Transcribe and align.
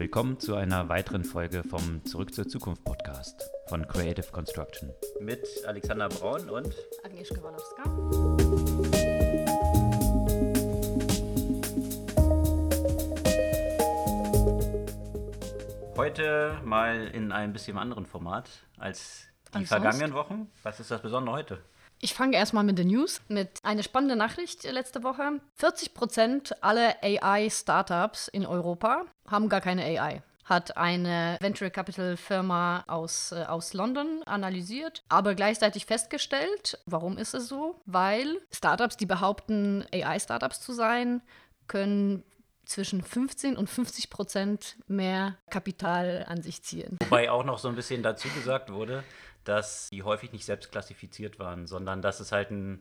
Willkommen 0.00 0.40
zu 0.40 0.54
einer 0.54 0.88
weiteren 0.88 1.24
Folge 1.24 1.62
vom 1.62 2.02
Zurück 2.06 2.32
zur 2.32 2.48
Zukunft 2.48 2.82
Podcast 2.84 3.50
von 3.68 3.86
Creative 3.86 4.26
Construction. 4.32 4.90
Mit 5.20 5.46
Alexander 5.66 6.08
Braun 6.08 6.48
und 6.48 6.74
Agnieszka 7.04 7.36
Walowska. 7.42 7.84
Heute 15.98 16.58
mal 16.64 17.08
in 17.08 17.30
einem 17.30 17.52
bisschen 17.52 17.76
anderen 17.76 18.06
Format 18.06 18.48
als 18.78 19.26
die 19.52 19.58
Als 19.58 19.68
vergangenen 19.68 20.14
Wochen. 20.14 20.50
Was 20.62 20.80
ist 20.80 20.90
das 20.90 21.02
Besondere 21.02 21.36
heute? 21.36 21.58
Ich 22.02 22.14
fange 22.14 22.36
erstmal 22.36 22.64
mit 22.64 22.78
den 22.78 22.88
News, 22.88 23.20
mit 23.28 23.58
einer 23.62 23.82
spannenden 23.82 24.16
Nachricht 24.16 24.64
letzte 24.64 25.02
Woche. 25.02 25.40
40 25.56 25.92
Prozent 25.92 26.62
aller 26.62 26.96
AI-Startups 27.02 28.28
in 28.28 28.46
Europa 28.46 29.04
haben 29.28 29.50
gar 29.50 29.60
keine 29.60 29.84
AI. 29.84 30.22
Hat 30.46 30.78
eine 30.78 31.36
Venture 31.40 31.68
Capital 31.68 32.16
Firma 32.16 32.84
aus, 32.88 33.32
äh, 33.32 33.44
aus 33.44 33.74
London 33.74 34.22
analysiert, 34.24 35.04
aber 35.10 35.34
gleichzeitig 35.34 35.84
festgestellt, 35.84 36.78
warum 36.86 37.18
ist 37.18 37.34
es 37.34 37.48
so? 37.48 37.80
Weil 37.84 38.38
Startups, 38.50 38.96
die 38.96 39.06
behaupten, 39.06 39.84
AI-Startups 39.92 40.60
zu 40.62 40.72
sein, 40.72 41.20
können 41.68 42.24
zwischen 42.64 43.02
15 43.02 43.56
und 43.56 43.68
50 43.68 44.10
Prozent 44.10 44.76
mehr 44.86 45.36
Kapital 45.50 46.24
an 46.28 46.40
sich 46.40 46.62
ziehen. 46.62 46.98
Wobei 47.02 47.30
auch 47.30 47.44
noch 47.44 47.58
so 47.58 47.68
ein 47.68 47.74
bisschen 47.74 48.02
dazu 48.02 48.28
gesagt 48.28 48.72
wurde, 48.72 49.04
dass 49.44 49.88
die 49.90 50.02
häufig 50.02 50.32
nicht 50.32 50.44
selbst 50.44 50.70
klassifiziert 50.70 51.38
waren, 51.38 51.66
sondern 51.66 52.02
dass 52.02 52.20
es 52.20 52.32
halt 52.32 52.50
ein, 52.50 52.80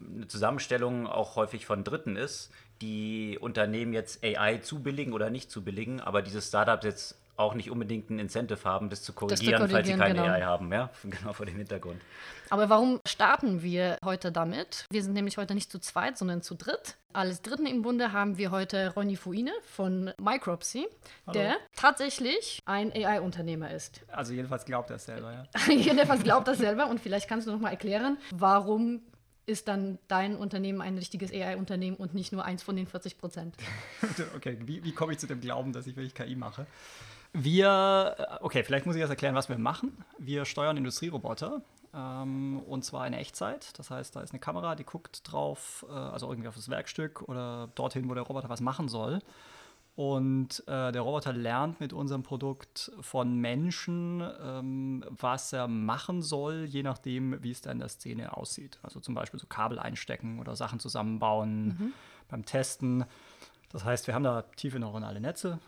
eine 0.00 0.28
Zusammenstellung 0.28 1.06
auch 1.06 1.36
häufig 1.36 1.66
von 1.66 1.84
Dritten 1.84 2.16
ist, 2.16 2.50
die 2.80 3.38
Unternehmen 3.40 3.92
jetzt 3.92 4.24
AI 4.24 4.58
zubilligen 4.58 5.12
oder 5.12 5.30
nicht 5.30 5.50
zubilligen, 5.50 6.00
aber 6.00 6.22
diese 6.22 6.40
Startups 6.40 6.84
jetzt 6.84 7.18
auch 7.38 7.54
nicht 7.54 7.70
unbedingt 7.70 8.10
ein 8.10 8.18
Incentive 8.18 8.64
haben, 8.64 8.90
das 8.90 9.02
zu 9.02 9.12
korrigieren, 9.12 9.58
falls 9.58 9.70
sie 9.70 9.94
korrigieren, 9.94 10.00
keine 10.00 10.14
genau. 10.14 10.26
AI 10.26 10.42
haben, 10.42 10.72
ja, 10.72 10.90
genau 11.04 11.32
vor 11.32 11.46
dem 11.46 11.56
Hintergrund. 11.56 12.00
Aber 12.50 12.68
warum 12.68 13.00
starten 13.06 13.62
wir 13.62 13.98
heute 14.04 14.32
damit? 14.32 14.86
Wir 14.90 15.02
sind 15.02 15.12
nämlich 15.12 15.36
heute 15.38 15.54
nicht 15.54 15.70
zu 15.70 15.78
zweit, 15.78 16.18
sondern 16.18 16.42
zu 16.42 16.54
dritt. 16.54 16.96
Als 17.12 17.42
Dritten 17.42 17.66
im 17.66 17.82
Bunde 17.82 18.12
haben 18.12 18.38
wir 18.38 18.50
heute 18.50 18.92
Ronny 18.94 19.16
Fuine 19.16 19.52
von 19.62 20.12
Micropsy, 20.20 20.86
der 21.32 21.56
tatsächlich 21.74 22.60
ein 22.64 22.92
AI-Unternehmer 22.92 23.70
ist. 23.70 24.02
Also 24.08 24.32
jedenfalls 24.34 24.64
glaubt 24.64 24.90
er 24.90 24.96
es 24.96 25.06
selber, 25.06 25.32
ja. 25.32 25.72
Jedenfalls 25.72 26.22
glaubt 26.22 26.48
das 26.48 26.58
selber 26.58 26.88
und 26.88 27.00
vielleicht 27.00 27.28
kannst 27.28 27.46
du 27.46 27.52
noch 27.52 27.60
mal 27.60 27.70
erklären, 27.70 28.18
warum 28.30 29.02
ist 29.46 29.66
dann 29.66 29.98
dein 30.08 30.36
Unternehmen 30.36 30.82
ein 30.82 30.98
richtiges 30.98 31.32
AI-Unternehmen 31.32 31.96
und 31.96 32.14
nicht 32.14 32.32
nur 32.32 32.44
eins 32.44 32.62
von 32.62 32.76
den 32.76 32.86
40 32.86 33.18
Prozent? 33.18 33.56
Okay, 34.36 34.58
wie, 34.60 34.84
wie 34.84 34.92
komme 34.92 35.12
ich 35.12 35.18
zu 35.18 35.26
dem 35.26 35.40
Glauben, 35.40 35.72
dass 35.72 35.86
ich 35.86 35.96
wirklich 35.96 36.14
KI 36.14 36.36
mache? 36.36 36.66
Wir, 37.32 38.16
äh, 38.18 38.44
okay, 38.44 38.64
vielleicht 38.64 38.86
muss 38.86 38.94
ich 38.96 39.00
erst 39.00 39.10
erklären, 39.10 39.34
was 39.34 39.48
wir 39.48 39.58
machen. 39.58 40.04
Wir 40.18 40.44
steuern 40.44 40.76
Industrieroboter 40.76 41.62
ähm, 41.94 42.60
und 42.66 42.84
zwar 42.84 43.06
in 43.06 43.12
Echtzeit. 43.12 43.78
Das 43.78 43.90
heißt, 43.90 44.16
da 44.16 44.20
ist 44.20 44.30
eine 44.30 44.40
Kamera, 44.40 44.74
die 44.74 44.84
guckt 44.84 45.20
drauf, 45.30 45.84
äh, 45.88 45.92
also 45.92 46.28
irgendwie 46.28 46.48
auf 46.48 46.54
das 46.54 46.68
Werkstück 46.68 47.22
oder 47.22 47.68
dorthin, 47.74 48.08
wo 48.08 48.14
der 48.14 48.22
Roboter 48.24 48.48
was 48.48 48.60
machen 48.60 48.88
soll. 48.88 49.20
Und 49.94 50.62
äh, 50.68 50.92
der 50.92 51.00
Roboter 51.00 51.32
lernt 51.32 51.80
mit 51.80 51.92
unserem 51.92 52.22
Produkt 52.22 52.92
von 53.00 53.36
Menschen, 53.36 54.22
ähm, 54.40 55.04
was 55.08 55.52
er 55.52 55.66
machen 55.66 56.22
soll, 56.22 56.66
je 56.66 56.84
nachdem, 56.84 57.42
wie 57.42 57.50
es 57.50 57.62
da 57.62 57.72
in 57.72 57.80
der 57.80 57.88
Szene 57.88 58.36
aussieht. 58.36 58.78
Also 58.82 59.00
zum 59.00 59.16
Beispiel 59.16 59.40
so 59.40 59.48
Kabel 59.48 59.78
einstecken 59.80 60.38
oder 60.38 60.54
Sachen 60.54 60.78
zusammenbauen 60.78 61.92
beim 62.28 62.44
Testen. 62.44 63.06
Das 63.70 63.84
heißt, 63.84 64.06
wir 64.06 64.14
haben 64.14 64.24
da 64.24 64.42
tiefe 64.56 64.78
neuronale 64.78 65.20
Netze. 65.20 65.58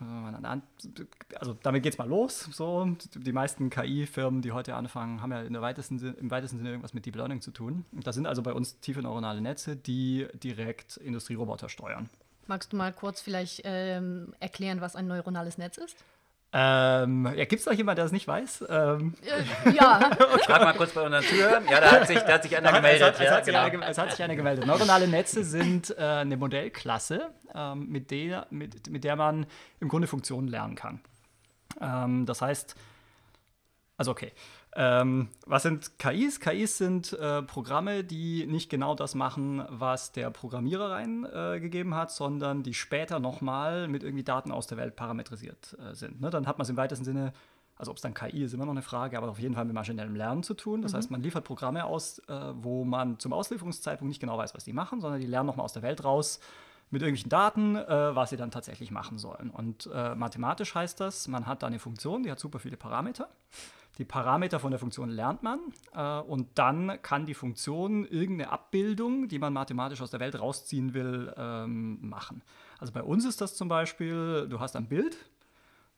Also 1.35 1.55
damit 1.61 1.83
geht 1.83 1.93
es 1.93 1.99
mal 1.99 2.07
los. 2.07 2.49
So. 2.51 2.95
Die 3.15 3.31
meisten 3.31 3.69
KI-Firmen, 3.69 4.41
die 4.41 4.51
heute 4.51 4.73
anfangen, 4.75 5.21
haben 5.21 5.31
ja 5.31 5.41
in 5.41 5.53
der 5.53 5.61
weitesten, 5.61 6.15
im 6.15 6.31
weitesten 6.31 6.57
Sinne 6.57 6.69
irgendwas 6.69 6.93
mit 6.93 7.05
Deep 7.05 7.15
Learning 7.15 7.41
zu 7.41 7.51
tun. 7.51 7.85
Das 7.91 8.15
sind 8.15 8.25
also 8.25 8.41
bei 8.41 8.53
uns 8.53 8.79
tiefe 8.79 9.01
neuronale 9.01 9.41
Netze, 9.41 9.75
die 9.75 10.27
direkt 10.33 10.97
Industrieroboter 10.97 11.69
steuern. 11.69 12.09
Magst 12.47 12.73
du 12.73 12.77
mal 12.77 12.91
kurz 12.91 13.21
vielleicht 13.21 13.61
ähm, 13.65 14.33
erklären, 14.39 14.81
was 14.81 14.95
ein 14.95 15.07
neuronales 15.07 15.59
Netz 15.59 15.77
ist? 15.77 16.03
Ähm, 16.53 17.25
ja, 17.27 17.45
Gibt 17.45 17.59
es 17.59 17.63
da 17.63 17.71
jemanden, 17.71 17.95
der 17.97 18.05
das 18.05 18.11
nicht 18.11 18.27
weiß? 18.27 18.65
Ähm, 18.69 19.13
Äh, 19.23 19.71
ja, 19.71 19.99
Frag 20.45 20.61
mal 20.63 20.73
kurz 20.73 20.91
bei 20.91 21.01
unseren 21.01 21.23
Zuhörern. 21.23 21.63
Ja, 21.69 21.79
da 21.79 21.91
hat 21.91 22.07
sich, 22.07 22.19
da 22.19 22.33
hat 22.33 22.43
sich 22.43 22.57
einer 22.57 22.69
es, 22.69 22.75
gemeldet. 22.75 23.03
hat, 23.07 23.13
es, 23.13 23.19
ja, 23.21 23.31
hat 23.31 23.45
sich 23.45 23.53
genau. 23.53 23.65
einer, 23.65 23.77
ge- 23.77 23.89
es 23.89 23.97
hat 23.97 24.11
sich 24.11 24.21
einer 24.23 24.35
gemeldet. 24.35 24.65
Neuronale 24.65 25.07
Netze 25.07 25.45
sind 25.45 25.95
äh, 25.97 26.01
eine 26.03 26.35
Modellklasse, 26.35 27.29
ähm, 27.55 27.87
mit, 27.87 28.11
der, 28.11 28.47
mit, 28.49 28.89
mit 28.89 29.05
der 29.05 29.15
man 29.15 29.45
im 29.79 29.87
Grunde 29.87 30.07
Funktionen 30.07 30.49
lernen 30.49 30.75
kann. 30.75 30.99
Ähm, 31.79 32.25
das 32.25 32.41
heißt, 32.41 32.75
also 33.95 34.11
okay, 34.11 34.33
ähm, 34.73 35.27
was 35.45 35.63
sind 35.63 35.99
KIs? 35.99 36.39
KIs 36.39 36.77
sind 36.77 37.11
äh, 37.13 37.41
Programme, 37.41 38.05
die 38.05 38.45
nicht 38.47 38.69
genau 38.69 38.95
das 38.95 39.15
machen, 39.15 39.65
was 39.69 40.13
der 40.13 40.29
Programmierer 40.29 40.91
reingegeben 40.91 41.91
äh, 41.91 41.95
hat, 41.95 42.11
sondern 42.11 42.63
die 42.63 42.73
später 42.73 43.19
nochmal 43.19 43.89
mit 43.89 44.03
irgendwie 44.03 44.23
Daten 44.23 44.51
aus 44.51 44.67
der 44.67 44.77
Welt 44.77 44.95
parametrisiert 44.95 45.77
äh, 45.79 45.93
sind. 45.93 46.21
Ne? 46.21 46.29
Dann 46.29 46.47
hat 46.47 46.57
man 46.57 46.63
es 46.63 46.69
im 46.69 46.77
weitesten 46.77 47.03
Sinne, 47.03 47.33
also 47.75 47.91
ob 47.91 47.97
es 47.97 48.01
dann 48.01 48.13
KI 48.13 48.43
ist, 48.43 48.53
immer 48.53 48.65
noch 48.65 48.71
eine 48.71 48.81
Frage, 48.81 49.17
aber 49.17 49.27
auf 49.27 49.39
jeden 49.39 49.55
Fall 49.55 49.65
mit 49.65 49.73
maschinellem 49.73 50.15
Lernen 50.15 50.43
zu 50.43 50.53
tun. 50.53 50.81
Das 50.81 50.93
heißt, 50.93 51.11
man 51.11 51.21
liefert 51.21 51.43
Programme 51.43 51.83
aus, 51.83 52.19
äh, 52.29 52.53
wo 52.55 52.85
man 52.85 53.19
zum 53.19 53.33
Auslieferungszeitpunkt 53.33 54.07
nicht 54.07 54.21
genau 54.21 54.37
weiß, 54.37 54.55
was 54.55 54.63
die 54.63 54.73
machen, 54.73 55.01
sondern 55.01 55.19
die 55.19 55.27
lernen 55.27 55.47
nochmal 55.47 55.65
aus 55.65 55.73
der 55.73 55.81
Welt 55.81 56.05
raus 56.05 56.39
mit 56.91 57.01
irgendwelchen 57.01 57.29
Daten, 57.29 57.75
äh, 57.75 58.15
was 58.15 58.29
sie 58.29 58.37
dann 58.37 58.51
tatsächlich 58.51 58.89
machen 58.89 59.17
sollen. 59.17 59.49
Und 59.49 59.89
äh, 59.93 60.15
mathematisch 60.15 60.75
heißt 60.75 60.99
das, 61.01 61.27
man 61.27 61.45
hat 61.45 61.61
da 61.61 61.67
eine 61.67 61.79
Funktion, 61.79 62.23
die 62.23 62.31
hat 62.31 62.39
super 62.39 62.59
viele 62.59 62.77
Parameter. 62.77 63.27
Die 63.97 64.05
Parameter 64.05 64.59
von 64.59 64.71
der 64.71 64.79
Funktion 64.79 65.09
lernt 65.09 65.43
man 65.43 65.59
äh, 65.93 66.19
und 66.19 66.47
dann 66.55 67.01
kann 67.01 67.25
die 67.25 67.33
Funktion 67.33 68.05
irgendeine 68.05 68.51
Abbildung, 68.51 69.27
die 69.27 69.37
man 69.37 69.53
mathematisch 69.53 70.01
aus 70.01 70.11
der 70.11 70.19
Welt 70.19 70.39
rausziehen 70.39 70.93
will, 70.93 71.33
ähm, 71.37 71.99
machen. 72.01 72.41
Also 72.79 72.93
bei 72.93 73.03
uns 73.03 73.25
ist 73.25 73.41
das 73.41 73.55
zum 73.55 73.67
Beispiel, 73.67 74.47
du 74.49 74.59
hast 74.59 74.75
ein 74.75 74.87
Bild, 74.87 75.17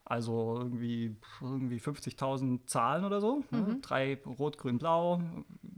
also 0.04 0.56
irgendwie, 0.58 1.16
irgendwie 1.40 1.78
50.000 1.78 2.66
Zahlen 2.66 3.04
oder 3.06 3.20
so. 3.22 3.42
Ne? 3.50 3.78
Drei 3.80 4.18
rot, 4.38 4.58
grün, 4.58 4.76
blau, 4.76 5.22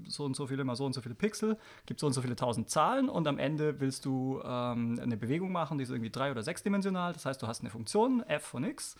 so 0.08 0.24
und 0.24 0.34
so 0.34 0.48
viele 0.48 0.64
mal 0.64 0.74
so 0.74 0.84
und 0.84 0.94
so 0.94 1.00
viele 1.00 1.14
Pixel, 1.14 1.56
gibt 1.86 2.00
so 2.00 2.08
und 2.08 2.12
so 2.12 2.22
viele 2.22 2.34
tausend 2.34 2.68
Zahlen 2.68 3.08
und 3.08 3.28
am 3.28 3.38
Ende 3.38 3.78
willst 3.78 4.04
du 4.04 4.40
ähm, 4.44 4.98
eine 5.00 5.16
Bewegung 5.16 5.52
machen, 5.52 5.78
die 5.78 5.84
ist 5.84 5.90
irgendwie 5.90 6.10
drei- 6.10 6.32
oder 6.32 6.42
sechsdimensional. 6.42 7.12
Das 7.12 7.24
heißt, 7.24 7.40
du 7.40 7.46
hast 7.46 7.60
eine 7.60 7.70
Funktion, 7.70 8.22
f 8.24 8.42
von 8.42 8.64
x. 8.64 8.96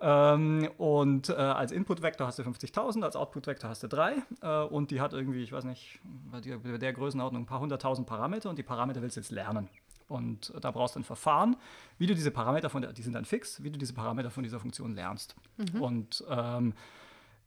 Ähm, 0.00 0.68
und 0.76 1.30
äh, 1.30 1.34
als 1.34 1.72
Input-Vektor 1.72 2.26
hast 2.26 2.38
du 2.38 2.42
50.000, 2.42 3.02
als 3.02 3.16
Output-Vektor 3.16 3.70
hast 3.70 3.82
du 3.82 3.88
3 3.88 4.22
äh, 4.42 4.62
und 4.64 4.90
die 4.90 5.00
hat 5.00 5.12
irgendwie, 5.12 5.42
ich 5.42 5.52
weiß 5.52 5.64
nicht, 5.64 6.00
bei 6.30 6.40
der, 6.40 6.58
bei 6.58 6.76
der 6.76 6.92
Größenordnung 6.92 7.42
ein 7.42 7.46
paar 7.46 7.60
hunderttausend 7.60 8.06
Parameter 8.06 8.50
und 8.50 8.58
die 8.58 8.62
Parameter 8.62 9.00
willst 9.00 9.16
du 9.16 9.20
jetzt 9.20 9.30
lernen. 9.30 9.68
Und 10.08 10.52
äh, 10.54 10.60
da 10.60 10.70
brauchst 10.70 10.96
du 10.96 11.00
ein 11.00 11.04
Verfahren, 11.04 11.56
wie 11.98 12.06
du 12.06 12.14
diese 12.14 12.30
Parameter 12.30 12.68
von 12.68 12.82
der, 12.82 12.92
die 12.92 13.02
sind 13.02 13.14
dann 13.14 13.24
fix, 13.24 13.62
wie 13.62 13.70
du 13.70 13.78
diese 13.78 13.94
Parameter 13.94 14.30
von 14.30 14.42
dieser 14.42 14.60
Funktion 14.60 14.94
lernst. 14.94 15.34
Und 15.80 16.24
ähm, 16.28 16.74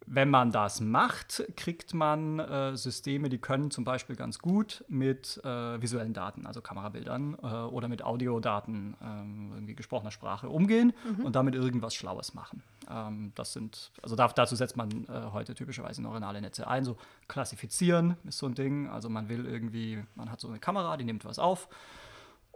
wenn 0.06 0.30
man 0.30 0.52
das 0.52 0.82
macht, 0.82 1.44
kriegt 1.56 1.94
man 1.94 2.40
äh, 2.40 2.76
Systeme, 2.76 3.30
die 3.30 3.38
können 3.38 3.70
zum 3.70 3.84
Beispiel 3.84 4.16
ganz 4.16 4.40
gut 4.40 4.84
mit 4.88 5.40
äh, 5.44 5.82
visuellen 5.82 6.14
Daten, 6.14 6.46
also 6.46 6.62
Kamerabildern 6.62 7.38
äh, 7.42 7.46
oder 7.46 7.88
mit 7.88 8.04
Audiodaten, 8.04 8.96
ähm, 9.02 9.52
irgendwie 9.54 9.76
gesprochener 9.76 10.12
Sprache 10.12 10.50
umgehen 10.50 10.94
und 11.24 11.36
damit 11.36 11.54
irgendwas 11.54 11.94
Schlaues 11.94 12.34
machen. 12.34 12.64
Ähm, 12.90 13.32
das 13.36 13.54
sind, 13.54 13.92
also 14.02 14.16
da, 14.16 14.28
dazu 14.28 14.56
setzt 14.56 14.78
man 14.78 15.06
äh, 15.06 15.32
heute 15.32 15.54
typischerweise 15.54 16.02
neuronale 16.02 16.42
Netze 16.42 16.68
ein. 16.68 16.84
So 16.84 16.98
klassifizieren 17.28 18.18
ist 18.24 18.40
so 18.40 18.48
ein 18.48 18.56
Ding. 18.56 18.90
Also 18.90 19.10
man 19.10 19.30
will 19.30 19.46
irgendwie, 19.46 20.04
man 20.16 20.32
hat 20.32 20.40
so 20.40 20.48
eine 20.48 20.60
Kamera, 20.60 20.98
die 20.98 21.04
nimmt 21.04 21.26
was 21.26 21.40
auf 21.40 21.70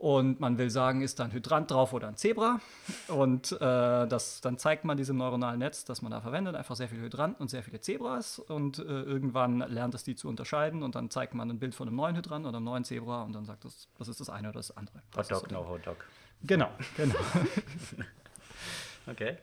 und 0.03 0.41
man 0.41 0.57
will 0.57 0.69
sagen, 0.69 0.99
ist 0.99 1.19
da 1.19 1.23
ein 1.23 1.31
Hydrant 1.31 1.71
drauf 1.71 1.93
oder 1.93 2.09
ein 2.09 2.17
Zebra. 2.17 2.59
Und 3.07 3.53
äh, 3.53 3.57
das, 3.61 4.41
dann 4.41 4.57
zeigt 4.57 4.83
man 4.83 4.97
diesem 4.97 5.15
neuronalen 5.15 5.59
Netz, 5.59 5.85
das 5.85 6.01
man 6.01 6.11
da 6.11 6.19
verwendet, 6.19 6.55
einfach 6.55 6.75
sehr 6.75 6.89
viele 6.89 7.03
Hydranten 7.03 7.41
und 7.41 7.47
sehr 7.47 7.63
viele 7.63 7.79
Zebras. 7.79 8.37
Und 8.37 8.79
äh, 8.79 8.81
irgendwann 8.81 9.59
lernt 9.59 9.95
es 9.95 10.03
die 10.03 10.15
zu 10.15 10.27
unterscheiden. 10.27 10.83
Und 10.83 10.95
dann 10.95 11.09
zeigt 11.09 11.35
man 11.35 11.49
ein 11.49 11.57
Bild 11.57 11.73
von 11.73 11.87
einem 11.87 11.95
neuen 11.95 12.17
Hydranten 12.17 12.49
oder 12.49 12.57
einem 12.57 12.65
neuen 12.65 12.83
Zebra. 12.83 13.23
Und 13.23 13.31
dann 13.31 13.45
sagt 13.45 13.63
es, 13.63 13.87
das 13.97 14.09
ist 14.09 14.19
das 14.19 14.29
eine 14.29 14.49
oder 14.49 14.59
das 14.59 14.75
andere. 14.75 15.01
Das 15.13 15.31
Hotdog, 15.31 15.49
so 15.49 15.55
no 15.55 15.69
Hotdog. 15.69 15.95
Genau, 16.41 16.67
genau. 16.97 17.15
Okay. 19.07 19.37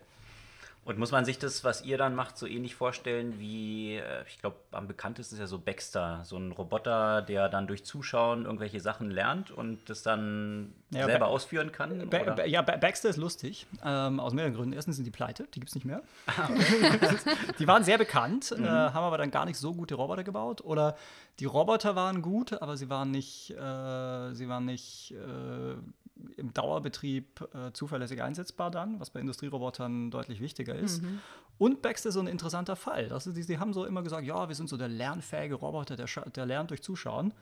Und 0.82 0.98
muss 0.98 1.12
man 1.12 1.24
sich 1.26 1.38
das, 1.38 1.62
was 1.62 1.84
ihr 1.84 1.98
dann 1.98 2.14
macht, 2.14 2.38
so 2.38 2.46
ähnlich 2.46 2.74
vorstellen 2.74 3.38
wie, 3.38 3.96
äh, 3.96 4.24
ich 4.26 4.38
glaube, 4.40 4.56
am 4.72 4.88
bekanntesten 4.88 5.34
ist 5.36 5.40
ja 5.40 5.46
so 5.46 5.58
Baxter, 5.58 6.22
so 6.24 6.36
ein 6.38 6.52
Roboter, 6.52 7.20
der 7.22 7.48
dann 7.50 7.66
durch 7.66 7.84
Zuschauen 7.84 8.46
irgendwelche 8.46 8.80
Sachen 8.80 9.10
lernt 9.10 9.50
und 9.50 9.88
das 9.90 10.02
dann 10.02 10.72
Ja, 10.90 11.04
selber 11.04 11.26
Ba- 11.26 11.30
ausführen 11.30 11.70
kann? 11.70 12.08
Ba 12.08 12.20
oder? 12.22 12.46
ja, 12.46 12.62
ba 12.62 12.76
Baxter 12.78 13.10
ist 13.10 13.18
lustig, 13.18 13.66
ähm, 13.84 14.18
aus 14.20 14.32
mehreren 14.32 14.54
Gründen. 14.54 14.72
Erstens 14.72 14.96
sind 14.96 15.04
die 15.04 15.10
pleite, 15.10 15.44
die 15.54 15.60
gibt 15.60 15.68
es 15.68 15.74
nicht 15.74 15.84
mehr. 15.84 16.02
die 17.58 17.66
waren 17.68 17.84
sehr 17.84 17.98
bekannt, 17.98 18.50
äh, 18.52 18.62
haben 18.66 19.04
aber 19.04 19.18
dann 19.18 19.30
gar 19.30 19.44
nicht 19.44 19.58
so 19.58 19.74
gute 19.74 19.94
Roboter 19.94 20.24
gebaut. 20.24 20.62
Oder 20.62 20.96
die 21.40 21.44
Roboter 21.44 21.94
waren 21.94 22.22
gut, 22.22 22.60
aber 22.60 22.76
sie 22.76 22.88
waren 22.88 23.10
nicht, 23.10 23.50
äh, 23.50 24.32
sie 24.34 24.48
waren 24.48 24.64
nicht 24.64 25.12
äh, 25.12 25.74
im 26.37 26.52
Dauerbetrieb 26.52 27.49
äh, 27.55 27.72
zuverlässig 27.72 28.22
einsetzbar 28.22 28.70
dann, 28.70 28.99
was 29.00 29.11
bei 29.11 29.20
Industrierobotern 29.20 30.11
deutlich 30.11 30.40
wichtiger 30.40 30.75
ist. 30.75 31.02
Mhm. 31.02 31.20
Und 31.58 31.82
Baxter 31.82 32.08
ist 32.08 32.14
so 32.14 32.20
ein 32.20 32.26
interessanter 32.26 32.75
Fall. 32.75 33.08
Das 33.08 33.26
ist, 33.26 33.37
die, 33.37 33.44
die 33.44 33.58
haben 33.58 33.72
so 33.75 33.84
immer 33.84 34.02
gesagt, 34.02 34.26
ja, 34.26 34.49
wir 34.49 34.55
sind 34.55 34.69
so 34.70 34.78
der 34.78 34.88
lernfähige 34.88 35.56
Roboter, 35.56 35.94
der, 35.96 36.06
der 36.34 36.46
lernt 36.46 36.70
durch 36.70 36.82
Zuschauen. 36.82 37.34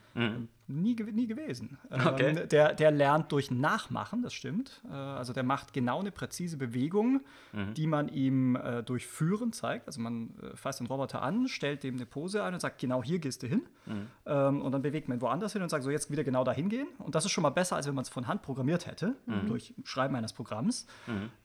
Nie, 0.67 0.93
gew- 0.95 1.11
nie 1.11 1.25
gewesen. 1.25 1.77
Mhm. 1.89 2.07
Okay. 2.07 2.35
Ähm, 2.41 2.49
der, 2.49 2.73
der 2.73 2.91
lernt 2.91 3.31
durch 3.31 3.49
Nachmachen, 3.49 4.21
das 4.21 4.33
stimmt. 4.33 4.81
Äh, 4.89 4.93
also 4.93 5.31
der 5.33 5.43
macht 5.43 5.71
genau 5.73 5.99
eine 6.01 6.11
präzise 6.11 6.57
Bewegung, 6.57 7.21
Mhm. 7.51 7.73
die 7.73 7.87
man 7.87 8.09
ihm 8.09 8.55
äh, 8.55 8.83
durch 8.83 9.07
Führen 9.07 9.51
zeigt. 9.53 9.87
Also 9.87 9.99
man 10.01 10.35
äh, 10.43 10.55
fasst 10.55 10.79
den 10.81 10.87
Roboter 10.87 11.21
an, 11.23 11.47
stellt 11.47 11.81
dem 11.83 11.95
eine 11.95 12.05
Pose 12.05 12.43
ein 12.43 12.53
und 12.53 12.59
sagt, 12.59 12.77
genau 12.79 13.01
hier 13.03 13.17
gehst 13.17 13.41
du 13.41 13.47
hin. 13.47 13.63
Mhm. 13.87 14.07
Ähm, 14.27 14.61
und 14.61 14.71
dann 14.71 14.83
bewegt 14.83 15.07
man 15.07 15.17
ihn 15.17 15.21
woanders 15.21 15.53
hin 15.53 15.63
und 15.63 15.69
sagt, 15.69 15.83
so 15.83 15.89
jetzt 15.89 16.11
wieder 16.11 16.23
genau 16.23 16.43
dahin 16.43 16.69
gehen. 16.69 16.87
Und 16.99 17.15
das 17.15 17.25
ist 17.25 17.31
schon 17.31 17.41
mal 17.41 17.49
besser, 17.49 17.75
als 17.77 17.87
wenn 17.87 17.95
man 17.95 18.03
es 18.03 18.09
von 18.09 18.27
Hand 18.27 18.43
programmiert 18.43 18.68
hätte, 18.85 19.15
Mhm. 19.25 19.47
durch 19.47 19.73
Schreiben 19.83 20.15
eines 20.15 20.33
Programms. 20.33 20.85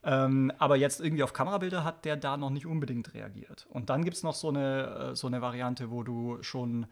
Ähm, 0.02 0.52
aber 0.58 0.76
jetzt 0.76 1.00
irgendwie 1.00 1.22
auf 1.22 1.32
Kamerabilder 1.32 1.84
hat 1.84 2.04
der 2.04 2.16
da 2.16 2.36
noch 2.36 2.50
nicht 2.50 2.66
unbedingt 2.66 3.14
reagiert. 3.14 3.66
Und 3.70 3.90
dann 3.90 4.04
gibt 4.04 4.16
es 4.16 4.22
noch 4.22 4.34
so 4.34 4.48
eine, 4.48 5.10
äh, 5.12 5.16
so 5.16 5.26
eine 5.26 5.40
Variante, 5.42 5.90
wo 5.90 6.02
du 6.02 6.38
schon 6.42 6.86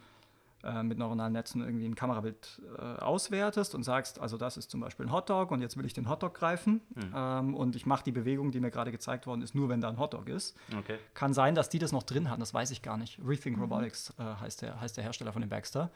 äh, 0.65 0.83
mit 0.83 0.99
neuronalen 0.99 1.33
Netzen 1.33 1.63
irgendwie 1.63 1.87
ein 1.87 1.95
Kamerabild 1.95 2.63
äh, 2.79 2.81
auswertest 2.81 3.75
und 3.75 3.83
sagst, 3.83 4.21
also 4.21 4.37
das 4.37 4.57
ist 4.57 4.71
zum 4.71 4.81
Beispiel 4.81 5.07
ein 5.07 5.13
Hotdog 5.13 5.51
und 5.51 5.61
jetzt 5.61 5.77
will 5.77 5.85
ich 5.85 5.93
den 5.93 6.09
Hotdog 6.09 6.35
greifen 6.35 6.81
ähm, 7.15 7.55
und 7.55 7.77
ich 7.77 7.87
mache 7.87 8.05
die 8.05 8.13
Bewegung, 8.13 8.51
die 8.53 8.61
mir 8.61 8.71
gerade 8.71 8.93
gezeigt 8.93 9.27
worden 9.27 9.43
ist, 9.43 9.55
nur 9.55 9.69
wenn 9.69 9.81
da 9.81 9.89
ein 9.89 9.99
Hotdog 9.99 10.29
ist. 10.29 10.57
Okay. 10.79 10.99
Kann 11.15 11.35
sein, 11.35 11.55
dass 11.55 11.69
die 11.69 11.79
das 11.79 11.93
noch 11.93 12.03
drin 12.03 12.31
haben, 12.31 12.41
das 12.41 12.55
weiß 12.55 12.71
ich 12.71 12.83
gar 12.83 12.97
nicht. 12.97 13.19
Rethink 13.25 13.59
Robotics 13.61 14.15
äh, 14.19 14.23
heißt, 14.23 14.63
der, 14.63 14.81
heißt 14.81 14.97
der 14.97 15.05
Hersteller 15.05 15.33
von 15.33 15.43
dem 15.43 15.49
Baxter. 15.49 15.91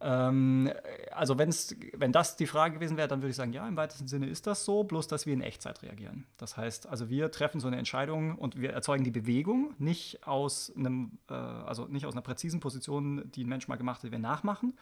Ähm, 0.00 0.70
also 1.12 1.38
wenn's, 1.38 1.74
wenn 1.96 2.12
das 2.12 2.36
die 2.36 2.46
Frage 2.46 2.74
gewesen 2.74 2.96
wäre, 2.96 3.08
dann 3.08 3.20
würde 3.20 3.30
ich 3.30 3.36
sagen, 3.36 3.52
ja, 3.52 3.66
im 3.66 3.76
weitesten 3.76 4.08
Sinne 4.08 4.26
ist 4.26 4.46
das 4.46 4.64
so, 4.64 4.84
bloß 4.84 5.08
dass 5.08 5.26
wir 5.26 5.32
in 5.32 5.40
Echtzeit 5.40 5.82
reagieren. 5.82 6.26
Das 6.36 6.56
heißt, 6.56 6.86
also 6.86 7.08
wir 7.08 7.30
treffen 7.30 7.60
so 7.60 7.68
eine 7.68 7.76
Entscheidung 7.76 8.36
und 8.36 8.60
wir 8.60 8.72
erzeugen 8.72 9.04
die 9.04 9.10
Bewegung 9.10 9.74
nicht 9.78 10.26
aus 10.26 10.72
einem, 10.76 11.18
äh, 11.30 11.34
also 11.34 11.86
nicht 11.86 12.06
aus 12.06 12.14
einer 12.14 12.22
präzisen 12.22 12.60
Position, 12.60 13.30
die 13.34 13.44
ein 13.44 13.48
Mensch 13.48 13.68
mal 13.68 13.76
gemacht 13.76 14.02
hat, 14.02 14.07
die 14.08 14.12
wir 14.12 14.18
nachmachen, 14.18 14.76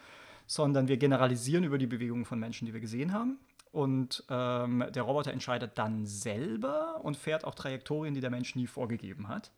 sondern 0.45 0.87
wir 0.87 0.97
generalisieren 0.97 1.63
über 1.63 1.77
die 1.77 1.87
Bewegungen 1.87 2.25
von 2.25 2.39
Menschen, 2.39 2.65
die 2.65 2.73
wir 2.73 2.79
gesehen 2.79 3.13
haben. 3.13 3.37
Und 3.71 4.23
ähm, 4.29 4.83
der 4.93 5.03
Roboter 5.03 5.31
entscheidet 5.31 5.77
dann 5.77 6.05
selber 6.05 7.01
und 7.03 7.17
fährt 7.17 7.43
auch 7.43 7.53
Trajektorien, 7.53 8.13
die 8.13 8.21
der 8.21 8.29
Mensch 8.29 8.55
nie 8.55 8.67
vorgegeben 8.67 9.27
hat 9.27 9.51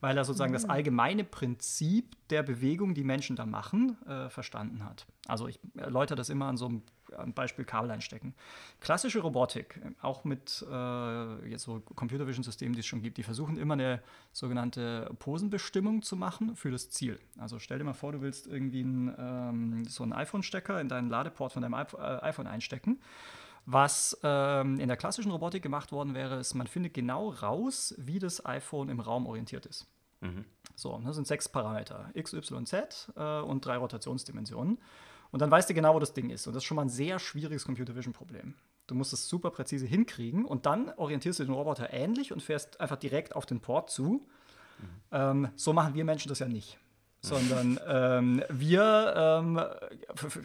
weil 0.00 0.16
er 0.16 0.24
sozusagen 0.24 0.52
das 0.52 0.68
allgemeine 0.68 1.24
Prinzip 1.24 2.16
der 2.30 2.42
Bewegung, 2.42 2.94
die 2.94 3.04
Menschen 3.04 3.36
da 3.36 3.46
machen, 3.46 3.96
äh, 4.06 4.28
verstanden 4.28 4.84
hat. 4.84 5.06
Also 5.26 5.48
ich 5.48 5.58
erläutere 5.76 6.16
das 6.16 6.28
immer 6.28 6.46
an 6.46 6.56
so 6.56 6.66
einem 6.66 6.82
am 7.16 7.32
Beispiel 7.32 7.64
Kabel 7.64 7.90
einstecken. 7.90 8.34
Klassische 8.80 9.20
Robotik, 9.20 9.80
äh, 9.82 9.90
auch 10.02 10.24
mit 10.24 10.64
äh, 10.70 11.48
jetzt 11.48 11.64
so 11.64 11.80
Computer 11.94 12.26
Vision 12.26 12.44
Systemen, 12.44 12.74
die 12.74 12.80
es 12.80 12.86
schon 12.86 13.02
gibt, 13.02 13.16
die 13.16 13.22
versuchen 13.22 13.56
immer 13.56 13.74
eine 13.74 14.02
sogenannte 14.32 15.10
Posenbestimmung 15.18 16.02
zu 16.02 16.16
machen 16.16 16.56
für 16.56 16.70
das 16.70 16.90
Ziel. 16.90 17.18
Also 17.38 17.58
stell 17.58 17.78
dir 17.78 17.84
mal 17.84 17.94
vor, 17.94 18.12
du 18.12 18.20
willst 18.20 18.46
irgendwie 18.46 18.82
ein, 18.82 19.14
ähm, 19.18 19.84
so 19.86 20.02
einen 20.02 20.12
iPhone-Stecker 20.12 20.80
in 20.80 20.88
deinen 20.88 21.08
Ladeport 21.08 21.52
von 21.52 21.62
deinem 21.62 21.74
äh, 21.74 21.76
iPhone 21.76 22.46
einstecken. 22.46 23.00
Was 23.70 24.18
ähm, 24.22 24.80
in 24.80 24.88
der 24.88 24.96
klassischen 24.96 25.30
Robotik 25.30 25.62
gemacht 25.62 25.92
worden 25.92 26.14
wäre, 26.14 26.36
ist, 26.40 26.54
man 26.54 26.66
findet 26.66 26.94
genau 26.94 27.28
raus, 27.28 27.94
wie 27.98 28.18
das 28.18 28.46
iPhone 28.46 28.88
im 28.88 28.98
Raum 28.98 29.26
orientiert 29.26 29.66
ist. 29.66 29.86
So, 30.74 30.98
das 31.04 31.16
sind 31.16 31.26
sechs 31.26 31.50
Parameter, 31.50 32.08
x, 32.14 32.32
y, 32.32 32.64
z 32.64 33.12
äh, 33.14 33.40
und 33.40 33.66
drei 33.66 33.76
Rotationsdimensionen. 33.76 34.78
Und 35.32 35.42
dann 35.42 35.50
weißt 35.50 35.68
du 35.68 35.74
genau, 35.74 35.94
wo 35.94 35.98
das 35.98 36.14
Ding 36.14 36.30
ist. 36.30 36.46
Und 36.46 36.54
das 36.54 36.62
ist 36.62 36.66
schon 36.66 36.76
mal 36.76 36.82
ein 36.86 36.88
sehr 36.88 37.18
schwieriges 37.18 37.66
Computer 37.66 37.94
Vision 37.94 38.14
Problem. 38.14 38.54
Du 38.86 38.94
musst 38.94 39.12
es 39.12 39.28
super 39.28 39.50
präzise 39.50 39.84
hinkriegen 39.84 40.46
und 40.46 40.64
dann 40.64 40.90
orientierst 40.96 41.40
du 41.40 41.44
den 41.44 41.52
Roboter 41.52 41.92
ähnlich 41.92 42.32
und 42.32 42.42
fährst 42.42 42.80
einfach 42.80 42.96
direkt 42.96 43.36
auf 43.36 43.44
den 43.44 43.60
Port 43.60 43.90
zu. 43.90 44.26
Ähm, 45.12 45.48
so 45.56 45.74
machen 45.74 45.92
wir 45.92 46.06
Menschen 46.06 46.30
das 46.30 46.38
ja 46.38 46.48
nicht. 46.48 46.78
Sondern 47.28 47.78
ähm, 47.86 48.42
wir, 48.48 49.14
ähm, 49.16 49.60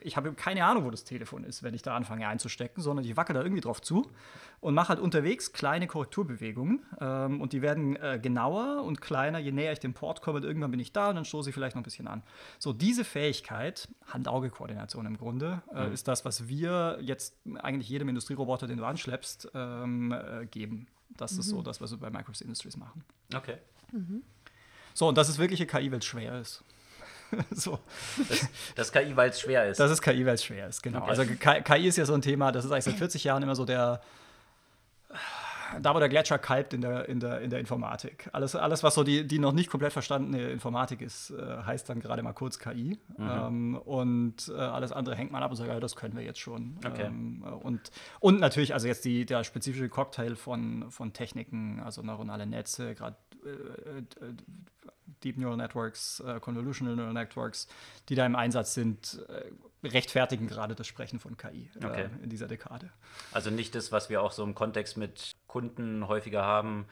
ich 0.01 0.17
habe 0.17 0.33
keine 0.33 0.65
Ahnung, 0.65 0.85
wo 0.85 0.91
das 0.91 1.03
Telefon 1.03 1.43
ist, 1.43 1.63
wenn 1.63 1.73
ich 1.73 1.81
da 1.81 1.95
anfange 1.95 2.27
einzustecken, 2.27 2.81
sondern 2.83 3.05
ich 3.05 3.17
wackel 3.17 3.33
da 3.33 3.41
irgendwie 3.41 3.61
drauf 3.61 3.81
zu 3.81 4.09
und 4.63 4.73
mache 4.73 4.89
halt 4.89 4.99
unterwegs 4.99 5.51
kleine 5.51 5.87
Korrekturbewegungen. 5.87 6.85
Ähm, 7.01 7.41
und 7.41 7.53
die 7.53 7.61
werden 7.61 7.95
äh, 7.97 8.19
genauer 8.21 8.83
und 8.83 9.01
kleiner, 9.01 9.39
je 9.39 9.51
näher 9.51 9.73
ich 9.73 9.79
dem 9.79 9.93
Port 9.93 10.21
komme. 10.21 10.37
Und 10.37 10.45
irgendwann 10.45 10.71
bin 10.71 10.79
ich 10.79 10.93
da 10.93 11.09
und 11.09 11.15
dann 11.15 11.25
stoße 11.25 11.49
ich 11.49 11.53
vielleicht 11.53 11.75
noch 11.75 11.81
ein 11.81 11.85
bisschen 11.85 12.07
an. 12.07 12.23
So, 12.59 12.71
diese 12.71 13.03
Fähigkeit, 13.03 13.89
Hand-Auge-Koordination 14.07 15.05
im 15.05 15.17
Grunde, 15.17 15.61
äh, 15.75 15.91
ist 15.91 16.07
das, 16.07 16.23
was 16.23 16.47
wir 16.47 16.97
jetzt 17.01 17.35
eigentlich 17.55 17.89
jedem 17.89 18.09
Industrieroboter, 18.09 18.67
den 18.67 18.77
du 18.77 18.85
anschleppst, 18.85 19.51
ähm, 19.53 20.13
äh, 20.13 20.45
geben. 20.45 20.87
Das 21.17 21.33
ist 21.33 21.49
so 21.49 21.61
das, 21.61 21.79
was 21.79 21.91
wir 21.91 21.99
bei 21.99 22.09
Microsoft 22.09 22.41
Industries 22.41 22.77
machen. 22.77 23.03
Okay. 23.35 23.57
So, 24.93 25.07
und 25.07 25.17
das 25.17 25.29
ist 25.29 25.37
wirkliche 25.37 25.65
KI, 25.65 25.91
weil 25.91 25.99
es 25.99 26.05
schwer 26.05 26.39
ist. 26.39 26.63
so. 27.51 27.79
Das, 28.29 28.47
das 28.75 28.91
KI, 28.91 29.15
weil 29.15 29.29
es 29.29 29.39
schwer 29.39 29.69
ist. 29.69 29.79
Das 29.79 29.91
ist 29.91 30.01
KI, 30.01 30.25
weil 30.25 30.35
es 30.35 30.43
schwer 30.43 30.67
ist, 30.67 30.81
genau. 30.81 31.01
Okay. 31.01 31.09
Also 31.09 31.25
KI 31.25 31.87
ist 31.87 31.97
ja 31.97 32.05
so 32.05 32.13
ein 32.13 32.21
Thema, 32.21 32.51
das 32.51 32.65
ist 32.65 32.71
eigentlich 32.71 32.85
seit 32.85 32.95
40 32.97 33.23
Jahren 33.23 33.43
immer 33.43 33.55
so 33.55 33.65
der, 33.65 34.01
da 35.81 35.95
wo 35.95 35.99
der 35.99 36.09
Gletscher 36.09 36.37
kalbt 36.37 36.73
in 36.73 36.81
der, 36.81 37.07
in 37.09 37.19
der, 37.19 37.41
in 37.41 37.49
der 37.49 37.59
Informatik. 37.59 38.29
Alles, 38.33 38.55
alles 38.55 38.83
was 38.83 38.95
so 38.95 39.03
die, 39.03 39.27
die 39.27 39.39
noch 39.39 39.53
nicht 39.53 39.69
komplett 39.69 39.93
verstandene 39.93 40.49
Informatik 40.49 41.01
ist, 41.01 41.31
äh, 41.31 41.63
heißt 41.65 41.89
dann 41.89 41.99
gerade 41.99 42.21
mal 42.23 42.33
kurz 42.33 42.59
KI. 42.59 42.99
Mhm. 43.17 43.29
Ähm, 43.29 43.75
und 43.77 44.49
äh, 44.49 44.59
alles 44.59 44.91
andere 44.91 45.15
hängt 45.15 45.31
man 45.31 45.43
ab 45.43 45.51
und 45.51 45.57
sagt, 45.57 45.69
ja, 45.69 45.79
das 45.79 45.95
können 45.95 46.15
wir 46.15 46.23
jetzt 46.23 46.39
schon. 46.39 46.77
Okay. 46.85 47.05
Ähm, 47.05 47.43
und, 47.43 47.91
und 48.19 48.39
natürlich, 48.39 48.73
also 48.73 48.87
jetzt 48.87 49.05
die, 49.05 49.25
der 49.25 49.43
spezifische 49.43 49.89
Cocktail 49.89 50.35
von, 50.35 50.89
von 50.91 51.13
Techniken, 51.13 51.81
also 51.83 52.01
neuronale 52.01 52.45
Netze, 52.45 52.95
gerade 52.95 53.15
Deep 55.23 55.37
Neural 55.37 55.57
Networks, 55.57 56.19
äh, 56.21 56.39
Convolutional 56.39 56.95
Neural 56.95 57.13
Networks, 57.13 57.67
die 58.09 58.15
da 58.15 58.25
im 58.25 58.35
Einsatz 58.35 58.73
sind, 58.73 59.25
äh, 59.29 59.87
rechtfertigen 59.87 60.47
gerade 60.47 60.75
das 60.75 60.87
Sprechen 60.87 61.19
von 61.19 61.37
KI 61.37 61.69
äh, 61.81 61.85
Okay. 61.85 62.09
in 62.21 62.29
dieser 62.29 62.47
Dekade. 62.47 62.91
Also 63.31 63.49
nicht 63.49 63.75
das, 63.75 63.91
was 63.91 64.09
wir 64.09 64.21
auch 64.21 64.31
so 64.31 64.43
im 64.43 64.55
Kontext 64.55 64.97
mit 64.97 65.31
Kunden 65.47 66.07
häufiger 66.07 66.43
haben, 66.43 66.85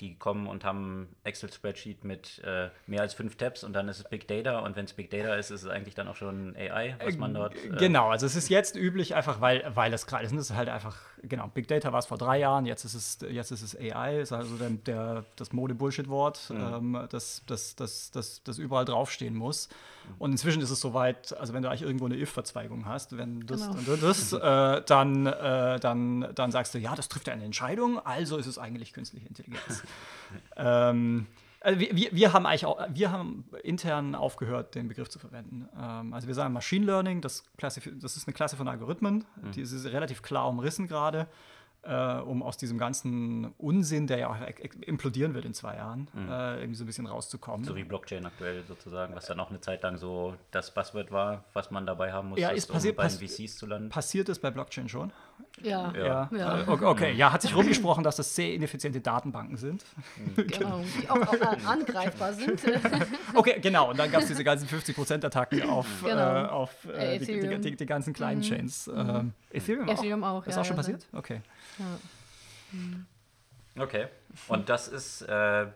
die 0.00 0.16
kommen 0.16 0.46
und 0.46 0.64
haben 0.64 1.08
Excel-Spreadsheet 1.24 2.04
mit 2.04 2.40
äh, 2.44 2.68
mehr 2.86 3.00
als 3.02 3.14
fünf 3.14 3.36
Tabs 3.36 3.64
und 3.64 3.72
dann 3.72 3.88
ist 3.88 3.98
es 3.98 4.04
Big 4.04 4.28
Data 4.28 4.60
und 4.60 4.76
wenn 4.76 4.84
es 4.84 4.92
Big 4.92 5.10
Data 5.10 5.34
ist, 5.34 5.50
ist 5.50 5.64
es 5.64 5.68
eigentlich 5.68 5.94
dann 5.94 6.06
auch 6.08 6.16
schon 6.16 6.54
AI, 6.56 6.96
was 7.02 7.16
man 7.16 7.34
dort. 7.34 7.54
Äh, 7.56 7.70
Genau, 7.78 8.08
also 8.08 8.26
es 8.26 8.36
ist 8.36 8.48
jetzt 8.48 8.76
üblich, 8.76 9.14
einfach 9.14 9.40
weil, 9.40 9.70
weil 9.74 9.92
es 9.92 10.06
gerade 10.06 10.24
ist. 10.24 10.32
Und 10.32 10.38
es 10.38 10.50
ist 10.50 10.56
halt 10.56 10.68
einfach, 10.68 10.96
genau, 11.22 11.48
Big 11.48 11.66
Data 11.66 11.92
war 11.92 11.98
es 11.98 12.06
vor 12.06 12.18
drei 12.18 12.38
Jahren, 12.38 12.64
jetzt 12.66 12.84
ist 12.84 12.94
es, 12.94 13.18
jetzt 13.30 13.50
ist 13.50 13.62
es 13.62 13.76
AI, 13.76 14.20
ist 14.20 14.32
also 14.32 14.56
der, 14.56 14.70
der, 14.70 15.24
das 15.36 15.52
Mode-Bullshit-Wort, 15.52 16.52
ähm, 16.54 17.06
das, 17.10 17.42
das, 17.46 17.74
das, 17.74 18.10
das, 18.10 18.42
das 18.44 18.58
überall 18.58 18.84
draufstehen 18.84 19.34
muss. 19.34 19.68
Und 20.18 20.32
inzwischen 20.32 20.62
ist 20.62 20.70
es 20.70 20.80
soweit, 20.80 21.36
also 21.38 21.52
wenn 21.52 21.62
du 21.62 21.68
eigentlich 21.68 21.82
irgendwo 21.82 22.06
eine 22.06 22.16
if-Verzweigung 22.16 22.86
hast, 22.86 23.16
wenn 23.16 23.46
das 23.46 23.60
Genau. 23.62 23.92
und 23.92 24.02
das, 24.02 24.32
äh, 24.32 24.82
dann, 24.86 25.26
äh, 25.26 25.78
dann, 25.80 26.28
dann 26.34 26.50
sagst 26.50 26.74
du, 26.74 26.78
ja, 26.78 26.94
das 26.94 27.08
trifft 27.08 27.26
ja 27.26 27.32
eine 27.32 27.44
Entscheidung, 27.44 27.98
also 28.04 28.36
ist 28.36 28.46
es 28.46 28.58
eigentlich 28.58 28.92
künstliche 28.92 29.26
Intelligenz. 29.26 29.82
ähm, 30.56 31.26
also 31.60 31.80
wir, 31.80 32.12
wir, 32.12 32.32
haben 32.32 32.46
eigentlich 32.46 32.66
auch, 32.66 32.80
wir 32.88 33.10
haben 33.10 33.44
intern 33.64 34.14
aufgehört, 34.14 34.74
den 34.74 34.88
Begriff 34.88 35.08
zu 35.08 35.18
verwenden. 35.18 35.68
Ähm, 35.76 36.14
also 36.14 36.28
wir 36.28 36.34
sagen 36.34 36.52
Machine 36.52 36.86
Learning, 36.86 37.20
das, 37.20 37.44
das 37.58 37.76
ist 37.76 38.28
eine 38.28 38.34
Klasse 38.34 38.56
von 38.56 38.68
Algorithmen, 38.68 39.24
die 39.54 39.62
ist 39.62 39.86
relativ 39.86 40.22
klar 40.22 40.48
umrissen 40.48 40.86
gerade, 40.86 41.26
äh, 41.82 42.16
um 42.18 42.42
aus 42.42 42.56
diesem 42.56 42.76
ganzen 42.78 43.52
Unsinn, 43.58 44.06
der 44.06 44.18
ja 44.18 44.28
auch 44.30 44.36
implodieren 44.82 45.34
wird 45.34 45.44
in 45.44 45.54
zwei 45.54 45.76
Jahren, 45.76 46.08
äh, 46.28 46.56
irgendwie 46.60 46.74
so 46.74 46.84
ein 46.84 46.86
bisschen 46.86 47.06
rauszukommen. 47.06 47.64
so 47.64 47.76
wie 47.76 47.84
Blockchain 47.84 48.26
aktuell 48.26 48.64
sozusagen, 48.66 49.14
was 49.14 49.26
dann 49.26 49.38
auch 49.40 49.50
eine 49.50 49.60
Zeit 49.60 49.82
lang 49.82 49.96
so 49.96 50.34
das 50.50 50.72
Buzzword 50.74 51.10
war, 51.12 51.44
was 51.52 51.70
man 51.70 51.86
dabei 51.86 52.12
haben 52.12 52.30
musste, 52.30 52.42
Ja, 52.42 52.50
ist 52.50 52.66
passiert- 52.70 52.94
um 52.94 52.96
bei 52.98 53.02
pass- 53.04 53.18
den 53.18 53.28
VCs 53.28 53.56
zu 53.56 53.66
landen. 53.66 53.88
Passiert 53.90 54.28
es 54.28 54.38
bei 54.38 54.50
Blockchain 54.50 54.88
schon? 54.88 55.12
Ja, 55.62 55.92
Ja. 55.96 56.30
Ja. 56.32 56.68
Okay, 56.68 57.12
ja, 57.14 57.32
hat 57.32 57.42
sich 57.42 57.54
rumgesprochen, 57.54 58.04
dass 58.04 58.16
das 58.16 58.34
sehr 58.34 58.54
ineffiziente 58.54 59.00
Datenbanken 59.00 59.56
sind. 59.56 59.84
genau. 60.36 60.82
Die 61.00 61.10
auch, 61.10 61.16
auch 61.26 61.34
äh, 61.34 61.56
angreifbar 61.66 62.32
sind. 62.32 62.60
Okay, 63.34 63.58
genau. 63.60 63.90
Und 63.90 63.98
dann 63.98 64.10
gab 64.10 64.22
es 64.22 64.28
diese 64.28 64.44
ganzen 64.44 64.68
50%-Attacken 64.68 65.68
auf, 65.68 65.86
Genau. 66.02 66.44
äh, 66.44 66.48
auf 66.48 66.84
äh, 66.86 67.18
die, 67.18 67.40
die, 67.40 67.58
die, 67.60 67.76
die 67.76 67.86
ganzen 67.86 68.12
kleinen 68.12 68.40
Chains. 68.42 68.88
Ähm, 68.88 69.32
Ethereum, 69.50 69.88
Ethereum 69.88 70.24
auch? 70.24 70.42
auch, 70.42 70.46
Ist 70.46 70.54
ja, 70.54 70.60
auch 70.60 70.64
schon 70.64 70.76
ja, 70.76 70.82
passiert? 70.82 71.06
Okay. 71.12 71.40
Okay. 73.78 74.06
Und 74.48 74.68
das 74.68 74.88
ist, 74.88 75.22
äh, 75.22 75.66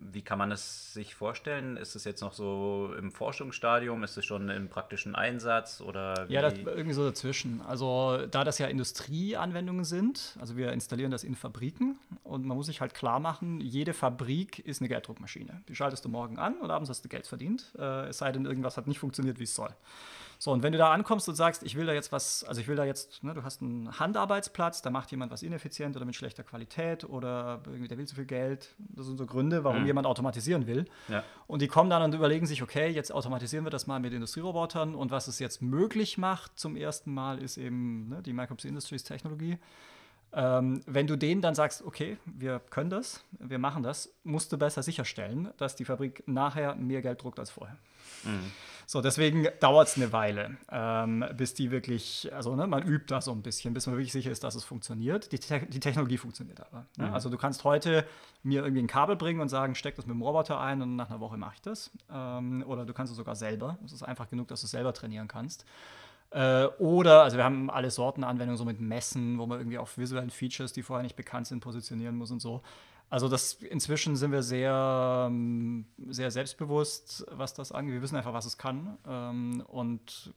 wie 0.00 0.22
kann 0.22 0.38
man 0.38 0.52
es 0.52 0.92
sich 0.92 1.14
vorstellen? 1.14 1.76
Ist 1.76 1.94
es 1.94 2.04
jetzt 2.04 2.20
noch 2.20 2.32
so 2.32 2.94
im 2.98 3.10
Forschungsstadium? 3.10 4.02
Ist 4.04 4.16
es 4.16 4.24
schon 4.24 4.48
im 4.48 4.68
praktischen 4.68 5.14
Einsatz? 5.14 5.80
Oder 5.80 6.28
wie? 6.28 6.34
Ja, 6.34 6.42
das, 6.42 6.54
irgendwie 6.58 6.92
so 6.92 7.04
dazwischen. 7.04 7.60
Also, 7.62 8.26
da 8.30 8.44
das 8.44 8.58
ja 8.58 8.66
Industrieanwendungen 8.66 9.84
sind, 9.84 10.36
also 10.40 10.56
wir 10.56 10.72
installieren 10.72 11.10
das 11.10 11.24
in 11.24 11.34
Fabriken 11.34 11.98
und 12.24 12.44
man 12.44 12.56
muss 12.56 12.66
sich 12.66 12.80
halt 12.80 12.94
klar 12.94 13.20
machen, 13.20 13.60
jede 13.60 13.92
Fabrik 13.92 14.58
ist 14.60 14.80
eine 14.80 14.88
Gelddruckmaschine. 14.88 15.62
Die 15.68 15.74
schaltest 15.74 16.04
du 16.04 16.08
morgen 16.08 16.38
an 16.38 16.54
und 16.58 16.70
abends 16.70 16.90
hast 16.90 17.04
du 17.04 17.08
Geld 17.08 17.26
verdient, 17.26 17.72
äh, 17.78 18.08
es 18.08 18.18
sei 18.18 18.32
denn, 18.32 18.44
irgendwas 18.44 18.76
hat 18.76 18.86
nicht 18.86 18.98
funktioniert, 18.98 19.38
wie 19.38 19.44
es 19.44 19.54
soll. 19.54 19.74
So, 20.40 20.52
und 20.52 20.62
wenn 20.62 20.70
du 20.72 20.78
da 20.78 20.92
ankommst 20.92 21.28
und 21.28 21.34
sagst, 21.34 21.64
ich 21.64 21.74
will 21.74 21.84
da 21.86 21.92
jetzt 21.92 22.12
was, 22.12 22.44
also 22.44 22.60
ich 22.60 22.68
will 22.68 22.76
da 22.76 22.84
jetzt, 22.84 23.24
ne, 23.24 23.34
du 23.34 23.42
hast 23.42 23.60
einen 23.60 23.98
Handarbeitsplatz, 23.98 24.82
da 24.82 24.90
macht 24.90 25.10
jemand 25.10 25.32
was 25.32 25.42
ineffizient 25.42 25.96
oder 25.96 26.04
mit 26.04 26.14
schlechter 26.14 26.44
Qualität 26.44 27.02
oder 27.04 27.60
irgendwie 27.66 27.88
der 27.88 27.98
will 27.98 28.06
zu 28.06 28.14
viel 28.14 28.24
Geld. 28.24 28.74
Das 28.78 29.06
sind 29.06 29.18
so 29.18 29.26
Gründe, 29.26 29.64
warum 29.64 29.80
Mhm. 29.80 29.86
jemand 29.86 30.06
automatisieren 30.06 30.66
will. 30.68 30.84
Ja. 31.08 31.24
Und 31.48 31.60
die 31.60 31.66
kommen 31.66 31.90
dann 31.90 32.02
und 32.02 32.14
überlegen 32.14 32.46
sich, 32.46 32.62
okay, 32.62 32.88
jetzt 32.88 33.12
automatisieren 33.12 33.66
wir 33.66 33.70
das 33.70 33.88
mal 33.88 33.98
mit 33.98 34.12
Industrierobotern 34.12 34.94
und 34.94 35.10
was 35.10 35.26
es 35.26 35.40
jetzt 35.40 35.60
möglich 35.60 36.18
macht 36.18 36.56
zum 36.58 36.76
ersten 36.76 37.12
Mal 37.12 37.38
ist 37.38 37.56
eben 37.56 38.08
ne, 38.08 38.22
die 38.22 38.32
Microps 38.32 38.64
Industries 38.64 39.02
Technologie. 39.02 39.58
Ähm, 40.32 40.82
wenn 40.86 41.06
du 41.06 41.16
denen 41.16 41.40
dann 41.40 41.54
sagst, 41.54 41.82
okay, 41.82 42.18
wir 42.26 42.60
können 42.70 42.90
das, 42.90 43.24
wir 43.38 43.58
machen 43.58 43.82
das, 43.82 44.12
musst 44.24 44.52
du 44.52 44.58
besser 44.58 44.82
sicherstellen, 44.82 45.50
dass 45.56 45.76
die 45.76 45.84
Fabrik 45.84 46.22
nachher 46.26 46.74
mehr 46.74 47.02
Geld 47.02 47.22
druckt 47.22 47.38
als 47.38 47.50
vorher. 47.50 47.76
So, 48.86 49.02
deswegen 49.02 49.46
dauert 49.60 49.88
es 49.88 49.96
eine 49.96 50.12
Weile, 50.12 50.56
ähm, 50.70 51.22
bis 51.36 51.52
die 51.52 51.70
wirklich, 51.70 52.32
also 52.32 52.56
ne, 52.56 52.66
man 52.66 52.82
übt 52.82 53.04
da 53.08 53.20
so 53.20 53.32
ein 53.32 53.42
bisschen, 53.42 53.74
bis 53.74 53.86
man 53.86 53.96
wirklich 53.96 54.12
sicher 54.12 54.30
ist, 54.30 54.44
dass 54.44 54.54
es 54.54 54.64
funktioniert. 54.64 55.30
Die, 55.30 55.38
Te 55.38 55.66
die 55.68 55.78
Technologie 55.78 56.16
funktioniert 56.16 56.60
aber. 56.60 56.86
Ne? 56.96 57.12
Also 57.12 57.28
du 57.28 57.36
kannst 57.36 57.64
heute 57.64 58.06
mir 58.42 58.62
irgendwie 58.62 58.82
ein 58.82 58.86
Kabel 58.86 59.16
bringen 59.16 59.40
und 59.40 59.50
sagen, 59.50 59.74
steck 59.74 59.96
das 59.96 60.06
mit 60.06 60.14
dem 60.14 60.22
Roboter 60.22 60.58
ein 60.58 60.80
und 60.80 60.96
nach 60.96 61.10
einer 61.10 61.20
Woche 61.20 61.36
mache 61.36 61.56
ich 61.56 61.60
das. 61.60 61.90
Ähm, 62.10 62.64
oder 62.66 62.86
du 62.86 62.94
kannst 62.94 63.10
es 63.10 63.18
sogar 63.18 63.36
selber. 63.36 63.78
Es 63.84 63.92
ist 63.92 64.02
einfach 64.02 64.30
genug, 64.30 64.48
dass 64.48 64.62
du 64.62 64.64
es 64.64 64.70
selber 64.70 64.94
trainieren 64.94 65.28
kannst. 65.28 65.66
Äh, 66.30 66.66
oder, 66.78 67.22
also 67.22 67.36
wir 67.36 67.44
haben 67.44 67.70
alle 67.70 67.90
Sorten 67.90 68.24
Anwendungen, 68.24 68.58
so 68.58 68.64
mit 68.64 68.80
Messen, 68.80 69.38
wo 69.38 69.46
man 69.46 69.58
irgendwie 69.58 69.78
auf 69.78 69.96
visuellen 69.96 70.30
Features, 70.30 70.72
die 70.72 70.82
vorher 70.82 71.02
nicht 71.02 71.16
bekannt 71.16 71.46
sind, 71.46 71.60
positionieren 71.60 72.16
muss 72.16 72.30
und 72.30 72.40
so. 72.40 72.62
Also 73.10 73.28
das 73.28 73.54
inzwischen 73.54 74.16
sind 74.16 74.32
wir 74.32 74.42
sehr, 74.42 75.26
ähm, 75.28 75.86
sehr 76.08 76.30
selbstbewusst, 76.30 77.24
was 77.30 77.54
das 77.54 77.72
angeht. 77.72 77.94
Wir 77.94 78.02
wissen 78.02 78.16
einfach, 78.16 78.34
was 78.34 78.44
es 78.44 78.58
kann. 78.58 78.98
Ähm, 79.06 79.62
und 79.66 80.34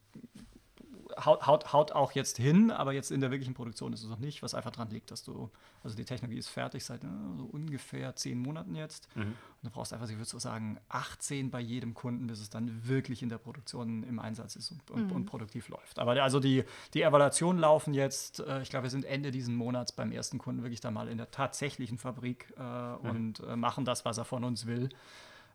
haut, 1.24 1.46
haut, 1.46 1.72
haut 1.72 1.92
auch 1.92 2.12
jetzt 2.12 2.36
hin, 2.36 2.70
aber 2.70 2.92
jetzt 2.92 3.10
in 3.10 3.20
der 3.20 3.30
wirklichen 3.30 3.54
Produktion 3.54 3.92
ist 3.92 4.02
es 4.02 4.08
noch 4.08 4.18
nicht, 4.18 4.42
was 4.42 4.54
einfach 4.54 4.70
dran 4.70 4.90
liegt, 4.90 5.10
dass 5.10 5.22
du, 5.22 5.50
also 5.82 5.96
die 5.96 6.04
Technologie 6.04 6.38
ist 6.38 6.48
fertig 6.48 6.84
seit 6.84 7.04
äh, 7.04 7.08
so 7.36 7.44
ungefähr 7.44 8.14
zehn 8.16 8.38
Monaten 8.38 8.74
jetzt. 8.74 9.08
Und 9.24 9.36
du 9.62 9.70
brauchst 9.70 9.92
einfach, 9.92 10.08
ich 10.08 10.16
würde 10.16 10.24
so 10.24 10.38
sagen, 10.38 10.78
18 10.88 11.50
bei 11.50 11.60
jedem 11.60 11.94
Kunden, 11.94 12.26
bis 12.26 12.40
es 12.40 12.50
dann 12.50 12.86
wirklich 12.86 13.22
in 13.22 13.28
der 13.28 13.38
Produktion 13.38 14.02
im 14.04 14.18
Einsatz 14.18 14.56
ist 14.56 14.70
und, 14.70 14.90
und, 14.90 15.12
und 15.12 15.26
produktiv 15.26 15.68
läuft. 15.68 15.98
Aber 15.98 16.20
also 16.22 16.40
die, 16.40 16.64
die 16.94 17.02
Evaluationen 17.02 17.60
laufen 17.60 17.94
jetzt, 17.94 18.40
äh, 18.40 18.62
ich 18.62 18.70
glaube, 18.70 18.84
wir 18.84 18.90
sind 18.90 19.04
Ende 19.04 19.30
diesen 19.30 19.54
Monats 19.54 19.92
beim 19.92 20.12
ersten 20.12 20.38
Kunden 20.38 20.62
wirklich 20.62 20.80
dann 20.80 20.94
mal 20.94 21.08
in 21.08 21.18
der 21.18 21.30
tatsächlichen 21.30 21.98
Fabrik 21.98 22.52
äh, 22.56 23.08
und 23.08 23.40
äh, 23.40 23.56
machen 23.56 23.84
das, 23.84 24.04
was 24.04 24.18
er 24.18 24.24
von 24.24 24.44
uns 24.44 24.66
will. 24.66 24.88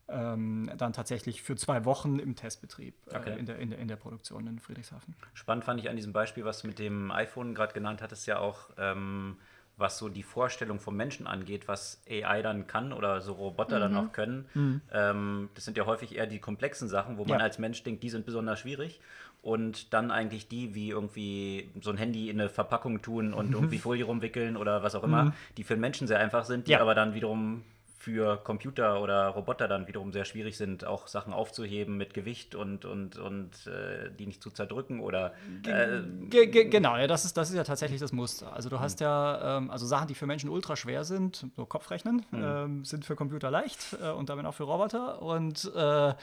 Ähm, 0.10 0.72
dann 0.78 0.94
tatsächlich 0.94 1.42
für 1.42 1.56
zwei 1.58 1.84
Wochen 1.84 2.18
im 2.20 2.36
Testbetrieb 2.36 2.96
äh, 3.12 3.18
Okay. 3.18 3.38
in, 3.38 3.46
der, 3.46 3.60
in, 3.60 3.70
der, 3.72 3.80
in 3.80 3.88
der 3.90 3.98
Produktion 3.98 4.48
in 4.48 4.60
Friedrichshafen. 4.60 5.16
Spannend 5.34 5.66
fand 5.66 5.82
ich 5.82 5.90
an 5.90 5.98
diesem 5.98 6.14
Beispiel, 6.14 6.46
was 6.46 6.62
du 6.62 6.68
mit 6.68 6.80
dem 6.80 7.12
iPhone 7.12 7.54
gerade 7.54 7.74
genannt 7.74 8.02
hattest, 8.02 8.26
ja 8.26 8.40
auch, 8.40 8.70
ähm, 8.78 9.36
was 9.76 9.98
so 9.98 10.08
die 10.10 10.24
Vorstellung 10.24 10.80
vom 10.80 10.96
Menschen 10.96 11.28
angeht, 11.28 11.68
was 11.68 12.02
AI 12.10 12.42
dann 12.42 12.68
kann 12.68 12.94
oder 12.94 13.20
so 13.22 13.34
Roboter 13.34 13.80
dann 13.80 13.96
auch 13.96 14.12
können. 14.14 14.48
Ähm, 14.94 15.50
das 15.56 15.66
sind 15.66 15.76
ja 15.78 15.86
häufig 15.86 16.16
eher 16.16 16.26
die 16.26 16.40
komplexen 16.40 16.88
Sachen, 16.88 17.18
wo 17.18 17.26
man 17.26 17.40
Ja. 17.40 17.44
als 17.44 17.60
Mensch 17.60 17.84
denkt, 17.84 18.02
die 18.02 18.10
sind 18.10 18.26
besonders 18.26 18.60
schwierig. 18.60 19.02
Und 19.42 19.94
dann 19.94 20.10
eigentlich 20.10 20.48
die, 20.48 20.74
wie 20.74 20.90
irgendwie 20.90 21.70
so 21.82 21.92
ein 21.92 21.98
Handy 21.98 22.30
in 22.30 22.40
eine 22.40 22.50
Verpackung 22.50 23.02
tun 23.02 23.34
und 23.34 23.52
irgendwie 23.54 23.78
Folie 23.78 24.06
rumwickeln 24.06 24.58
oder 24.58 24.82
was 24.84 24.96
auch 24.96 25.04
immer, 25.04 25.34
die 25.58 25.64
für 25.64 25.76
Menschen 25.76 26.08
sehr 26.08 26.18
einfach 26.20 26.46
sind, 26.46 26.68
die 26.68 26.72
Ja. 26.72 26.82
aber 26.82 26.96
dann 26.96 27.14
wiederum 27.14 27.64
für 28.08 28.38
Computer 28.38 29.02
oder 29.02 29.28
Roboter 29.28 29.68
dann 29.68 29.86
wiederum 29.86 30.14
sehr 30.14 30.24
schwierig 30.24 30.56
sind, 30.56 30.86
auch 30.86 31.08
Sachen 31.08 31.34
aufzuheben 31.34 31.98
mit 31.98 32.14
Gewicht 32.14 32.56
und, 32.56 32.86
und, 32.86 33.20
und 33.20 33.68
äh, 33.68 34.10
die 34.18 34.26
nicht 34.26 34.42
zu 34.42 34.50
zerdrücken 34.50 35.02
oder 35.02 35.34
äh, 35.66 36.04
Ge 36.30 36.48
ge 36.48 36.70
genau, 36.70 36.96
ja, 36.96 37.06
das 37.06 37.26
ist, 37.26 37.36
das 37.36 37.50
ist 37.50 37.58
ja 37.58 37.66
tatsächlich 37.66 38.00
das 38.00 38.14
Muster. 38.14 38.54
Also 38.54 38.70
du 38.70 38.80
hast 38.80 39.02
ja, 39.02 39.58
ähm, 39.58 39.70
also 39.70 39.86
Sachen, 39.86 40.08
die 40.08 40.16
für 40.16 40.26
Menschen 40.26 40.50
ultra 40.50 40.78
schwer 40.78 41.04
sind, 41.04 41.48
so 41.58 41.66
Kopfrechnen, 41.66 42.26
ähm, 42.32 42.86
sind 42.86 43.04
für 43.04 43.18
Computer 43.18 43.52
leicht 43.52 43.98
äh, 44.02 44.12
und 44.12 44.30
damit 44.30 44.46
auch 44.46 44.54
für 44.54 44.64
Roboter. 44.64 45.22
Und 45.22 45.70
äh, 45.76 46.14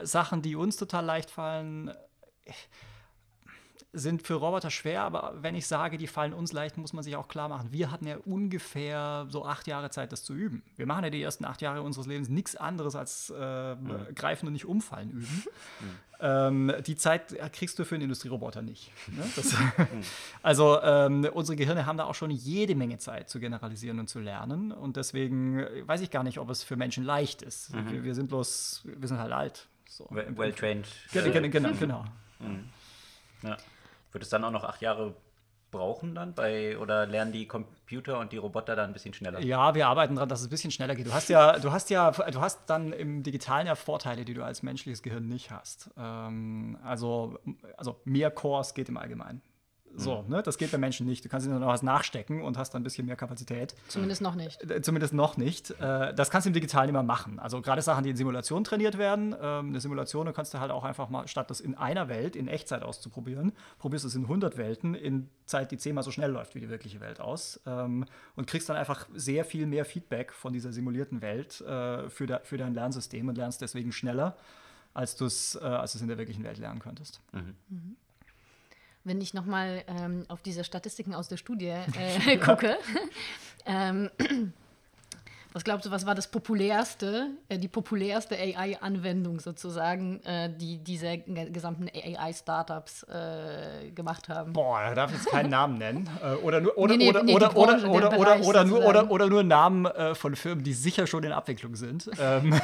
Sachen, 0.00 0.42
die 0.42 0.56
uns 0.56 0.76
total 0.76 1.04
leicht 1.04 1.30
fallen, 1.30 1.92
äh, 2.44 2.52
sind 3.94 4.22
für 4.22 4.34
Roboter 4.34 4.70
schwer, 4.70 5.02
aber 5.02 5.34
wenn 5.40 5.54
ich 5.54 5.66
sage, 5.66 5.96
die 5.96 6.06
fallen 6.06 6.34
uns 6.34 6.52
leicht, 6.52 6.76
muss 6.76 6.92
man 6.92 7.02
sich 7.02 7.16
auch 7.16 7.26
klar 7.28 7.48
machen. 7.48 7.68
Wir 7.72 7.90
hatten 7.90 8.06
ja 8.06 8.18
ungefähr 8.18 9.26
so 9.30 9.46
acht 9.46 9.66
Jahre 9.66 9.90
Zeit, 9.90 10.12
das 10.12 10.24
zu 10.24 10.34
üben. 10.34 10.62
Wir 10.76 10.86
machen 10.86 11.04
ja 11.04 11.10
die 11.10 11.22
ersten 11.22 11.44
acht 11.46 11.62
Jahre 11.62 11.80
unseres 11.82 12.06
Lebens 12.06 12.28
nichts 12.28 12.54
anderes 12.54 12.94
als 12.94 13.30
äh, 13.30 13.76
greifen 14.14 14.46
und 14.46 14.52
nicht 14.52 14.66
umfallen 14.66 15.10
üben. 15.10 15.44
Ähm, 16.20 16.72
die 16.84 16.96
Zeit 16.96 17.32
kriegst 17.52 17.78
du 17.78 17.84
für 17.84 17.94
einen 17.94 18.02
Industrieroboter 18.02 18.60
nicht. 18.60 18.90
Ne? 19.06 19.22
Das, 19.36 19.54
also 20.42 20.80
ähm, 20.82 21.24
unsere 21.32 21.54
Gehirne 21.54 21.86
haben 21.86 21.96
da 21.96 22.06
auch 22.06 22.16
schon 22.16 22.32
jede 22.32 22.74
Menge 22.74 22.98
Zeit 22.98 23.30
zu 23.30 23.38
generalisieren 23.38 24.00
und 24.00 24.08
zu 24.08 24.18
lernen. 24.18 24.72
Und 24.72 24.96
deswegen 24.96 25.64
weiß 25.86 26.00
ich 26.00 26.10
gar 26.10 26.24
nicht, 26.24 26.38
ob 26.38 26.50
es 26.50 26.64
für 26.64 26.74
Menschen 26.74 27.04
leicht 27.04 27.42
ist. 27.42 27.72
Wir, 27.92 28.02
wir 28.02 28.16
sind 28.16 28.26
bloß, 28.30 28.82
wir 28.84 29.06
sind 29.06 29.18
halt 29.20 29.30
alt. 29.32 29.68
So. 29.88 30.08
well- 30.10 30.36
well-trained. 30.36 30.88
Genau, 31.12 31.26
äh, 31.26 31.30
genau, 31.30 31.48
genau, 31.50 31.72
genau. 31.78 32.04
ja. 33.44 33.56
Wird 34.12 34.24
es 34.24 34.30
dann 34.30 34.44
auch 34.44 34.50
noch 34.50 34.64
acht 34.64 34.80
Jahre 34.80 35.14
brauchen 35.70 36.14
dann 36.14 36.34
bei 36.34 36.78
oder 36.78 37.06
lernen 37.06 37.32
die 37.32 37.46
Computer 37.46 38.18
und 38.18 38.32
die 38.32 38.38
Roboter 38.38 38.74
dann 38.74 38.90
ein 38.90 38.92
bisschen 38.92 39.12
schneller? 39.12 39.40
Ja, 39.40 39.74
wir 39.74 39.86
arbeiten 39.86 40.14
daran, 40.14 40.28
dass 40.28 40.40
es 40.40 40.46
ein 40.46 40.50
bisschen 40.50 40.70
schneller 40.70 40.94
geht. 40.94 41.06
Du 41.06 41.12
hast 41.12 41.28
ja, 41.28 41.58
du 41.58 41.72
hast 41.72 41.90
ja, 41.90 42.10
du 42.10 42.40
hast 42.40 42.60
dann 42.66 42.92
im 42.92 43.22
Digitalen 43.22 43.66
ja 43.66 43.74
Vorteile, 43.74 44.24
die 44.24 44.34
du 44.34 44.42
als 44.42 44.62
menschliches 44.62 45.02
Gehirn 45.02 45.28
nicht 45.28 45.50
hast. 45.50 45.90
Ähm, 45.96 46.78
also, 46.82 47.38
also 47.76 48.00
mehr 48.04 48.30
Cores 48.30 48.74
geht 48.74 48.88
im 48.88 48.96
Allgemeinen. 48.96 49.42
So, 49.98 50.24
ne? 50.28 50.42
Das 50.42 50.58
geht 50.58 50.70
bei 50.70 50.78
Menschen 50.78 51.06
nicht. 51.06 51.24
Du 51.24 51.28
kannst 51.28 51.46
ihnen 51.46 51.58
noch 51.58 51.66
was 51.68 51.82
nachstecken 51.82 52.42
und 52.42 52.56
hast 52.56 52.70
dann 52.72 52.80
ein 52.80 52.84
bisschen 52.84 53.06
mehr 53.06 53.16
Kapazität. 53.16 53.74
Zumindest 53.88 54.22
noch 54.22 54.34
nicht. 54.36 54.70
Äh, 54.70 54.80
Zumindest 54.80 55.12
noch 55.12 55.36
nicht. 55.36 55.70
Äh, 55.80 56.14
Das 56.14 56.30
kannst 56.30 56.46
du 56.46 56.50
im 56.50 56.54
Digitalen 56.54 56.88
immer 56.88 57.02
machen. 57.02 57.38
Also 57.38 57.60
gerade 57.60 57.82
Sachen, 57.82 58.04
die 58.04 58.10
in 58.10 58.16
Simulation 58.16 58.62
trainiert 58.64 58.96
werden. 58.96 59.34
ähm, 59.40 59.68
Eine 59.68 59.80
Simulation 59.80 60.32
kannst 60.32 60.54
du 60.54 60.60
halt 60.60 60.70
auch 60.70 60.84
einfach 60.84 61.08
mal, 61.10 61.26
statt 61.28 61.50
das 61.50 61.60
in 61.60 61.74
einer 61.74 62.08
Welt 62.08 62.36
in 62.36 62.48
Echtzeit 62.48 62.82
auszuprobieren, 62.82 63.52
probierst 63.78 64.04
du 64.04 64.08
es 64.08 64.14
in 64.14 64.22
100 64.22 64.56
Welten 64.56 64.94
in 64.94 65.28
Zeit, 65.46 65.70
die 65.72 65.76
zehnmal 65.78 66.04
so 66.04 66.10
schnell 66.10 66.30
läuft 66.30 66.54
wie 66.54 66.60
die 66.60 66.68
wirkliche 66.70 67.00
Welt 67.00 67.20
aus. 67.20 67.60
ähm, 67.66 68.04
Und 68.36 68.46
kriegst 68.46 68.68
dann 68.68 68.76
einfach 68.76 69.06
sehr 69.14 69.44
viel 69.44 69.66
mehr 69.66 69.84
Feedback 69.84 70.32
von 70.32 70.52
dieser 70.52 70.72
simulierten 70.72 71.22
Welt 71.22 71.60
äh, 71.62 72.08
für, 72.08 72.26
de, 72.26 72.38
für 72.44 72.56
dein 72.56 72.74
Lernsystem 72.74 73.28
und 73.28 73.36
lernst 73.36 73.60
deswegen 73.60 73.90
schneller, 73.92 74.36
als 74.94 75.16
du 75.16 75.24
es 75.26 75.56
äh, 75.56 75.64
als 75.64 75.94
in 76.00 76.08
der 76.08 76.18
wirklichen 76.18 76.44
Welt 76.44 76.58
lernen 76.58 76.78
könntest. 76.80 77.20
Wenn 79.04 79.20
ich 79.20 79.32
nochmal 79.34 79.82
ähm, 79.86 80.24
auf 80.28 80.42
diese 80.42 80.64
Statistiken 80.64 81.14
aus 81.14 81.28
der 81.28 81.36
Studie 81.36 81.72
äh, 82.26 82.36
gucke, 82.44 82.76
ähm, 83.66 84.10
was 85.54 85.64
glaubst 85.64 85.86
du, 85.86 85.90
was 85.90 86.04
war 86.04 86.14
das 86.14 86.30
populärste, 86.30 87.30
äh, 87.48 87.58
die 87.58 87.68
populärste 87.68 88.36
AI-Anwendung 88.36 89.40
sozusagen, 89.40 90.22
äh, 90.24 90.50
die 90.54 90.76
diese 90.78 91.16
ge- 91.18 91.50
gesamten 91.50 91.88
AI-Startups 91.88 93.04
äh, 93.04 93.90
gemacht 93.92 94.28
haben? 94.28 94.52
Boah, 94.52 94.80
er 94.82 94.94
darf 94.94 95.10
jetzt 95.10 95.26
keinen 95.26 95.48
Namen 95.50 95.78
nennen. 95.78 96.08
Äh, 96.22 96.34
oder 96.44 96.60
nur, 96.60 96.76
oder, 96.76 96.96
Nee, 96.96 97.04
nee, 97.04 97.08
oder, 97.08 97.22
nee, 97.22 97.30
die 97.32 97.36
oder, 97.36 97.56
oder, 97.56 97.66
Branche, 97.72 97.80
der 97.86 97.90
oder, 97.90 98.08
oder, 98.08 98.18
Bereich 98.18 98.46
oder, 98.46 98.64
nur, 98.64 98.84
oder, 98.84 99.10
oder 99.10 99.26
nur 99.28 99.42
Namen 99.42 99.86
äh, 99.86 100.14
von 100.14 100.36
Firmen, 100.36 100.62
die 100.64 100.74
sicher 100.74 101.06
schon 101.06 101.24
in 101.24 101.32
Abwicklung 101.32 101.76
sind. 101.76 102.10
Ähm, 102.20 102.60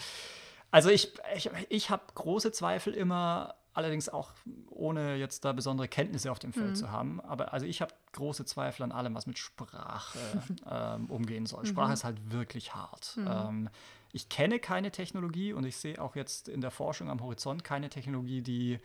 also 0.70 0.88
ich, 0.88 1.12
ich, 1.36 1.50
ich 1.68 1.90
habe 1.90 2.02
große 2.14 2.50
Zweifel 2.50 2.94
immer, 2.94 3.54
allerdings 3.76 4.08
auch 4.08 4.32
ohne 4.70 5.16
jetzt 5.16 5.44
da 5.44 5.52
besondere 5.52 5.88
Kenntnisse 5.88 6.30
auf 6.30 6.38
dem 6.38 6.52
Feld 6.52 6.70
Mhm. 6.70 6.74
zu 6.74 6.90
haben. 6.90 7.20
Aber 7.20 7.52
also 7.52 7.66
ich 7.66 7.80
habe 7.82 7.92
große 8.12 8.44
Zweifel 8.44 8.82
an 8.82 8.92
allem, 8.92 9.14
was 9.14 9.26
mit 9.26 9.38
Sprache 9.38 10.18
ähm, 10.70 11.06
umgehen 11.06 11.42
Mhm. 11.42 11.46
soll. 11.46 11.66
Sprache 11.66 11.92
ist 11.92 12.04
halt 12.04 12.32
wirklich 12.32 12.74
hart. 12.74 13.18
Ähm, 13.26 13.68
ich 14.12 14.28
kenne 14.28 14.58
keine 14.58 14.90
Technologie 14.90 15.52
und 15.52 15.64
ich 15.64 15.76
sehe 15.76 16.00
auch 16.00 16.16
jetzt 16.16 16.48
in 16.48 16.60
der 16.60 16.70
Forschung 16.70 17.10
am 17.10 17.20
Horizont 17.20 17.64
keine 17.64 17.90
Technologie, 17.90 18.40
die 18.42 18.78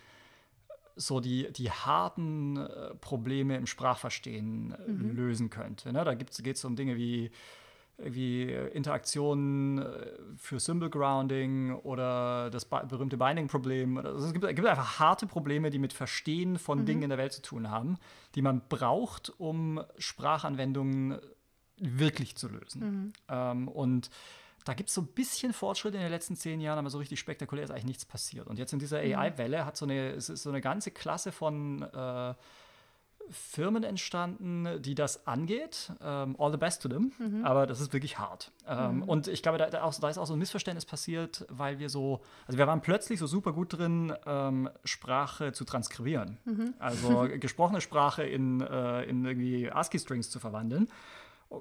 so 0.97 1.21
die, 1.21 1.51
die 1.53 1.71
harten 1.71 2.57
äh, 2.57 2.93
Probleme 2.95 3.55
im 3.55 3.65
Sprachverstehen 3.65 4.73
äh, 4.73 4.91
lösen 4.91 5.49
könnte. 5.49 5.93
Ne? 5.93 6.03
Da 6.03 6.13
geht 6.15 6.37
es 6.57 6.65
um 6.65 6.75
Dinge 6.75 6.97
wie, 6.97 7.31
wie 7.97 8.43
äh, 8.43 8.67
Interaktionen 8.69 9.79
äh, 9.79 10.07
für 10.37 10.59
Symbol 10.59 10.89
Grounding 10.89 11.73
oder 11.75 12.49
das 12.49 12.65
berühmte 12.65 13.17
Binding-Problem. 13.17 13.97
Also 13.97 14.27
es 14.27 14.33
gibt, 14.33 14.45
es 14.45 14.55
gibt 14.55 14.67
einfach 14.67 14.99
harte 14.99 15.27
Probleme, 15.27 15.69
die 15.69 15.79
mit 15.79 15.93
Verstehen 15.93 16.57
von 16.57 16.85
Dingen 16.85 17.03
in 17.03 17.09
der 17.09 17.17
Welt 17.17 17.33
zu 17.33 17.41
tun 17.41 17.69
haben, 17.69 17.97
die 18.35 18.41
man 18.41 18.61
braucht, 18.67 19.31
um 19.37 19.83
Sprachanwendungen 19.97 21.19
wirklich 21.77 22.35
zu 22.35 22.47
lösen. 22.47 23.13
Ähm, 23.27 23.67
und 23.67 24.09
da 24.65 24.73
gibt 24.73 24.89
es 24.89 24.95
so 24.95 25.01
ein 25.01 25.07
bisschen 25.07 25.53
Fortschritte 25.53 25.97
in 25.97 26.03
den 26.03 26.11
letzten 26.11 26.35
zehn 26.35 26.61
Jahren, 26.61 26.79
aber 26.79 26.89
so 26.89 26.99
richtig 26.99 27.19
spektakulär 27.19 27.63
ist 27.63 27.71
eigentlich 27.71 27.85
nichts 27.85 28.05
passiert. 28.05 28.47
Und 28.47 28.59
jetzt 28.59 28.73
in 28.73 28.79
dieser 28.79 28.99
AI-Welle 28.99 29.65
hat 29.65 29.75
so 29.75 29.85
eine, 29.85 30.11
es 30.11 30.29
ist 30.29 30.43
so 30.43 30.49
eine 30.49 30.61
ganze 30.61 30.91
Klasse 30.91 31.31
von 31.31 31.81
äh, 31.81 32.33
Firmen 33.31 33.83
entstanden, 33.83 34.81
die 34.81 34.95
das 34.95 35.25
angeht. 35.27 35.91
Ähm, 36.01 36.35
all 36.37 36.51
the 36.51 36.57
best 36.57 36.81
to 36.81 36.89
them. 36.89 37.11
Mhm. 37.17 37.45
Aber 37.45 37.65
das 37.65 37.81
ist 37.81 37.93
wirklich 37.93 38.19
hart. 38.19 38.51
Ähm, 38.67 39.03
Und 39.03 39.27
ich 39.27 39.41
glaube, 39.41 39.57
da, 39.57 39.69
da, 39.69 39.83
auch, 39.83 39.93
da 39.95 40.09
ist 40.09 40.17
auch 40.17 40.27
so 40.27 40.33
ein 40.33 40.39
Missverständnis 40.39 40.85
passiert, 40.85 41.45
weil 41.49 41.79
wir 41.79 41.89
so, 41.89 42.21
also 42.47 42.57
wir 42.57 42.67
waren 42.67 42.81
plötzlich 42.81 43.19
so 43.19 43.27
super 43.27 43.53
gut 43.53 43.77
drin, 43.77 44.13
ähm, 44.25 44.69
Sprache 44.83 45.51
zu 45.53 45.65
transkribieren. 45.65 46.37
Mhm. 46.45 46.73
Also 46.79 47.27
gesprochene 47.39 47.81
Sprache 47.81 48.23
in, 48.23 48.61
äh, 48.61 49.03
in 49.03 49.25
irgendwie 49.25 49.71
ASCII-Strings 49.71 50.29
zu 50.29 50.39
verwandeln. 50.39 50.87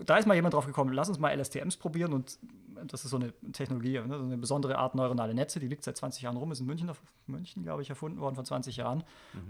Da 0.05 0.17
ist 0.19 0.27
mal 0.27 0.35
jemand 0.35 0.55
drauf 0.55 0.67
gekommen, 0.67 0.93
lass 0.93 1.09
uns 1.09 1.19
mal 1.19 1.37
LSTMs 1.37 1.77
probieren 1.77 2.13
und 2.13 2.39
das 2.87 3.05
ist 3.05 3.11
so 3.11 3.17
eine 3.17 3.33
Technologie, 3.53 4.01
ne, 4.01 4.19
so 4.19 4.25
eine 4.25 4.39
besondere 4.39 4.79
Art 4.79 4.95
neuronale 4.95 5.35
Netze, 5.35 5.61
die 5.61 5.67
liegt 5.69 5.85
seit 5.85 5.97
20 5.97 6.23
Jahren 6.23 6.37
rum, 6.37 6.53
ist 6.53 6.61
in 6.61 6.67
München, 6.67 6.91
München 7.27 7.63
glaube 7.63 7.83
ich, 7.83 7.91
erfunden 7.91 8.21
worden 8.21 8.35
vor 8.35 8.45
20 8.45 8.77
Jahren 8.77 9.05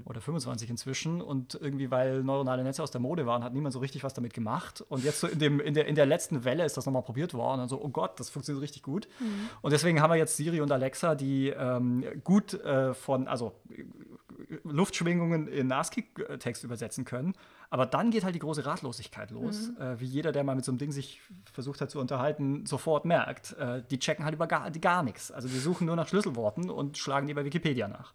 oder 0.05 0.21
25 0.21 0.71
inzwischen 0.71 1.21
und 1.21 1.55
irgendwie, 1.55 1.91
weil 1.91 2.23
neuronale 2.23 2.63
Netze 2.65 2.83
aus 2.83 2.91
der 2.91 3.01
Mode 3.01 3.27
waren, 3.27 3.45
hat 3.45 3.53
niemand 3.53 3.73
so 3.73 3.79
richtig 3.79 4.05
was 4.05 4.15
damit 4.15 4.35
gemacht 4.35 4.85
und 4.89 5.05
jetzt 5.05 5.21
so 5.21 5.27
in, 5.27 5.39
dem, 5.39 5.61
in, 5.61 5.75
der, 5.75 5.87
in 5.87 5.95
der 5.95 6.07
letzten 6.07 6.45
Welle 6.45 6.65
ist 6.65 6.77
das 6.77 6.87
nochmal 6.87 7.03
probiert 7.03 7.35
worden 7.35 7.61
und 7.61 7.69
so, 7.69 7.81
oh 7.83 7.89
Gott, 7.89 8.19
das 8.19 8.31
funktioniert 8.31 8.63
richtig 8.63 8.83
gut. 8.83 9.09
Und 9.63 9.73
deswegen 9.73 10.01
haben 10.01 10.11
wir 10.11 10.17
jetzt 10.17 10.37
Siri 10.37 10.61
und 10.61 10.73
Alexa, 10.73 11.15
die 11.15 11.49
ähm, 11.49 12.05
gut 12.25 12.55
äh, 12.55 12.95
von, 12.95 13.29
also 13.29 13.53
Luftschwingungen 14.65 15.47
in 15.49 15.71
ASCII-Text 15.73 16.65
übersetzen 16.65 17.05
können. 17.05 17.35
Aber 17.71 17.87
dann 17.87 18.11
geht 18.11 18.25
halt 18.25 18.35
die 18.35 18.41
große 18.41 18.67
Ratlosigkeit 18.67 19.31
los, 19.31 19.71
äh, 19.79 20.01
wie 20.01 20.07
jeder, 20.07 20.33
der 20.33 20.45
mal 20.45 20.57
mit 20.57 20.65
so 20.65 20.73
einem 20.73 20.79
Ding 20.79 20.93
sich 20.93 21.21
versucht 21.53 21.81
hat 21.81 21.91
zu 21.91 22.01
unterhalten, 22.01 22.67
sofort 22.67 23.05
merkt. 23.05 23.53
Äh, 23.53 23.83
die 23.91 23.99
checken 23.99 24.25
halt 24.25 24.35
über 24.35 24.47
gar, 24.47 24.71
die 24.71 24.81
gar 24.81 25.03
nichts. 25.03 25.31
Also 25.31 25.49
die 25.49 25.59
suchen 25.59 25.87
nur 25.87 25.97
nach 25.97 26.09
Schlüsselworten 26.09 26.69
und 26.71 26.99
schlagen 26.99 27.27
die 27.27 27.35
bei 27.35 27.45
Wikipedia 27.45 27.89
nach. 27.89 28.13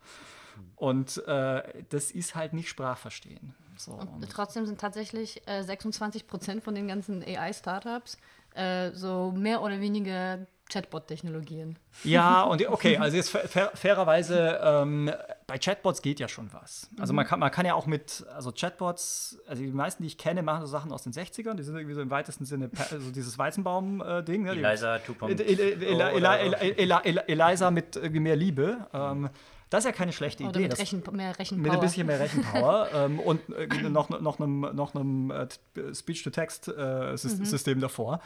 Und 0.75 1.25
äh, 1.27 1.84
das 1.89 2.12
ist 2.12 2.36
halt 2.36 2.54
nicht 2.54 2.70
Sprachverstehen. 2.70 3.54
So, 3.77 3.92
und 3.94 4.30
Trotzdem 4.30 4.65
sind 4.65 4.80
tatsächlich 4.80 5.42
äh, 5.48 5.63
26 5.63 6.27
Prozent 6.27 6.63
von 6.63 6.75
den 6.75 6.88
ganzen 6.88 7.22
AI-Startups 7.24 8.18
äh, 8.54 8.92
so 8.92 9.32
mehr 9.32 9.62
oder 9.62 9.80
weniger 9.82 10.46
Chatbot-Technologien. 10.70 11.78
Ja, 12.04 12.42
und 12.50 12.68
okay, 12.68 12.98
also 12.98 13.16
jetzt 13.16 13.30
fair, 13.30 13.48
fair, 13.48 13.72
fairerweise, 13.76 14.60
ähm, 14.64 15.12
bei 15.48 15.58
Chatbots 15.60 16.02
geht 16.02 16.20
ja 16.20 16.28
schon 16.28 16.52
was. 16.54 16.90
Also 17.00 17.14
man, 17.14 17.26
kann, 17.28 17.40
man 17.40 17.52
kann 17.52 17.66
ja 17.66 17.76
auch 17.76 17.86
mit, 17.86 18.26
also 18.36 18.52
Chatbots, 18.52 19.38
also 19.48 19.62
die 19.62 19.70
meisten, 19.72 20.02
die 20.04 20.08
ich 20.08 20.18
kenne, 20.18 20.42
machen 20.42 20.62
so 20.62 20.68
Sachen 20.68 20.92
aus 20.92 21.04
den 21.04 21.14
60ern, 21.14 21.54
die 21.54 21.64
sind 21.64 21.76
irgendwie 21.76 21.94
so 21.96 22.02
im 22.02 22.10
weitesten 22.10 22.46
Sinne, 22.46 22.68
per- 22.70 23.00
so 23.00 23.12
dieses 23.12 23.38
Weizenbaum-Ding. 23.38 24.44
Ne? 24.44 24.54
Die- 24.56 24.64
Eliza 24.64 24.96
2.0 24.96 25.30
El- 25.30 25.42
El- 25.42 25.60
El- 25.84 25.96
oder 25.96 26.12
El- 26.40 26.52
so. 26.52 26.56
El- 26.58 26.92
El- 26.92 26.92
El- 27.04 27.24
Eliza 27.28 27.70
mit 27.72 27.96
irgendwie 27.96 28.20
mehr 28.22 28.36
Liebe. 28.36 28.88
Ähm, 28.94 29.30
das 29.70 29.84
ist 29.84 29.86
ja 29.92 29.92
keine 29.98 30.14
schlechte 30.14 30.44
Oder 30.44 30.52
Idee. 30.60 30.70
mit 30.70 30.78
Rechen, 30.80 31.04
mehr 31.12 31.38
Rechenpower. 31.40 31.64
mit 31.64 31.74
ein 31.74 31.80
bisschen 31.80 32.06
mehr 32.08 32.20
Rechenpower 32.20 32.88
ähm, 32.94 33.20
und 33.20 33.42
äh, 33.50 33.68
noch, 33.90 34.10
noch 34.10 34.40
einem, 34.40 34.62
noch 34.74 34.94
einem 34.96 35.32
äh, 35.32 35.48
Speech-to-Text-System 35.94 37.80
davor. 37.82 38.22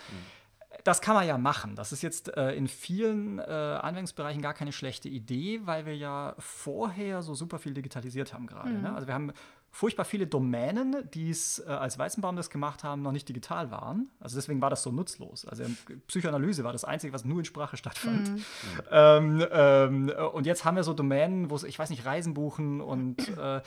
Das 0.89 1.01
kann 1.01 1.13
man 1.13 1.27
ja 1.27 1.38
machen. 1.38 1.75
Das 1.75 1.91
ist 1.91 2.01
jetzt 2.01 2.36
äh, 2.36 2.53
in 2.53 2.67
vielen 2.67 3.38
äh, 3.38 3.43
Anwendungsbereichen 3.43 4.41
gar 4.41 4.55
keine 4.55 4.72
schlechte 4.72 5.08
Idee, 5.08 5.62
weil 5.65 5.86
wir 5.86 5.96
ja 5.96 6.34
vorher 6.39 7.22
so 7.22 7.36
super 7.36 7.60
viel 7.60 7.75
digitalisiert 7.75 8.34
haben 8.34 8.48
gerade. 8.48 8.72
Ne? 8.72 8.91
Also 8.96 9.05
wir 9.05 9.13
haben 9.13 9.31
furchtbar 9.69 10.03
viele 10.03 10.25
Domänen, 10.25 11.08
die 11.13 11.29
es, 11.29 11.60
äh, 11.60 11.69
als 11.69 12.00
Weizenbaum 12.00 12.36
das 12.36 12.50
gemacht 12.50 12.84
haben, 12.84 13.03
noch 13.03 13.12
nicht 13.12 13.29
digital 13.29 13.69
waren. 13.69 14.10
Also 14.19 14.38
deswegen 14.38 14.63
war 14.63 14.72
das 14.72 14.81
so 14.81 14.91
nutzlos. 14.91 15.46
Also 15.46 15.63
Psychoanalyse 16.08 16.63
war 16.63 16.74
das 16.74 16.86
Einzige, 16.86 17.13
was 17.13 17.24
nur 17.24 17.38
in 17.38 17.46
Sprache 17.46 17.77
stattfand. 17.77 18.41
Ähm, 18.89 19.46
ähm, 19.51 20.12
und 20.34 20.48
jetzt 20.48 20.65
haben 20.65 20.75
wir 20.75 20.84
so 20.84 20.96
Domänen, 20.96 21.51
wo 21.51 21.55
es, 21.55 21.65
ich 21.65 21.77
weiß 21.77 21.91
nicht, 21.91 22.03
Reisen 22.05 22.34
buchen 22.34 22.81
und 22.81 23.38
äh, 23.38 23.62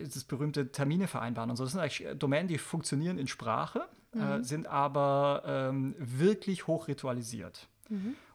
das 0.00 0.22
berühmte 0.22 0.70
Termine 0.70 1.08
vereinbaren 1.08 1.50
und 1.50 1.56
so. 1.56 1.64
Das 1.64 1.72
sind 1.72 1.80
eigentlich 1.80 2.06
Domänen, 2.16 2.46
die 2.46 2.58
funktionieren 2.58 3.18
in 3.18 3.26
Sprache, 3.26 3.88
äh, 4.20 4.42
sind 4.42 4.66
aber 4.66 5.42
ähm, 5.46 5.94
wirklich 5.98 6.66
hoch 6.66 6.88
ritualisiert. 6.88 7.68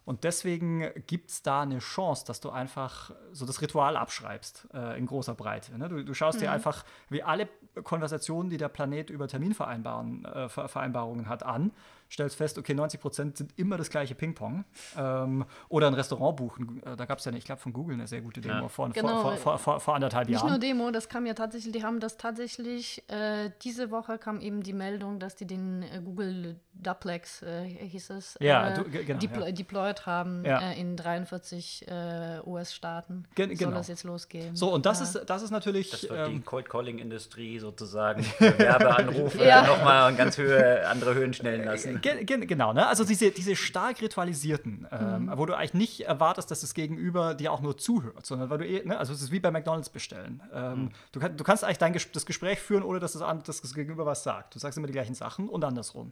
Und 0.03 0.23
deswegen 0.23 0.89
gibt 1.07 1.29
es 1.29 1.43
da 1.43 1.61
eine 1.61 1.79
Chance, 1.79 2.25
dass 2.25 2.41
du 2.41 2.49
einfach 2.49 3.11
so 3.31 3.45
das 3.45 3.61
Ritual 3.61 3.95
abschreibst 3.95 4.67
äh, 4.73 4.97
in 4.97 5.05
großer 5.05 5.35
Breite. 5.35 5.77
Ne? 5.77 5.89
Du, 5.89 6.03
du 6.03 6.13
schaust 6.13 6.41
dir 6.41 6.51
einfach 6.51 6.83
wie 7.09 7.21
alle 7.21 7.47
Konversationen, 7.83 8.49
die 8.49 8.57
der 8.57 8.69
Planet 8.69 9.09
über 9.09 9.27
Terminvereinbarungen 9.27 10.25
äh, 10.25 11.25
hat, 11.27 11.43
an, 11.43 11.71
stellst 12.11 12.35
fest, 12.35 12.57
okay, 12.57 12.73
90 12.73 12.99
Prozent 12.99 13.37
sind 13.37 13.53
immer 13.57 13.77
das 13.77 13.89
gleiche 13.89 14.15
Ping-Pong. 14.15 14.65
Ähm, 14.97 15.45
oder 15.69 15.87
ein 15.87 15.93
Restaurant 15.93 16.35
buchen. 16.37 16.81
Äh, 16.85 16.95
da 16.97 17.05
gab 17.05 17.19
es 17.19 17.25
ja, 17.25 17.31
ich 17.33 17.45
glaube, 17.45 17.61
von 17.61 17.71
Google 17.73 17.93
eine 17.95 18.07
sehr 18.07 18.21
gute 18.21 18.41
Demo 18.41 18.55
Ja. 18.63 18.67
vor, 18.67 18.89
Genau. 18.89 19.21
vor, 19.21 19.37
vor, 19.37 19.57
vor, 19.57 19.79
vor 19.79 19.95
anderthalb 19.95 20.27
Nicht 20.27 20.37
Jahren. 20.39 20.49
nur 20.49 20.59
Demo, 20.59 20.91
das 20.91 21.07
kam 21.07 21.25
ja 21.25 21.33
tatsächlich, 21.33 21.71
die 21.73 21.83
haben 21.83 21.99
das 21.99 22.17
tatsächlich, 22.17 23.03
äh, 23.09 23.51
diese 23.61 23.91
Woche 23.91 24.17
kam 24.17 24.41
eben 24.41 24.61
die 24.63 24.73
Meldung, 24.73 25.19
dass 25.19 25.35
die 25.35 25.45
den 25.47 25.83
äh, 25.83 26.01
Google 26.03 26.57
Duplex, 26.73 27.41
äh, 27.43 27.63
hieß 27.65 28.09
es, 28.11 28.37
Ja, 28.41 28.69
äh, 28.69 28.73
du- 28.73 28.83
ge- 28.89 29.03
genau, 29.05 29.19
deplo 29.19 29.45
ja. 29.45 29.51
deployed 29.51 30.05
haben 30.05 30.43
Ja. 30.43 30.59
äh, 30.71 30.79
in 30.79 30.97
43 30.97 31.85
äh, 31.87 32.39
US-Staaten. 32.45 33.25
Gen- 33.35 33.49
Soll 33.49 33.57
genau. 33.67 33.77
das 33.77 33.87
jetzt 33.87 34.03
losgehen. 34.03 34.55
So, 34.55 34.73
und 34.73 34.85
das, 34.85 34.99
Ja. 34.99 35.05
ist, 35.21 35.29
das 35.29 35.43
ist 35.43 35.51
natürlich. 35.51 35.89
Das 35.91 36.03
wird 36.03 36.27
die 36.27 36.33
ähm, 36.33 36.45
Cold 36.45 36.69
Calling 36.69 36.97
Industrie 36.99 37.59
sozusagen 37.59 38.25
Werbeanrufe 38.39 39.43
Ja. 39.43 39.65
nochmal 39.65 40.11
in 40.11 40.17
ganz 40.17 40.37
Höhe, 40.37 40.87
andere 40.87 41.13
Höhen 41.15 41.33
stellen 41.33 41.65
lassen. 41.65 42.00
Ge 42.01 42.23
ge 42.25 42.45
genau, 42.45 42.73
ne? 42.73 42.87
Also 42.87 43.03
diese, 43.03 43.31
diese 43.31 43.55
stark 43.55 44.01
ritualisierten, 44.01 44.87
ähm, 44.91 45.25
Mhm. 45.25 45.37
wo 45.37 45.45
du 45.45 45.55
eigentlich 45.55 45.73
nicht 45.73 46.01
erwartest, 46.01 46.51
dass 46.51 46.61
das 46.61 46.73
Gegenüber 46.73 47.33
dir 47.33 47.51
auch 47.51 47.61
nur 47.61 47.77
zuhört, 47.77 48.25
sondern 48.25 48.49
weil 48.49 48.57
du 48.59 48.65
eh, 48.67 48.83
ne? 48.85 48.97
also 48.97 49.13
es 49.13 49.21
ist 49.21 49.31
wie 49.31 49.39
bei 49.39 49.51
McDonalds 49.51 49.89
bestellen. 49.89 50.41
Ähm, 50.53 50.89
du, 51.11 51.19
kann, 51.19 51.37
du 51.37 51.43
kannst 51.43 51.63
eigentlich 51.63 51.77
dein 51.77 51.93
das 52.13 52.25
Gespräch 52.25 52.59
führen, 52.59 52.83
ohne 52.83 52.99
dass 52.99 53.13
das, 53.13 53.43
dass 53.43 53.61
das 53.61 53.73
Gegenüber 53.73 54.05
was 54.05 54.23
sagt. 54.23 54.55
Du 54.55 54.59
sagst 54.59 54.77
immer 54.77 54.87
die 54.87 54.93
gleichen 54.93 55.15
Sachen 55.15 55.49
und 55.49 55.63
andersrum. 55.63 56.11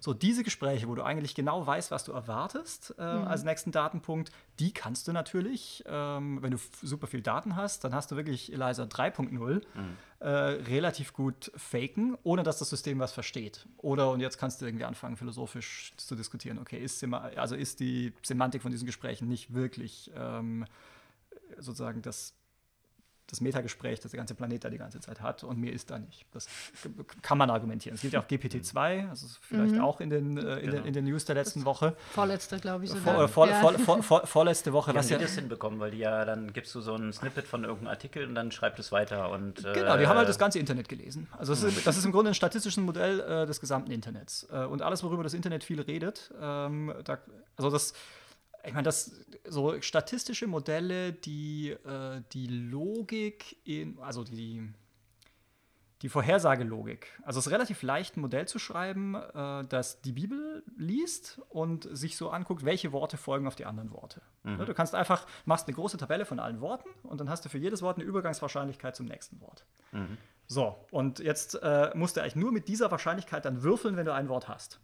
So 0.00 0.12
diese 0.14 0.44
Gespräche, 0.44 0.88
wo 0.88 0.94
du 0.94 1.02
eigentlich 1.02 1.34
genau 1.34 1.66
weißt, 1.66 1.90
was 1.90 2.04
du 2.04 2.12
erwartest 2.12 2.94
äh, 2.98 3.02
als 3.02 3.44
nächsten 3.44 3.70
Datenpunkt, 3.72 4.30
die 4.58 4.72
kannst 4.72 5.08
du 5.08 5.12
natürlich, 5.12 5.82
ähm, 5.86 6.42
wenn 6.42 6.50
du 6.50 6.58
super 6.82 7.06
viel 7.06 7.22
Daten 7.22 7.56
hast, 7.56 7.84
dann 7.84 7.94
hast 7.94 8.10
du 8.10 8.16
wirklich 8.16 8.52
ELISA 8.52 8.84
3.0 8.84 9.62
äh, 10.20 10.28
relativ 10.28 11.12
gut 11.12 11.50
faken, 11.56 12.16
ohne 12.22 12.42
dass 12.42 12.58
das 12.58 12.68
System 12.68 12.98
was 12.98 13.12
versteht. 13.12 13.66
Oder, 13.78 14.10
und 14.10 14.20
jetzt 14.20 14.38
kannst 14.38 14.60
du 14.60 14.66
irgendwie 14.66 14.84
anfangen, 14.84 15.16
philosophisch 15.16 15.94
zu 15.96 16.14
diskutieren, 16.14 16.58
okay, 16.58 16.78
ist, 16.78 17.02
also 17.04 17.54
ist 17.54 17.80
die 17.80 18.12
Semantik 18.22 18.60
von 18.62 18.70
diesen 18.70 18.86
Gesprächen 18.86 19.28
nicht 19.28 19.54
wirklich 19.54 20.10
ähm, 20.14 20.66
sozusagen 21.58 22.02
das, 22.02 22.34
das 23.30 23.40
Metagespräch, 23.40 24.00
das 24.00 24.10
der 24.10 24.18
ganze 24.18 24.34
Planet 24.34 24.64
da 24.64 24.70
die 24.70 24.78
ganze 24.78 25.00
Zeit 25.00 25.20
hat 25.20 25.44
und 25.44 25.58
mir 25.58 25.72
ist 25.72 25.90
da 25.90 25.98
nicht. 25.98 26.26
Das 26.32 26.48
kann 27.22 27.38
man 27.38 27.50
argumentieren. 27.50 27.94
Es 27.94 28.00
gibt 28.02 28.12
ja 28.14 28.20
auch 28.20 28.26
GPT-2, 28.26 29.08
also 29.08 29.26
vielleicht 29.40 29.78
auch 29.80 30.00
in 30.00 30.10
den, 30.10 30.36
äh, 30.38 30.58
in, 30.58 30.70
den, 30.70 30.84
in 30.84 30.92
den 30.92 31.04
News 31.04 31.24
der 31.24 31.34
letzten 31.36 31.64
Woche. 31.64 31.94
Vorletzte, 32.12 32.58
glaube 32.58 32.84
ich, 32.84 32.90
Vor, 32.90 33.00
sogar. 33.00 33.24
äh, 33.24 33.28
vor, 33.28 33.48
Ja. 33.48 33.60
vor, 33.60 33.72
vor, 33.78 34.02
vor, 34.02 34.26
vorletzte 34.26 34.72
Woche, 34.72 34.88
Wie 34.88 34.90
haben 34.90 34.98
was 34.98 35.10
ja. 35.10 35.18
das 35.18 35.34
hinbekommen? 35.34 35.80
Weil 35.80 35.90
die 35.92 35.98
ja, 35.98 36.24
dann 36.24 36.52
gibst 36.52 36.74
du 36.74 36.80
so 36.80 36.94
ein 36.94 37.12
Snippet 37.12 37.46
von 37.46 37.64
irgendeinem 37.64 37.88
Artikel 37.90 38.26
und 38.26 38.34
dann 38.34 38.50
schreibt 38.52 38.78
es 38.78 38.92
weiter. 38.92 39.30
Und, 39.30 39.64
äh, 39.64 39.72
Genau, 39.72 39.96
die 39.96 40.06
haben 40.06 40.18
halt 40.18 40.28
das 40.28 40.38
ganze 40.38 40.58
Internet 40.58 40.88
gelesen. 40.88 41.28
Also 41.38 41.52
das 41.54 41.62
ist, 41.62 41.86
das 41.86 41.96
ist 41.96 42.04
im 42.04 42.12
Grunde 42.12 42.30
ein 42.30 42.34
statistisches 42.34 42.82
Modell 42.82 43.20
äh, 43.20 43.46
des 43.46 43.60
gesamten 43.60 43.90
Internets. 43.90 44.46
Äh, 44.52 44.64
und 44.64 44.82
alles, 44.82 45.02
worüber 45.02 45.22
das 45.22 45.34
Internet 45.34 45.64
viel 45.64 45.80
redet, 45.80 46.30
ähm, 46.40 46.92
da, 47.04 47.18
also 47.56 47.70
das, 47.70 47.92
ich 48.64 48.72
meine, 48.72 48.84
das 48.84 49.20
so 49.48 49.80
statistische 49.80 50.46
Modelle, 50.46 51.12
die 51.12 51.70
äh, 51.70 52.22
die 52.32 52.46
Logik 52.46 53.56
in, 53.64 53.98
also 54.00 54.24
die 54.24 54.72
die 56.02 56.08
Vorhersagelogik. 56.08 57.08
Also 57.22 57.40
es 57.40 57.46
ist 57.46 57.52
relativ 57.52 57.82
leicht, 57.82 58.16
ein 58.16 58.22
Modell 58.22 58.48
zu 58.48 58.58
schreiben, 58.58 59.14
äh, 59.14 59.64
das 59.68 60.00
die 60.00 60.12
Bibel 60.12 60.62
liest 60.76 61.40
und 61.50 61.88
sich 61.92 62.16
so 62.16 62.30
anguckt, 62.30 62.64
welche 62.64 62.92
Worte 62.92 63.18
folgen 63.18 63.46
auf 63.46 63.54
die 63.54 63.66
anderen 63.66 63.92
Worte. 63.92 64.22
Ja, 64.44 64.64
Du 64.64 64.72
kannst 64.72 64.94
einfach, 64.94 65.26
machst 65.44 65.66
eine 65.66 65.74
große 65.74 65.98
Tabelle 65.98 66.24
von 66.24 66.38
allen 66.38 66.60
Worten 66.60 66.88
und 67.02 67.20
dann 67.20 67.28
hast 67.28 67.44
du 67.44 67.50
für 67.50 67.58
jedes 67.58 67.82
Wort 67.82 67.98
eine 67.98 68.04
Übergangswahrscheinlichkeit 68.04 68.96
zum 68.96 69.06
nächsten 69.06 69.40
Wort. 69.40 69.66
So, 70.46 70.84
und 70.90 71.18
jetzt 71.18 71.56
äh, 71.62 71.90
musst 71.94 72.16
du 72.16 72.22
eigentlich 72.22 72.36
nur 72.36 72.50
mit 72.50 72.68
dieser 72.68 72.90
Wahrscheinlichkeit 72.90 73.44
dann 73.44 73.62
würfeln, 73.62 73.96
wenn 73.96 74.06
du 74.06 74.14
ein 74.14 74.28
Wort 74.28 74.48
hast. 74.48 74.80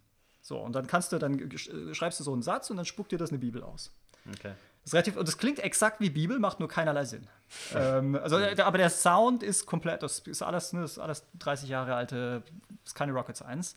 So, 0.47 0.59
und 0.59 0.73
dann 0.73 0.87
kannst 0.87 1.11
du, 1.11 1.17
dann 1.17 1.37
äh, 1.51 1.93
schreibst 1.93 2.21
du 2.21 2.23
so 2.23 2.31
einen 2.31 2.41
Satz 2.41 2.69
und 2.69 2.77
dann 2.77 2.85
spuckt 2.85 3.11
dir 3.11 3.17
das 3.17 3.31
eine 3.31 3.37
Bibel 3.37 3.61
aus. 3.63 3.91
Okay. 4.29 4.53
Das, 4.81 4.85
ist 4.85 4.93
relativ, 4.93 5.17
und 5.17 5.27
das 5.27 5.37
klingt 5.37 5.59
exakt 5.59 5.99
wie 5.99 6.09
Bibel, 6.09 6.39
macht 6.39 6.61
nur 6.61 6.69
keinerlei 6.69 7.03
Sinn. 7.03 7.27
ähm, 7.75 8.15
also, 8.15 8.37
äh, 8.39 8.55
aber 8.61 8.77
der 8.77 8.89
Sound 8.89 9.43
ist 9.43 9.65
komplett, 9.65 10.03
das 10.03 10.19
ist 10.19 10.41
alles, 10.41 10.71
ne, 10.71 10.79
das 10.79 10.91
ist 10.91 10.99
alles 10.99 11.25
30 11.39 11.67
Jahre 11.67 11.95
alte, 11.95 12.43
ist 12.85 12.95
keine 12.95 13.11
Rocket 13.11 13.35
Science. 13.35 13.75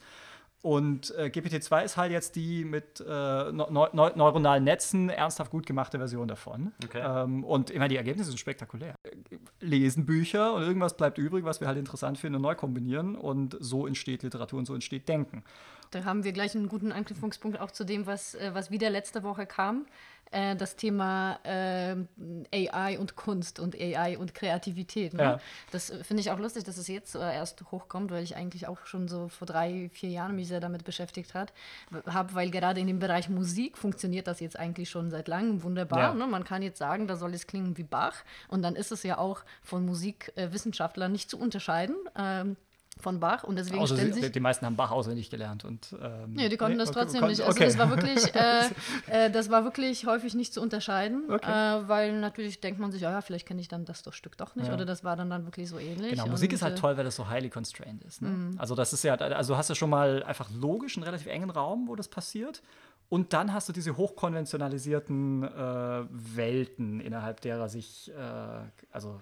Und 0.62 1.12
äh, 1.16 1.24
GPT-2 1.24 1.84
ist 1.84 1.96
halt 1.96 2.12
jetzt 2.12 2.36
die 2.36 2.64
mit 2.64 3.00
äh, 3.00 3.50
neu 3.50 3.88
neu 3.92 4.10
neuronalen 4.14 4.62
Netzen 4.62 5.08
ernsthaft 5.08 5.50
gut 5.50 5.66
gemachte 5.66 5.98
Version 5.98 6.28
davon. 6.28 6.72
Okay. 6.84 7.02
Ähm, 7.02 7.42
und 7.42 7.74
meine, 7.74 7.88
die 7.88 7.96
Ergebnisse 7.96 8.28
sind 8.28 8.38
spektakulär. 8.38 8.94
Lesen 9.58 10.06
Bücher 10.06 10.52
und 10.52 10.62
irgendwas 10.62 10.96
bleibt 10.96 11.18
übrig, 11.18 11.44
was 11.44 11.60
wir 11.60 11.66
halt 11.66 11.78
interessant 11.78 12.18
finden 12.18 12.36
und 12.36 12.42
neu 12.42 12.54
kombinieren. 12.54 13.16
Und 13.16 13.56
so 13.58 13.88
entsteht 13.88 14.22
Literatur 14.22 14.60
und 14.60 14.66
so 14.66 14.74
entsteht 14.74 15.08
Denken. 15.08 15.42
Da 15.90 16.04
haben 16.04 16.24
wir 16.24 16.32
gleich 16.32 16.54
einen 16.54 16.68
guten 16.68 16.92
Anknüpfungspunkt 16.92 17.60
auch 17.60 17.70
zu 17.70 17.84
dem, 17.84 18.06
was, 18.06 18.34
äh, 18.34 18.50
was 18.54 18.70
wieder 18.70 18.90
letzte 18.90 19.22
Woche 19.22 19.46
kam. 19.46 19.86
Äh, 20.32 20.54
das 20.54 20.76
Thema 20.76 21.40
äh, 21.42 21.96
AI 22.52 22.98
und 23.00 23.16
Kunst 23.16 23.58
und 23.58 23.74
AI 23.74 24.16
und 24.16 24.32
Kreativität. 24.32 25.12
Ne? 25.14 25.22
Ja. 25.22 25.40
Das 25.72 25.90
äh, 25.90 26.04
finde 26.04 26.20
ich 26.20 26.30
auch 26.30 26.38
lustig, 26.38 26.62
dass 26.62 26.76
es 26.76 26.86
jetzt 26.86 27.16
äh, 27.16 27.18
erst 27.18 27.60
hochkommt, 27.72 28.12
weil 28.12 28.22
ich 28.22 28.36
eigentlich 28.36 28.68
auch 28.68 28.86
schon 28.86 29.08
so 29.08 29.28
vor 29.28 29.46
drei, 29.46 29.90
vier 29.92 30.10
Jahren 30.10 30.36
mich 30.36 30.46
sehr 30.46 30.60
damit 30.60 30.84
beschäftigt 30.84 31.34
habe, 31.34 31.52
weil 32.34 32.50
gerade 32.50 32.78
in 32.78 32.86
dem 32.86 33.00
Bereich 33.00 33.28
Musik 33.28 33.76
funktioniert 33.76 34.28
das 34.28 34.38
jetzt 34.38 34.56
eigentlich 34.56 34.88
schon 34.88 35.10
seit 35.10 35.26
langem 35.26 35.64
wunderbar. 35.64 35.98
Ja. 35.98 36.14
Ne? 36.14 36.26
Man 36.28 36.44
kann 36.44 36.62
jetzt 36.62 36.78
sagen, 36.78 37.08
da 37.08 37.16
soll 37.16 37.34
es 37.34 37.48
klingen 37.48 37.76
wie 37.76 37.82
Bach 37.82 38.22
und 38.46 38.62
dann 38.62 38.76
ist 38.76 38.92
es 38.92 39.02
ja 39.02 39.18
auch 39.18 39.40
von 39.62 39.84
Musikwissenschaftlern 39.84 41.10
nicht 41.10 41.28
zu 41.28 41.40
unterscheiden. 41.40 41.96
Ähm, 42.16 42.56
von 42.98 43.18
Bach 43.20 43.44
und 43.44 43.56
deswegen 43.56 43.80
Außer 43.80 43.96
stellen 43.96 44.12
sich 44.12 44.30
die 44.32 44.40
meisten 44.40 44.66
haben 44.66 44.76
Bach 44.76 44.90
auswendig 44.90 45.30
gelernt 45.30 45.64
und 45.64 45.94
ähm, 46.02 46.34
Nee, 46.34 46.48
die 46.48 46.56
konnten 46.56 46.76
nee, 46.76 46.82
das 46.84 46.90
trotzdem 46.90 47.20
konnten- 47.20 47.36
nicht. 47.36 47.46
Also 47.46 47.56
okay. 47.56 47.64
das 47.64 47.78
war 47.78 47.88
wirklich, 47.90 48.34
äh, 48.34 49.26
äh, 49.26 49.30
das 49.30 49.50
war 49.50 49.64
wirklich 49.64 50.06
häufig 50.06 50.34
nicht 50.34 50.52
zu 50.52 50.60
unterscheiden, 50.60 51.24
Okay. 51.30 51.50
äh, 51.50 51.88
weil 51.88 52.18
natürlich 52.20 52.60
denkt 52.60 52.78
man 52.78 52.92
sich, 52.92 53.02
ja, 53.02 53.10
ja 53.10 53.20
vielleicht 53.22 53.46
kenne 53.46 53.60
ich 53.60 53.68
dann 53.68 53.84
das 53.84 54.02
doch 54.02 54.12
Stück 54.12 54.36
doch 54.36 54.54
nicht 54.54 54.68
Ja. 54.68 54.74
oder 54.74 54.84
das 54.84 55.02
war 55.02 55.16
dann 55.16 55.30
dann 55.30 55.46
wirklich 55.46 55.68
so 55.68 55.78
ähnlich. 55.78 56.10
Genau, 56.10 56.26
Musik 56.26 56.50
und, 56.50 56.54
ist 56.56 56.62
halt 56.62 56.76
äh, 56.76 56.80
toll, 56.80 56.96
weil 56.96 57.04
das 57.04 57.16
so 57.16 57.28
highly 57.28 57.48
constrained 57.48 58.02
ist. 58.04 58.20
Ne? 58.22 58.28
Mhm. 58.28 58.54
Also 58.58 58.74
das 58.74 58.92
ist 58.92 59.02
ja, 59.02 59.14
also 59.14 59.56
hast 59.56 59.70
du 59.70 59.74
schon 59.74 59.90
mal 59.90 60.22
einfach 60.24 60.48
logisch 60.50 60.96
einen 60.96 61.04
relativ 61.04 61.26
engen 61.28 61.50
Raum, 61.50 61.88
wo 61.88 61.96
das 61.96 62.08
passiert. 62.08 62.62
Und 63.08 63.32
dann 63.32 63.52
hast 63.52 63.68
du 63.68 63.72
diese 63.72 63.96
hochkonventionalisierten 63.96 65.42
äh, 65.42 66.04
Welten, 66.10 67.00
innerhalb 67.00 67.40
derer 67.40 67.68
sich, 67.68 68.10
äh, 68.12 68.14
also 68.92 69.20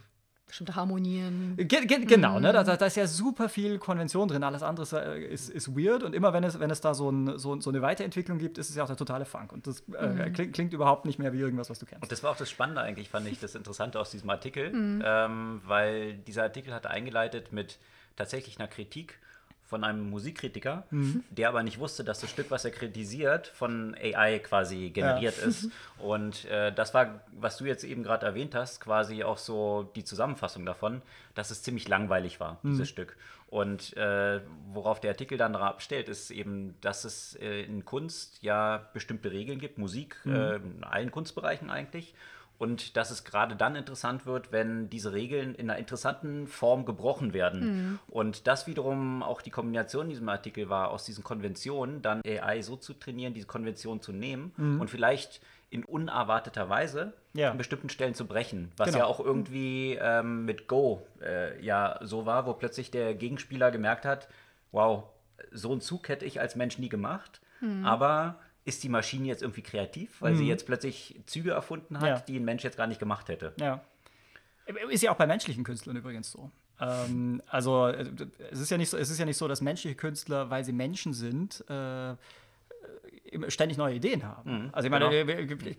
Bestimmte 0.49 0.75
Harmonien. 0.75 1.55
Ge 1.57 1.87
ge 1.87 2.05
genau, 2.07 2.37
Mhm. 2.37 2.43
ne? 2.43 2.53
da, 2.53 2.65
da 2.65 2.77
da 2.77 2.87
ist 2.87 2.97
ja 2.97 3.07
super 3.07 3.49
viel 3.49 3.79
Konvention 3.79 4.27
drin, 4.29 4.43
alles 4.43 4.63
andere 4.63 4.83
ist, 4.83 4.93
äh, 4.95 5.19
ist, 5.21 5.51
ist 5.51 5.77
weird 5.77 6.03
und 6.03 6.15
immer 6.15 6.33
wenn 6.33 6.43
es, 6.43 6.59
wenn 6.59 6.71
es 6.71 6.81
da 6.81 6.95
so, 6.95 7.11
ein, 7.11 7.39
so, 7.39 7.61
so 7.61 7.71
eine 7.71 7.83
Weiterentwicklung 7.83 8.39
gibt, 8.39 8.59
ist 8.59 8.71
es 8.71 8.75
ja 8.77 8.83
auch 8.83 8.89
der 8.89 8.97
totale 8.97 9.25
Funk 9.27 9.53
und 9.53 9.67
das 9.67 9.81
äh, 10.01 10.07
Mhm. 10.07 10.33
klingt, 10.33 10.55
klingt 10.55 10.73
überhaupt 10.73 11.05
nicht 11.05 11.19
mehr 11.19 11.33
wie 11.33 11.39
irgendwas, 11.39 11.69
was 11.71 11.79
du 11.79 11.85
Und 11.85 11.91
kennst. 11.91 12.11
das 12.13 12.23
war 12.23 12.31
auch 12.33 12.37
das 12.37 12.51
Spannende 12.51 12.81
eigentlich, 12.81 13.11
fand 13.11 13.29
ich, 13.29 13.39
das 13.39 13.55
Interessante 13.55 14.01
aus 14.01 14.11
diesem 14.11 14.31
Artikel, 14.31 14.73
Mhm. 14.73 15.03
ähm, 15.05 15.61
weil 15.67 16.15
dieser 16.15 16.43
Artikel 16.45 16.73
hatte 16.75 16.91
eingeleitet 16.91 17.53
mit 17.53 17.79
tatsächlich 18.17 18.59
einer 18.59 18.69
Kritik 18.69 19.19
von 19.69 19.85
einem 19.85 20.09
Musikkritiker, 20.11 20.85
Mhm. 20.91 21.23
der 21.31 21.49
aber 21.51 21.63
nicht 21.63 21.79
wusste, 21.79 22.03
dass 22.03 22.21
das 22.21 22.31
Stück, 22.31 22.51
was 22.51 22.65
er 22.65 22.71
kritisiert, 22.71 23.47
von 23.49 23.95
AI 23.95 24.39
quasi 24.41 24.91
generiert 24.91 25.37
ist. 25.47 25.69
Und 25.99 26.47
äh, 26.47 26.73
das 26.73 26.95
war, 26.95 27.21
was 27.33 27.59
du 27.59 27.67
jetzt 27.67 27.85
eben 27.85 28.03
gerade 28.03 28.25
erwähnt 28.27 28.55
hast, 28.55 28.81
quasi 28.81 29.23
auch 29.25 29.39
so 29.39 29.91
die 29.95 30.05
Zusammenfassung 30.05 30.65
davon, 30.65 31.03
dass 31.35 31.51
es 31.51 31.63
ziemlich 31.63 31.87
langweilig 31.87 32.41
war, 32.41 32.59
Mhm. 32.63 32.71
dieses 32.71 32.89
Stück. 32.89 33.17
Und 33.49 33.97
äh, 33.97 34.41
worauf 34.73 35.01
der 35.01 35.11
Artikel 35.11 35.39
dann 35.39 35.55
abstellt, 35.57 36.09
ist 36.09 36.31
eben, 36.31 36.75
dass 36.81 37.05
es 37.05 37.35
äh, 37.37 37.63
in 37.63 37.85
Kunst 37.85 38.43
ja 38.43 38.89
bestimmte 38.93 39.31
Regeln 39.31 39.59
gibt, 39.59 39.79
Musik, 39.79 40.17
Mhm. 40.25 40.35
äh, 40.35 40.57
in 40.57 40.85
allen 40.85 41.11
Kunstbereichen 41.11 41.71
eigentlich. 41.71 42.15
Und 42.59 42.97
dass 42.97 43.13
es 43.13 43.23
gerade 43.23 43.55
dann 43.55 43.77
interessant 43.77 44.27
wird, 44.27 44.51
wenn 44.51 44.91
diese 44.91 45.13
Regeln 45.13 45.55
in 45.55 45.71
einer 45.71 45.79
interessanten 45.79 46.49
Form 46.49 46.85
gebrochen 46.85 47.33
werden. 47.33 48.01
Und 48.09 48.49
das 48.49 48.67
wiederum 48.67 49.23
auch 49.23 49.43
die 49.43 49.51
Kombination 49.51 50.07
in 50.07 50.11
diesem 50.11 50.29
Artikel 50.29 50.69
war, 50.69 50.91
aus 50.91 51.05
diesen 51.05 51.23
Konventionen 51.23 52.03
dann 52.03 52.21
AI 52.27 52.61
so 52.63 52.75
zu 52.77 52.95
trainieren, 52.95 53.33
diese 53.33 53.47
Konvention 53.47 54.01
zu 54.03 54.13
nehmen 54.13 54.53
und 54.81 54.91
vielleicht 54.91 55.41
in 55.71 55.85
unerwarteter 55.85 56.69
Weise 56.69 57.13
Ja. 57.35 57.51
an 57.53 57.59
bestimmten 57.59 57.91
Stellen 57.91 58.15
zu 58.15 58.27
brechen. 58.27 58.73
Was 58.77 58.87
Genau. 58.89 58.99
ja 59.01 59.05
auch 59.05 59.21
irgendwie 59.21 59.97
ähm, 60.01 60.45
mit 60.47 60.67
Go 60.67 61.07
äh, 61.23 61.63
ja 61.65 62.01
so 62.03 62.27
war, 62.27 62.47
wo 62.47 62.55
plötzlich 62.55 62.91
der 62.91 63.15
Gegenspieler 63.15 63.71
gemerkt 63.71 64.05
hat, 64.05 64.29
wow, 64.73 65.05
so 65.53 65.71
einen 65.71 65.81
Zug 65.81 66.09
hätte 66.09 66.25
ich 66.25 66.41
als 66.41 66.57
Mensch 66.57 66.79
nie 66.79 66.89
gemacht, 66.89 67.41
aber 67.85 68.37
ist 68.69 68.85
die 68.85 68.89
Maschine 68.89 69.27
jetzt 69.27 69.43
irgendwie 69.43 69.63
kreativ, 69.63 70.21
weil 70.21 70.37
sie 70.37 70.47
jetzt 70.47 70.67
plötzlich 70.67 71.19
Züge 71.27 71.51
erfunden 71.53 71.97
hat, 71.97 72.03
Mhm. 72.03 72.09
Ja. 72.09 72.21
die 72.21 72.37
ein 72.39 72.45
Mensch 72.45 72.63
jetzt 72.65 72.77
gar 72.77 72.87
nicht 72.87 73.01
gemacht 73.01 73.29
hätte. 73.29 73.53
Ja. 73.59 73.81
Ist 74.91 75.03
ja 75.03 75.11
auch 75.11 75.17
bei 75.17 75.27
menschlichen 75.27 75.65
Künstlern 75.65 75.97
übrigens 75.97 76.31
so. 76.31 76.51
Ähm, 76.81 77.43
also 77.49 77.87
äh, 77.89 78.07
es 78.51 78.61
ist, 78.61 78.71
ja 78.71 78.77
nicht 78.77 78.91
so, 78.91 78.97
es 78.99 79.11
ist 79.11 79.19
ja 79.19 79.25
nicht 79.25 79.39
so, 79.39 79.49
dass 79.49 79.61
menschliche 79.63 79.97
Künstler, 79.97 80.51
weil 80.51 80.65
sie 80.65 80.73
Menschen 80.73 81.13
sind, 81.15 81.65
äh, 81.69 82.15
ständig 83.49 83.77
neue 83.77 83.95
Ideen 83.95 84.23
haben. 84.25 84.51
Mhm, 84.65 84.69
also 84.73 84.87
ich 84.87 84.91
meine, 84.91 85.11
genau. 85.47 85.71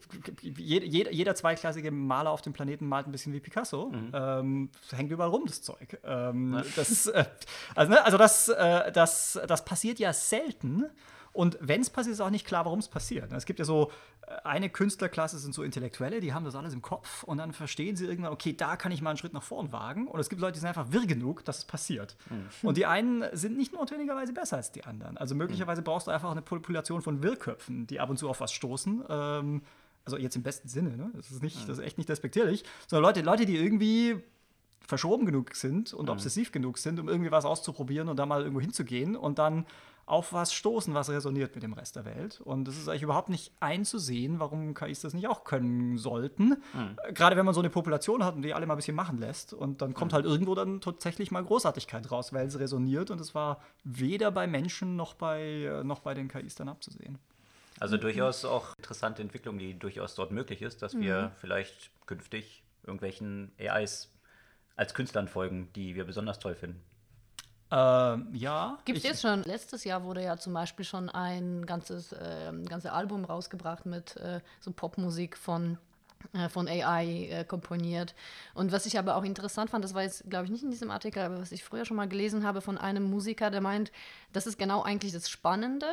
jeder, 0.41 1.11
jeder, 1.11 1.35
zweiklassige 1.35 1.89
Maler 1.89 2.29
auf 2.29 2.41
dem 2.41 2.53
Planeten 2.53 2.87
malt 2.87 3.07
ein 3.07 3.11
bisschen 3.11 3.33
wie 3.33 3.39
Picasso. 3.39 3.89
Mhm. 3.91 4.11
Ähm, 4.13 4.69
es 4.85 4.95
hängt 4.97 5.11
überall 5.11 5.29
rum, 5.29 5.45
das 5.47 5.61
Zeug. 5.61 5.97
Ähm, 6.03 6.61
das, 6.75 7.07
äh, 7.07 7.25
also, 7.75 7.91
ne, 7.91 8.03
also 8.05 8.17
das, 8.17 8.49
äh, 8.49 8.91
das, 8.91 9.39
das 9.47 9.65
passiert 9.65 9.99
ja 9.99 10.13
selten. 10.13 10.85
Und 11.39 11.57
wenn 11.61 11.79
es 11.79 11.89
passiert, 11.89 12.15
ist 12.15 12.19
auch 12.19 12.31
nicht 12.31 12.45
klar, 12.45 12.65
warum 12.65 12.79
es 12.79 12.89
passiert. 12.89 13.31
Es 13.31 13.45
gibt 13.45 13.59
ja 13.59 13.65
so 13.65 13.91
äh, 14.27 14.31
eine 14.43 14.69
Künstlerklasse, 14.69 15.39
sind 15.39 15.55
so 15.55 15.63
Intellektuelle, 15.63 16.19
die 16.19 16.33
haben 16.33 16.43
das 16.43 16.53
alles 16.53 16.73
im 16.73 16.81
Kopf 16.81 17.23
und 17.23 17.37
dann 17.37 17.53
verstehen 17.53 17.95
sie 17.95 18.07
irgendwann, 18.07 18.33
okay, 18.33 18.51
da 18.51 18.75
kann 18.75 18.91
ich 18.91 19.01
mal 19.01 19.11
einen 19.11 19.17
Schritt 19.17 19.31
nach 19.31 19.41
vorn 19.41 19.71
wagen. 19.71 20.07
Und 20.09 20.19
es 20.19 20.27
gibt 20.27 20.41
Leute, 20.41 20.55
die 20.55 20.59
sind 20.59 20.67
einfach 20.67 20.91
wirr 20.91 21.05
genug, 21.05 21.45
dass 21.45 21.59
es 21.59 21.63
passiert. 21.63 22.17
Und 22.61 22.75
die 22.75 22.85
einen 22.85 23.23
sind 23.31 23.55
nicht 23.55 23.71
notwendigerweise 23.71 24.33
besser 24.33 24.57
als 24.57 24.73
die 24.73 24.83
anderen. 24.83 25.17
Also 25.17 25.33
möglicherweise 25.33 25.81
brauchst 25.81 26.07
du 26.07 26.11
einfach 26.11 26.29
eine 26.29 26.41
Population 26.41 27.01
von 27.01 27.23
Wirrköpfen, 27.23 27.87
die 27.87 28.01
ab 28.01 28.09
und 28.09 28.19
zu 28.19 28.27
auf 28.27 28.41
was 28.41 28.51
stoßen. 28.51 29.05
Ähm, 29.07 29.61
also 30.03 30.17
jetzt 30.17 30.35
im 30.35 30.43
besten 30.43 30.67
Sinne, 30.67 30.97
ne? 30.97 31.09
Das 31.13 31.31
ist, 31.31 31.41
nicht, 31.41 31.69
das 31.69 31.77
ist 31.77 31.85
echt 31.85 31.97
nicht 31.97 32.09
despektierlich. 32.09 32.65
Sondern 32.87 33.05
Leute, 33.05 33.21
Leute, 33.21 33.45
die 33.45 33.55
irgendwie 33.55 34.21
verschoben 34.85 35.25
genug 35.25 35.55
sind 35.55 35.93
und 35.93 36.09
obsessiv 36.09 36.51
genug 36.51 36.79
sind, 36.79 36.99
um 36.99 37.07
irgendwie 37.07 37.31
was 37.31 37.45
auszuprobieren 37.45 38.09
und 38.09 38.17
da 38.17 38.25
mal 38.25 38.41
irgendwo 38.41 38.59
hinzugehen 38.59 39.15
und 39.15 39.39
dann 39.39 39.65
auf 40.09 40.33
was 40.33 40.53
stoßen, 40.53 40.93
was 40.95 41.09
resoniert 41.09 41.53
mit 41.53 41.63
dem 41.63 41.73
Rest 41.73 41.95
der 41.95 42.03
Welt. 42.03 42.41
Und 42.41 42.67
es 42.67 42.77
ist 42.77 42.89
eigentlich 42.89 43.03
überhaupt 43.03 43.29
nicht 43.29 43.53
einzusehen, 43.59 44.39
warum 44.39 44.73
KIs 44.73 45.01
das 45.01 45.13
nicht 45.13 45.27
auch 45.27 45.43
können 45.43 45.97
sollten. 45.97 46.57
Äh, 47.03 47.13
Gerade 47.13 47.35
wenn 47.35 47.45
man 47.45 47.53
so 47.53 47.61
eine 47.61 47.69
Population 47.69 48.23
hat 48.23 48.35
und 48.35 48.41
die 48.41 48.53
alle 48.53 48.65
mal 48.65 48.73
ein 48.73 48.77
bisschen 48.77 48.95
machen 48.95 49.19
lässt. 49.19 49.53
Und 49.53 49.81
dann 49.81 49.93
kommt 49.93 50.13
halt 50.13 50.25
irgendwo 50.25 50.55
dann 50.55 50.81
tatsächlich 50.81 51.29
mal 51.29 51.43
Großartigkeit 51.43 52.09
raus, 52.09 52.33
weil 52.33 52.47
es 52.47 52.59
resoniert. 52.59 53.11
Und 53.11 53.21
es 53.21 53.35
war 53.35 53.61
weder 53.83 54.31
bei 54.31 54.47
Menschen 54.47 54.95
noch 54.95 55.13
bei, 55.13 55.41
äh, 55.41 55.83
noch 55.83 55.99
bei 55.99 56.15
den 56.15 56.27
KIs 56.27 56.55
dann 56.55 56.69
abzusehen. 56.69 57.19
Also 57.79 57.97
durchaus 57.97 58.45
auch 58.45 58.73
interessante 58.77 59.21
Entwicklung, 59.21 59.59
die 59.59 59.77
durchaus 59.77 60.15
dort 60.15 60.31
möglich 60.31 60.61
ist, 60.63 60.81
dass 60.81 60.99
wir 60.99 61.31
vielleicht 61.39 61.91
künftig 62.07 62.63
irgendwelchen 62.83 63.51
AIs 63.59 64.11
als 64.75 64.93
Künstlern 64.93 65.27
folgen, 65.27 65.69
die 65.75 65.95
wir 65.95 66.05
besonders 66.05 66.39
toll 66.39 66.55
finden. 66.55 66.81
Ähm, 67.71 68.29
ja. 68.33 68.79
Gibt 68.85 68.97
es 68.97 69.03
jetzt 69.03 69.21
schon, 69.21 69.43
letztes 69.43 69.83
Jahr 69.83 70.03
wurde 70.03 70.23
ja 70.23 70.37
zum 70.37 70.53
Beispiel 70.53 70.85
schon 70.85 71.09
ein 71.09 71.65
ganzes, 71.65 72.11
äh, 72.11 72.49
ein 72.49 72.65
ganzes 72.65 72.89
Album 72.89 73.25
rausgebracht 73.25 73.85
mit 73.85 74.15
äh, 74.17 74.41
so 74.59 74.71
Popmusik 74.71 75.37
von, 75.37 75.77
äh, 76.33 76.49
von 76.49 76.67
AI 76.67 77.27
äh, 77.29 77.45
komponiert. 77.45 78.15
Und 78.55 78.71
was 78.71 78.87
ich 78.87 78.97
aber 78.97 79.15
auch 79.15 79.23
interessant 79.23 79.69
fand, 79.69 79.83
das 79.83 79.93
war 79.93 80.01
jetzt, 80.01 80.27
glaube 80.29 80.45
ich, 80.45 80.51
nicht 80.51 80.63
in 80.63 80.71
diesem 80.71 80.89
Artikel, 80.89 81.21
aber 81.21 81.39
was 81.39 81.51
ich 81.51 81.63
früher 81.63 81.85
schon 81.85 81.97
mal 81.97 82.07
gelesen 82.07 82.43
habe 82.43 82.61
von 82.61 82.77
einem 82.77 83.03
Musiker, 83.03 83.51
der 83.51 83.61
meint, 83.61 83.91
das 84.33 84.47
ist 84.47 84.57
genau 84.57 84.81
eigentlich 84.81 85.13
das 85.13 85.29
Spannende, 85.29 85.87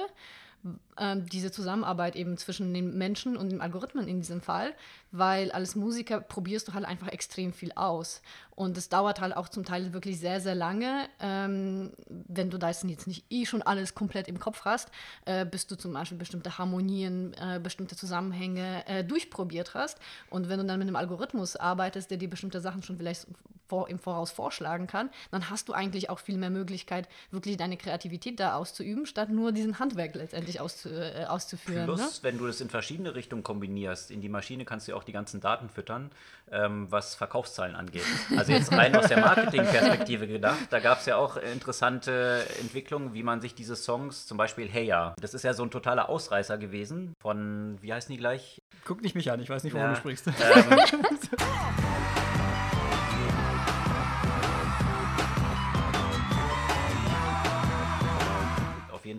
ähm, 0.99 1.27
diese 1.27 1.51
Zusammenarbeit 1.51 2.17
eben 2.17 2.37
zwischen 2.37 2.73
den 2.73 2.97
Menschen 2.97 3.37
und 3.37 3.51
den 3.51 3.61
Algorithmen 3.61 4.09
in 4.09 4.21
diesem 4.21 4.41
Fall, 4.41 4.75
weil 5.13 5.51
als 5.53 5.75
Musiker 5.77 6.21
probierst 6.21 6.69
du 6.69 6.75
halt 6.75 6.85
einfach 6.85 7.09
extrem 7.09 7.53
viel 7.53 7.73
aus. 7.75 8.23
Und 8.55 8.79
es 8.79 8.89
dauert 8.89 9.21
halt 9.21 9.37
auch 9.37 9.49
zum 9.49 9.65
Teil 9.65 9.93
wirklich 9.93 10.19
sehr, 10.19 10.41
sehr 10.41 10.55
lange. 10.55 11.09
Ähm, 11.21 11.93
wenn 12.09 12.51
du 12.51 12.59
das 12.59 12.83
jetzt 12.85 13.07
nicht 13.07 13.25
eh 13.31 13.45
schon 13.45 13.63
alles 13.63 13.95
komplett 13.95 14.29
im 14.29 14.39
Kopf 14.39 14.65
hast, 14.65 14.91
äh, 15.27 15.45
bis 15.45 15.67
du 15.67 15.77
zum 15.77 15.93
Beispiel 15.93 16.19
bestimmte 16.19 16.57
Harmonien, 16.57 17.35
äh, 17.35 17.61
bestimmte 17.63 17.97
Zusammenhänge 17.97 18.87
äh, 18.87 19.05
durchprobiert 19.05 19.75
hast. 19.75 19.99
Und 20.31 20.49
wenn 20.49 20.59
du 20.59 20.65
dann 20.65 20.79
mit 20.79 20.89
einem 20.89 20.97
Algorithmus 20.97 21.57
arbeitest, 21.57 22.11
der 22.11 22.19
dir 22.19 22.31
bestimmte 22.31 22.61
Sachen 22.61 22.83
schon 22.83 22.97
vielleicht 22.97 23.27
vor, 23.67 23.89
im 23.89 23.99
Voraus 23.99 24.31
vorschlagen 24.31 24.87
kann, 24.87 25.11
dann 25.31 25.51
hast 25.51 25.69
du 25.69 25.73
eigentlich 25.73 26.11
auch 26.11 26.19
viel 26.19 26.39
mehr 26.39 26.51
Möglichkeit, 26.51 27.09
wirklich 27.31 27.57
deine 27.57 27.77
Kreativität 27.77 28.41
da 28.41 28.55
auszuüben, 28.57 29.07
statt 29.07 29.31
nur 29.31 29.53
diesen 29.53 29.79
Handwerk 29.79 30.15
letztendlich 30.15 30.61
äh, 30.87 31.25
auszuführen. 31.27 31.81
Ne? 31.87 31.95
Plus, 31.95 32.23
wenn 32.23 32.39
du 32.39 32.47
das 32.47 32.61
in 32.61 32.69
verschiedene 32.71 33.15
Richtungen 33.15 33.43
kombinierst, 33.43 34.11
in 34.11 34.21
die 34.21 34.29
Maschine 34.29 34.65
kannst 34.65 34.87
du 34.89 34.93
ja 34.93 34.97
auch 34.99 35.05
die 35.05 35.13
ganzen 35.13 35.41
Daten 35.41 35.69
füttern, 35.69 36.11
ähm, 36.51 36.87
was 36.91 37.15
Verkaufszahlen 37.15 37.75
angeht. 37.75 38.05
Also 38.37 38.53
jetzt 38.53 38.73
rein 38.73 38.95
aus 38.97 39.09
der 39.09 39.21
Marketingperspektive 39.21 40.27
gedacht, 40.27 40.59
da 40.71 40.81
gab 40.81 41.01
es 41.01 41.07
ja 41.07 41.17
auch 41.17 41.37
interessante 41.37 42.47
Entwicklungen, 42.61 43.15
wie 43.15 43.23
man 43.23 43.41
sich 43.41 43.55
diese 43.55 43.77
Songs, 43.77 44.27
zum 44.27 44.39
Beispiel 44.39 44.69
Hey 44.69 44.85
Ya, 44.87 45.15
das 45.21 45.35
ist 45.35 45.43
ja 45.43 45.53
so 45.55 45.63
ein 45.63 45.71
totaler 45.71 46.09
Ausreißer 46.09 46.59
gewesen 46.59 47.15
von, 47.21 47.77
wie 47.81 47.93
heißen 47.93 48.13
die 48.13 48.19
gleich? 48.19 48.63
Guck 48.85 49.03
nicht 49.03 49.15
mich 49.15 49.31
an, 49.31 49.41
ich 49.41 49.51
weiß 49.51 49.65
nicht, 49.65 49.73
wovon 49.75 49.87
Ja. 49.89 49.93
du 49.95 49.99
sprichst. 49.99 50.27
Ähm, 50.29 50.33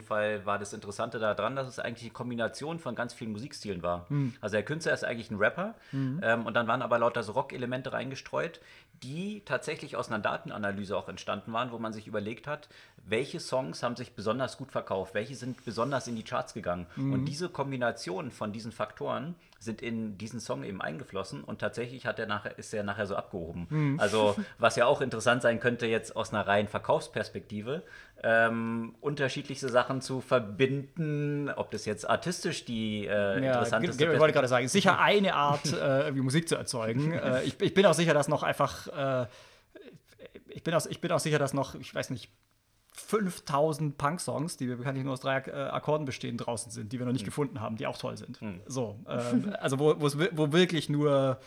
Fall 0.08 0.46
war 0.46 0.58
das 0.58 0.74
Interessante 0.74 1.20
daran, 1.20 1.56
dass 1.56 1.68
es 1.68 1.80
eigentlich 1.80 2.04
eine 2.04 2.14
Kombination 2.14 2.80
von 2.80 2.96
ganz 2.96 3.14
vielen 3.14 3.32
Musikstilen 3.32 3.84
war. 3.84 4.10
Hm. 4.10 4.34
Also 4.42 4.54
der 4.54 4.64
Künstler 4.64 4.94
ist 4.94 5.04
eigentlich 5.04 5.30
ein 5.30 5.38
Rapper 5.38 5.76
ähm, 5.94 6.46
und 6.46 6.54
dann 6.56 6.68
waren 6.68 6.82
aber 6.82 7.00
lauter 7.00 7.24
so 7.24 7.34
Rock-Elemente 7.34 7.94
reingestreut, 7.94 8.60
die 9.04 9.44
tatsächlich 9.46 9.96
aus 9.96 10.08
einer 10.10 10.20
Datenanalyse 10.20 10.98
auch 10.98 11.10
entstanden 11.10 11.54
waren, 11.54 11.72
wo 11.72 11.78
man 11.78 11.94
sich 11.94 12.08
überlegt 12.08 12.48
hat, 12.48 12.70
welche 13.06 13.40
Songs 13.40 13.84
haben 13.84 13.96
sich 13.96 14.14
besonders 14.14 14.58
gut 14.58 14.72
verkauft, 14.72 15.14
welche 15.14 15.36
sind 15.36 15.64
besonders 15.66 16.08
in 16.08 16.16
die 16.16 16.24
Charts 16.24 16.54
gegangen. 16.54 16.88
Mhm. 16.96 17.14
Und 17.14 17.26
diese 17.26 17.50
Kombination 17.50 18.32
von 18.32 18.52
diesen 18.52 18.72
Faktoren 18.72 19.36
sind 19.60 19.82
in 19.82 20.18
diesen 20.18 20.40
Song 20.40 20.64
eben 20.64 20.82
eingeflossen 20.82 21.44
und 21.44 21.60
tatsächlich 21.60 22.06
hat 22.06 22.20
er 22.20 22.28
nachher, 22.28 22.58
ist 22.58 22.74
er 22.74 22.84
nachher 22.84 23.08
so 23.08 23.16
abgehoben. 23.16 23.68
Mhm. 23.70 24.00
Also 24.00 24.36
was 24.60 24.76
ja 24.76 24.86
auch 24.86 25.02
interessant 25.02 25.42
sein 25.42 25.60
könnte 25.60 25.88
jetzt 25.88 26.16
aus 26.16 26.34
einer 26.34 26.46
reinen 26.46 26.68
Verkaufsperspektive, 26.68 27.84
ähm, 28.24 28.96
unterschiedlichste 29.02 29.70
Sachen 29.70 30.02
zu 30.02 30.22
verbinden, 30.22 31.50
ob 31.56 31.72
das 31.72 31.86
jetzt 31.86 32.10
artistisch 32.10 32.66
die 32.66 33.06
äh, 33.06 33.10
Ja, 33.10 33.38
interessanteste 33.38 33.98
ge- 34.04 34.14
ge- 34.14 34.20
wollte 34.20 34.34
gerade 34.34 34.48
sagen, 34.48 34.68
sicher 34.68 35.00
eine 35.00 35.36
Art, 35.36 35.72
äh, 35.72 36.12
Musik 36.12 36.50
zu 36.50 36.56
erzeugen. 36.56 37.12
Äh, 37.18 37.44
ich, 37.44 37.62
ich 37.62 37.74
bin 37.74 37.86
auch 37.86 37.94
sicher, 37.94 38.14
dass 38.14 38.28
noch 38.28 38.44
einfach, 38.44 38.88
äh, 38.88 39.28
ich, 40.50 40.64
bin 40.64 40.74
auch, 40.74 40.86
ich 40.88 41.00
bin 41.02 41.12
auch 41.12 41.20
sicher, 41.20 41.40
dass 41.40 41.54
noch, 41.54 41.76
ich 41.76 41.94
weiß 41.94 42.10
nicht, 42.10 42.32
5000 42.94 43.98
Punk-Songs, 43.98 44.58
die 44.58 44.68
wir 44.68 44.78
bekanntlich 44.78 45.04
nur 45.04 45.14
aus 45.14 45.20
drei 45.20 45.38
äh, 45.42 45.52
Akkorden 45.52 46.06
bestehen, 46.06 46.38
draußen 46.38 46.72
sind, 46.72 46.92
die 46.92 47.00
wir 47.00 47.06
noch 47.06 47.14
nicht 47.14 47.26
gefunden 47.26 47.62
haben, 47.62 47.76
die 47.78 47.86
auch 47.86 47.98
toll 47.98 48.18
sind. 48.18 48.40
So, 48.66 49.00
ähm, 49.08 49.54
also 49.60 49.78
wo, 49.80 49.96
wo 50.00 50.52
wirklich 50.52 50.90
nur 50.90 51.40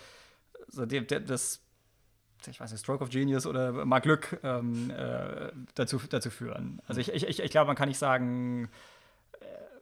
so 0.69 0.85
das, 0.85 1.61
ich 2.47 2.59
weiß 2.59 2.71
nicht, 2.71 2.81
Stroke 2.81 3.03
of 3.03 3.09
Genius 3.09 3.45
oder 3.45 3.85
mal 3.85 3.99
Glück 3.99 4.39
ähm, 4.43 4.89
äh, 4.91 5.51
dazu, 5.75 5.99
dazu 6.09 6.29
führen. 6.29 6.81
Also 6.87 7.01
ich, 7.01 7.11
ich, 7.13 7.39
ich, 7.39 7.51
glaube, 7.51 7.67
man 7.67 7.75
kann 7.75 7.89
nicht 7.89 7.97
sagen, 7.97 8.69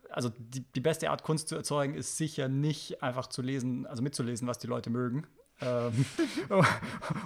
also 0.10 0.32
die, 0.38 0.62
die 0.76 0.82
beste 0.82 1.10
Art, 1.10 1.24
Kunst 1.24 1.48
zu 1.48 1.56
erzeugen, 1.56 1.93
ist 1.93 2.17
sicher 2.17 2.48
nicht 2.48 3.02
einfach 3.04 3.28
zu 3.28 3.41
lesen, 3.41 3.86
also 3.88 4.02
mitzulesen, 4.02 4.48
was 4.48 4.58
die 4.58 4.67
Leute 4.67 4.89
mögen. 4.89 5.26
Ähm, 5.62 6.06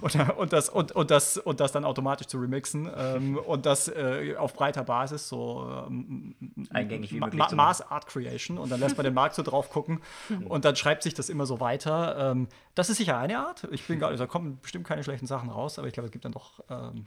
und, 0.02 0.30
und, 0.38 0.54
das, 0.54 0.70
und, 0.70 0.92
und, 0.92 1.12
das, 1.12 1.38
und 1.38 1.60
das 1.60 1.72
dann 1.72 1.86
automatisch 1.86 2.28
zu 2.28 2.40
remixen 2.40 2.90
ähm, 2.96 3.38
und 3.38 3.66
das 3.66 3.88
äh, 3.88 4.36
auf 4.38 4.54
breiter 4.54 4.84
Basis, 4.84 5.28
so 5.30 5.86
ähm, 5.88 6.36
Eingängig 6.72 7.14
wie 7.14 7.20
möglich 7.20 7.40
Ma. 7.40 7.56
Mass 7.56 7.82
Art 7.82 8.08
Creation 8.08 8.58
und 8.58 8.72
dann 8.72 8.80
lässt 8.80 8.98
man 8.98 9.04
den 9.04 9.14
Markt 9.14 9.36
so 9.36 9.44
drauf 9.44 9.70
gucken 9.70 10.02
und 10.46 10.66
dann 10.66 10.76
schreibt 10.76 11.04
sich 11.04 11.14
das 11.14 11.30
immer 11.30 11.46
so 11.46 11.60
weiter. 11.60 12.32
Ähm, 12.32 12.48
das 12.76 12.90
ist 12.90 12.98
sicher 12.98 13.18
eine 13.18 13.40
Art. 13.40 13.68
Ich 13.72 13.86
bin 13.86 14.00
gar 14.00 14.14
da 14.14 14.26
kommen 14.26 14.60
bestimmt 14.62 14.88
keine 14.88 15.04
schlechten 15.04 15.28
Sachen 15.28 15.50
raus, 15.50 15.78
aber 15.78 15.88
ich 15.88 15.94
glaube, 15.94 16.06
es 16.08 16.12
gibt 16.12 16.26
dann 16.26 16.32
doch 16.32 16.64
ähm, 16.70 17.06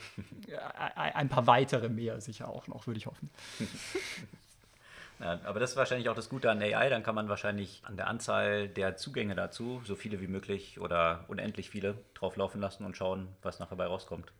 ein 0.94 1.28
paar 1.28 1.46
weitere 1.46 1.88
mehr 1.88 2.20
sicher 2.20 2.48
auch 2.48 2.68
noch, 2.68 2.86
würde 2.86 2.98
ich 2.98 3.06
hoffen. 3.06 3.30
Ja, 5.20 5.40
aber 5.44 5.60
das 5.60 5.70
ist 5.70 5.76
wahrscheinlich 5.76 6.08
auch 6.08 6.14
das 6.14 6.28
Gute 6.28 6.50
an 6.50 6.60
AI. 6.60 6.88
Dann 6.90 7.02
kann 7.02 7.14
man 7.14 7.28
wahrscheinlich 7.28 7.82
an 7.86 7.96
der 7.96 8.06
Anzahl 8.08 8.68
der 8.68 8.96
Zugänge 8.96 9.34
dazu 9.34 9.80
so 9.84 9.94
viele 9.96 10.20
wie 10.20 10.26
möglich 10.26 10.78
oder 10.80 11.24
unendlich 11.28 11.70
viele 11.70 11.94
drauflaufen 12.14 12.60
lassen 12.60 12.84
und 12.84 12.96
schauen, 12.96 13.28
was 13.42 13.58
nachher 13.58 13.76
bei 13.76 13.86
rauskommt. 13.86 14.30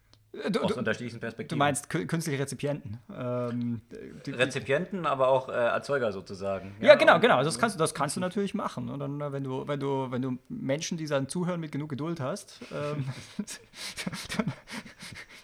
Du, 0.51 0.61
Aus 0.61 0.73
du, 0.73 0.79
unterschiedlichen 0.79 1.17
du 1.17 1.21
Perspektiven. 1.21 1.59
meinst 1.59 1.91
kü- 1.91 2.05
künstliche 2.07 2.39
Rezipienten. 2.43 2.99
Ähm, 3.11 3.81
die, 4.27 4.33
Rezipienten, 4.33 5.07
aber 5.07 5.29
auch 5.29 5.49
äh, 5.49 5.53
Erzeuger 5.53 6.13
sozusagen. 6.13 6.77
Ja, 6.79 6.95
genau, 6.95 7.15
und- 7.15 7.23
genau. 7.23 7.37
Also 7.39 7.49
das 7.49 7.59
kannst 7.59 7.77
du, 7.77 7.79
das 7.79 7.95
kannst 7.95 8.17
du 8.17 8.21
natürlich 8.21 8.53
machen. 8.53 8.91
Und 8.91 8.99
dann, 9.01 9.19
äh, 9.19 9.33
wenn 9.33 9.45
du, 9.45 9.67
wenn 9.67 9.81
du, 9.81 10.11
wenn 10.11 10.21
du 10.21 10.37
Menschen, 10.51 10.99
die 10.99 11.07
dann 11.07 11.31
zuhören, 11.31 11.59
mit 11.59 11.73
genug 11.73 11.89
Geduld 11.89 12.21
hast, 12.21 12.61
ähm, 12.71 13.07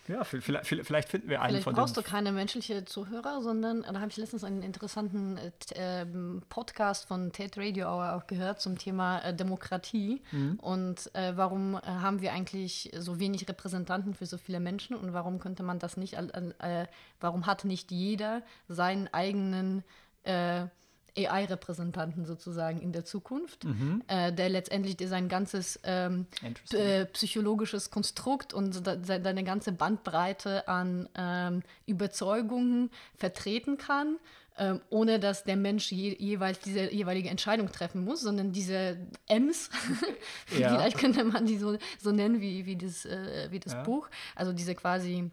ja, 0.09 0.25
vielleicht, 0.25 0.67
vielleicht 0.67 1.09
finden 1.09 1.29
wir 1.29 1.41
einen 1.41 1.51
Vielleicht 1.51 1.65
von 1.65 1.75
brauchst 1.75 1.97
du 1.97 2.03
keine 2.03 2.33
menschliche 2.33 2.85
Zuhörer, 2.85 3.41
sondern 3.41 3.83
da 3.83 4.01
habe 4.01 4.09
ich 4.11 4.17
letztens 4.17 4.43
einen 4.45 4.62
interessanten 4.62 5.38
äh, 5.38 5.51
ähm, 5.75 6.43
Podcast 6.49 7.07
von 7.07 7.33
Ted 7.33 7.57
Radio 7.57 7.87
Hour 7.88 8.15
auch 8.15 8.27
gehört 8.27 8.61
zum 8.61 8.79
Thema 8.79 9.21
äh, 9.21 9.35
Demokratie 9.35 10.23
Mhm. 10.33 10.59
und 10.61 11.15
äh, 11.15 11.37
warum 11.37 11.75
äh, 11.77 11.81
haben 11.87 12.21
wir 12.21 12.33
eigentlich 12.33 12.91
so 12.99 13.21
wenig 13.21 13.49
Repräsentanten 13.49 14.15
für 14.15 14.27
so 14.27 14.38
viele 14.38 14.61
Menschen 14.61 14.97
und 14.97 15.12
warum 15.12 15.38
könnte 15.38 15.62
man 15.62 15.79
das 15.79 15.97
nicht, 15.97 16.15
äh, 16.15 16.87
warum 17.21 17.47
hat 17.47 17.65
nicht 17.65 17.91
jeder 17.91 18.43
seinen 18.69 19.09
eigenen 19.12 19.85
äh, 20.25 20.67
AI-Repräsentanten 21.16 22.25
sozusagen 22.25 22.81
in 22.81 22.92
der 22.92 23.05
Zukunft, 23.05 23.66
äh, 24.09 24.33
der 24.33 24.48
letztendlich 24.48 24.96
sein 25.09 25.29
ganzes 25.29 25.79
ähm, 25.85 26.27
äh, 26.72 27.07
psychologisches 27.07 27.90
Konstrukt 27.90 28.53
und 28.55 28.72
seine 29.07 29.44
ganze 29.44 29.72
Bandbreite 29.72 30.66
an 30.68 31.09
ähm, 31.16 31.62
Überzeugungen 31.87 32.90
vertreten 33.16 33.79
kann, 33.79 34.16
ähm, 34.59 34.81
ohne 34.90 35.18
dass 35.18 35.44
der 35.44 35.57
Mensch 35.57 35.90
je, 35.92 36.14
jeweils 36.18 36.59
diese 36.61 36.92
jeweilige 36.92 37.31
Entscheidung 37.31 37.72
treffen 37.72 38.05
muss, 38.05 38.20
sondern 38.20 38.53
diese 38.53 38.98
M's, 39.29 39.70
Ja. 40.59 40.68
vielleicht 40.77 40.98
könnte 40.98 41.25
man 41.25 41.46
die 41.46 41.57
so, 41.59 41.79
so 41.98 42.12
nennen 42.12 42.40
wie, 42.40 42.66
wie 42.66 42.77
das, 42.77 43.05
äh, 43.07 43.48
wie 43.51 43.61
das 43.61 43.72
Ja. 43.72 43.83
Buch, 43.83 44.09
also 44.37 44.53
diese 44.53 44.75
quasi 44.75 45.31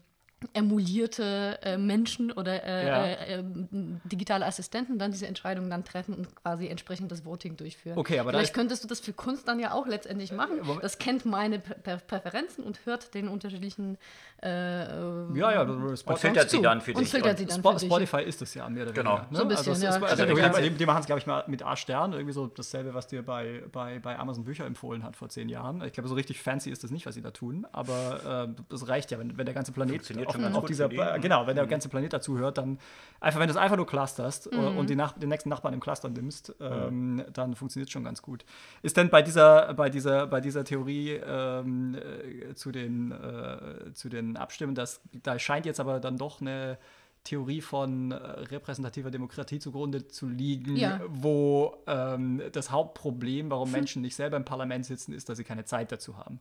emulierte 0.54 1.58
äh, 1.62 1.76
Menschen 1.76 2.32
oder 2.32 2.64
äh, 2.64 2.86
Ja. 2.86 3.04
äh, 3.06 3.34
ähm, 3.40 4.00
digitale 4.04 4.46
Assistenten 4.46 4.98
dann 4.98 5.12
diese 5.12 5.26
Entscheidungen 5.26 5.70
dann 5.70 5.84
treffen 5.84 6.14
und 6.14 6.34
quasi 6.36 6.66
entsprechend 6.68 7.10
das 7.12 7.24
Voting 7.24 7.56
durchführen. 7.56 7.98
Okay, 7.98 8.18
aber 8.18 8.30
Vielleicht 8.30 8.54
könntest 8.54 8.82
du 8.84 8.88
das 8.88 9.00
für 9.00 9.12
Kunst 9.12 9.48
dann 9.48 9.60
ja 9.60 9.72
auch 9.72 9.86
letztendlich 9.86 10.32
machen. 10.32 10.60
Das 10.80 10.98
kennt 10.98 11.24
meine 11.26 11.58
Pä- 11.58 11.98
Präferenzen 12.06 12.64
und 12.64 12.80
hört 12.86 13.14
den 13.14 13.28
unterschiedlichen 13.28 13.98
äh, 14.42 14.48
äh, 14.84 15.38
Ja, 15.38 15.52
ja, 15.52 15.64
du- 15.64 15.72
Und 16.04 16.18
filtert 16.18 16.48
sie 16.50 16.62
dann 16.62 16.80
für 16.80 16.92
und 16.94 17.00
dich. 17.00 17.10
filtert 17.10 17.38
sie 17.38 17.46
dann 17.46 17.58
Spo 17.58 17.72
für 17.72 17.78
dich. 17.78 17.88
Spotify 17.88 18.22
ist 18.22 18.40
es 18.42 18.54
ja 18.54 18.68
mehr 18.68 18.84
oder 18.84 18.92
Genau. 18.92 19.10
weniger. 19.18 19.30
Ne? 19.30 19.36
So 19.36 19.42
ein 19.42 19.48
bisschen, 19.48 19.58
also, 19.58 19.70
es 19.72 19.82
ja. 19.82 19.88
ist- 19.90 20.02
Also 20.02 20.22
also, 20.42 20.60
die, 20.62 20.70
die 20.70 20.86
machen 20.86 21.00
es, 21.00 21.06
glaube 21.06 21.18
ich, 21.20 21.26
mal 21.26 21.44
mit 21.46 21.62
A-Stern, 21.62 22.12
irgendwie 22.12 22.32
so 22.32 22.46
dasselbe, 22.46 22.94
was 22.94 23.06
dir 23.06 23.22
bei, 23.22 23.62
bei, 23.70 23.98
bei 23.98 24.18
Amazon 24.18 24.44
Bücher 24.44 24.64
empfohlen 24.64 25.02
hat 25.02 25.16
vor 25.16 25.28
zehn 25.28 25.48
Jahren. 25.48 25.82
Ich 25.84 25.92
glaube, 25.92 26.08
so 26.08 26.14
richtig 26.14 26.40
fancy 26.40 26.70
ist 26.70 26.82
das 26.82 26.90
nicht, 26.90 27.04
was 27.06 27.14
sie 27.14 27.22
da 27.22 27.30
tun, 27.30 27.66
aber 27.72 28.48
äh, 28.48 28.62
das 28.70 28.88
reicht 28.88 29.10
ja, 29.10 29.18
wenn, 29.18 29.36
wenn 29.36 29.44
der 29.44 29.54
ganze 29.54 29.72
Planet 29.72 30.02
Funktioniert 30.32 30.62
auf, 30.62 30.66
dieser. 30.66 30.88
Mhm. 30.88 31.16
äh, 31.16 31.20
genau, 31.20 31.46
wenn 31.46 31.56
der 31.56 31.66
ganze 31.66 31.88
Planet 31.88 32.12
dazu 32.12 32.38
hört, 32.38 32.58
dann 32.58 32.78
einfach, 33.20 33.40
wenn 33.40 33.48
du 33.48 33.52
es 33.52 33.56
einfach 33.56 33.76
nur 33.76 33.86
clusterst 33.86 34.52
äh, 34.52 34.56
und 34.56 34.90
die 34.90 34.96
Nach 34.96 35.12
den 35.12 35.28
nächsten 35.28 35.48
Nachbarn 35.48 35.74
im 35.74 35.80
Cluster 35.80 36.08
nimmst, 36.08 36.54
ähm, 36.60 37.24
dann 37.32 37.54
funktioniert 37.54 37.88
es 37.88 37.92
schon 37.92 38.04
ganz 38.04 38.22
gut. 38.22 38.44
Ist 38.82 38.96
denn 38.96 39.10
bei 39.10 39.22
dieser, 39.22 39.74
bei 39.74 39.90
dieser, 39.90 40.26
bei 40.26 40.40
dieser 40.40 40.64
Theorie 40.64 41.20
ähm, 41.24 41.94
äh, 41.94 42.54
zu, 42.54 42.72
den, 42.72 43.12
äh, 43.12 43.92
zu 43.92 44.08
den 44.08 44.36
Abstimmen, 44.36 44.74
dass, 44.74 45.00
da 45.22 45.38
scheint 45.38 45.66
jetzt 45.66 45.80
aber 45.80 46.00
dann 46.00 46.16
doch 46.16 46.40
eine 46.40 46.78
Theorie 47.22 47.60
von 47.60 48.12
repräsentativer 48.12 49.10
Demokratie 49.10 49.58
zugrunde 49.58 50.08
zu 50.08 50.26
liegen, 50.26 50.76
Ja. 50.76 51.00
wo 51.06 51.76
ähm, 51.86 52.40
das 52.52 52.70
Hauptproblem, 52.70 53.50
warum 53.50 53.70
Menschen 53.70 54.00
nicht 54.00 54.16
selber 54.16 54.38
im 54.38 54.46
Parlament 54.46 54.86
sitzen, 54.86 55.12
ist, 55.12 55.28
dass 55.28 55.36
sie 55.36 55.44
keine 55.44 55.66
Zeit 55.66 55.92
dazu 55.92 56.16
haben. 56.16 56.40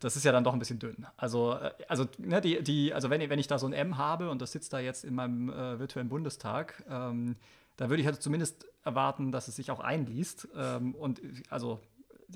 Das 0.00 0.16
ist 0.16 0.24
ja 0.24 0.32
dann 0.32 0.44
doch 0.44 0.52
ein 0.54 0.58
bisschen 0.58 0.78
dünn. 0.78 1.06
Also, 1.16 1.54
äh, 1.54 1.70
also, 1.88 2.06
ne, 2.18 2.40
die, 2.40 2.62
die, 2.62 2.92
also 2.94 3.10
wenn, 3.10 3.20
ich- 3.20 3.30
wenn 3.30 3.38
ich 3.38 3.46
da 3.46 3.58
so 3.58 3.66
ein 3.66 3.72
M 3.72 3.98
habe 3.98 4.30
und 4.30 4.40
das 4.42 4.52
sitzt 4.52 4.72
da 4.72 4.78
jetzt 4.78 5.04
in 5.04 5.14
meinem 5.14 5.50
äh, 5.50 5.78
virtuellen 5.78 6.08
Bundestag, 6.08 6.82
ähm, 6.90 7.36
da 7.76 7.88
würde 7.90 8.00
ich 8.00 8.06
halt 8.06 8.20
zumindest 8.22 8.66
erwarten, 8.84 9.30
dass 9.32 9.48
es 9.48 9.56
sich 9.56 9.70
auch 9.70 9.80
einliest. 9.80 10.48
Ähm, 10.56 10.94
und 10.94 11.20
also 11.50 11.80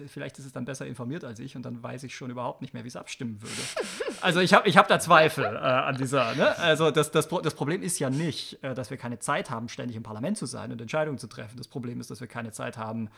vielleicht 0.08 0.38
ist 0.38 0.44
es 0.46 0.52
dann 0.52 0.64
besser 0.64 0.86
informiert 0.86 1.22
als 1.24 1.38
ich 1.38 1.54
und 1.56 1.62
dann 1.62 1.80
weiß 1.82 2.02
ich 2.02 2.16
schon 2.16 2.28
überhaupt 2.30 2.60
nicht 2.62 2.74
mehr, 2.74 2.82
wie 2.84 2.88
es 2.88 2.96
abstimmen 2.96 3.40
würde. 3.42 3.54
Also 4.20 4.40
ich 4.40 4.54
habe 4.54 4.66
ich 4.66 4.78
hab 4.78 4.88
da 4.88 4.98
Zweifel 4.98 5.44
äh, 5.44 5.48
an 5.58 5.96
dieser. 5.98 6.34
Ne? 6.34 6.56
Also 6.58 6.90
das, 6.90 7.10
das, 7.10 7.28
das 7.28 7.54
Problem 7.54 7.82
ist 7.82 7.98
ja 7.98 8.08
nicht, 8.08 8.58
äh, 8.62 8.74
dass 8.74 8.88
wir 8.88 8.96
keine 8.96 9.18
Zeit 9.18 9.50
haben, 9.50 9.68
ständig 9.68 9.96
im 9.98 10.02
Parlament 10.02 10.38
zu 10.38 10.46
sein 10.46 10.72
und 10.72 10.80
Entscheidungen 10.80 11.18
zu 11.18 11.26
treffen. 11.26 11.58
Das 11.58 11.68
Problem 11.68 12.00
ist, 12.00 12.10
dass 12.10 12.20
wir 12.22 12.26
keine 12.26 12.50
Zeit 12.50 12.78
haben, 12.78 13.10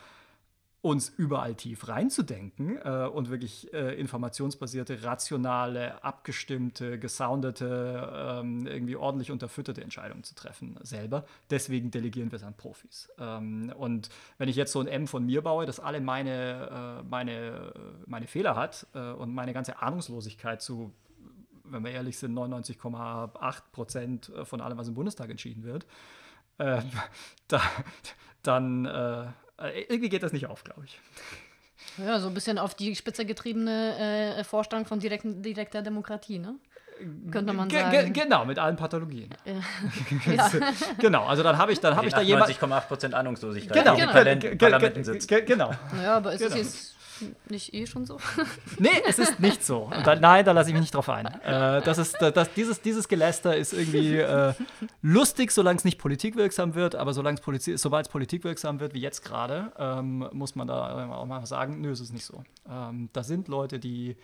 uns 0.81 1.09
überall 1.09 1.55
tief 1.55 1.87
reinzudenken 1.87 2.77
äh, 2.77 3.07
und 3.07 3.29
wirklich 3.29 3.73
äh, 3.73 3.99
informationsbasierte, 3.99 5.03
rationale, 5.03 6.03
abgestimmte, 6.03 6.99
gesoundete, 6.99 8.39
ähm, 8.41 8.67
irgendwie 8.67 8.95
ordentlich 8.95 9.31
unterfütterte 9.31 9.81
Entscheidungen 9.81 10.23
zu 10.23 10.35
treffen 10.35 10.77
selber. 10.83 11.25
Deswegen 11.49 11.89
delegieren 11.89 12.31
wir 12.31 12.37
es 12.37 12.43
an 12.43 12.55
Profis. 12.55 13.09
Ähm, 13.19 13.73
und 13.77 14.09
wenn 14.37 14.49
ich 14.49 14.55
jetzt 14.55 14.71
so 14.71 14.79
ein 14.79 14.87
M 14.87 15.07
von 15.07 15.25
mir 15.25 15.41
baue, 15.41 15.65
das 15.65 15.79
alle 15.79 15.99
meine, 15.99 17.01
äh, 17.01 17.03
meine, 17.03 17.73
meine 18.05 18.27
Fehler 18.27 18.55
hat 18.55 18.85
äh, 18.93 19.11
und 19.11 19.33
meine 19.33 19.53
ganze 19.53 19.81
Ahnungslosigkeit 19.81 20.61
zu 20.61 20.93
wenn 21.69 21.83
wir 21.83 21.91
ehrlich 21.91 22.17
sind, 22.17 22.33
99,8 22.33 23.61
Prozent 23.73 24.31
von 24.43 24.61
allem, 24.61 24.77
was 24.77 24.87
im 24.87 24.93
Bundestag 24.93 25.29
entschieden 25.29 25.65
wird, 25.65 25.85
äh, 26.57 26.81
da, 27.47 27.61
dann 28.43 28.85
äh, 28.85 29.25
irgendwie 29.89 30.09
geht 30.09 30.23
das 30.23 30.33
nicht 30.33 30.47
auf, 30.47 30.63
glaube 30.63 30.83
ich. 30.85 30.99
Ja, 31.97 32.19
so 32.19 32.27
ein 32.27 32.33
bisschen 32.33 32.57
auf 32.59 32.75
die 32.75 32.95
Spitze 32.95 33.25
getriebene 33.25 34.35
äh, 34.37 34.43
Vorstellung 34.43 34.85
von 34.85 34.99
direkten, 34.99 35.41
direkter 35.41 35.81
Demokratie, 35.81 36.39
ne? 36.39 36.55
Könnte 37.31 37.53
man 37.53 37.67
Ge 37.69 37.77
ge 37.91 37.91
sagen. 38.01 38.13
genau, 38.13 38.43
mit 38.45 38.57
allen 38.57 38.75
Pathologien. 38.75 39.29
Ja. 39.45 40.49
genau, 40.99 41.25
also 41.25 41.43
dann 41.43 41.57
habe 41.57 41.71
ich, 41.71 41.79
dann 41.79 41.95
habe 41.95 42.07
ich 42.07 42.13
da 42.13 42.21
jemand. 42.21 42.49
98,8% 42.51 43.13
Ahnungslosigkeit, 43.13 43.77
Genau, 43.77 43.93
in 43.93 43.99
genau. 43.99 44.35
Ge- 44.39 44.55
Parlamenten 44.55 45.03
ge- 45.03 45.13
sitzt. 45.13 45.27
ge- 45.27 45.43
genau. 45.43 45.71
Ja, 46.01 46.15
aber 46.17 46.33
ist 46.33 46.39
Genau. 46.41 46.55
es 46.55 46.57
jetzt 46.59 46.95
nicht 47.49 47.73
eh 47.73 47.85
schon 47.85 48.05
so? 48.05 48.17
Nee, 48.79 48.89
es 49.07 49.19
ist 49.19 49.39
nicht 49.39 49.65
so. 49.65 49.91
Da, 50.03 50.15
nein, 50.15 50.45
da 50.45 50.51
lasse 50.51 50.69
ich 50.69 50.73
mich 50.73 50.81
nicht 50.81 50.93
drauf 50.93 51.09
ein. 51.09 51.25
Äh, 51.25 51.81
das 51.81 51.97
ist, 51.97 52.17
das, 52.19 52.53
dieses, 52.53 52.81
dieses 52.81 53.07
Geläster 53.07 53.55
ist 53.55 53.73
irgendwie 53.73 54.17
äh, 54.17 54.53
lustig, 55.01 55.51
solange 55.51 55.77
es 55.77 55.85
nicht 55.85 55.97
politikwirksam 55.97 56.75
wird, 56.75 56.95
aber 56.95 57.13
sobald 57.13 57.41
es 57.47 58.09
politikwirksam 58.09 58.79
wird, 58.79 58.93
wie 58.93 59.01
jetzt 59.01 59.23
gerade, 59.23 59.71
ähm, 59.77 60.27
muss 60.31 60.55
man 60.55 60.67
da 60.67 61.09
auch 61.13 61.25
mal 61.25 61.45
sagen, 61.45 61.81
nö, 61.81 61.91
es 61.91 61.99
ist 61.99 62.13
nicht 62.13 62.25
so. 62.25 62.43
Ähm, 62.69 63.09
da 63.13 63.23
sind 63.23 63.47
Leute, 63.47 63.79
die 63.79 64.15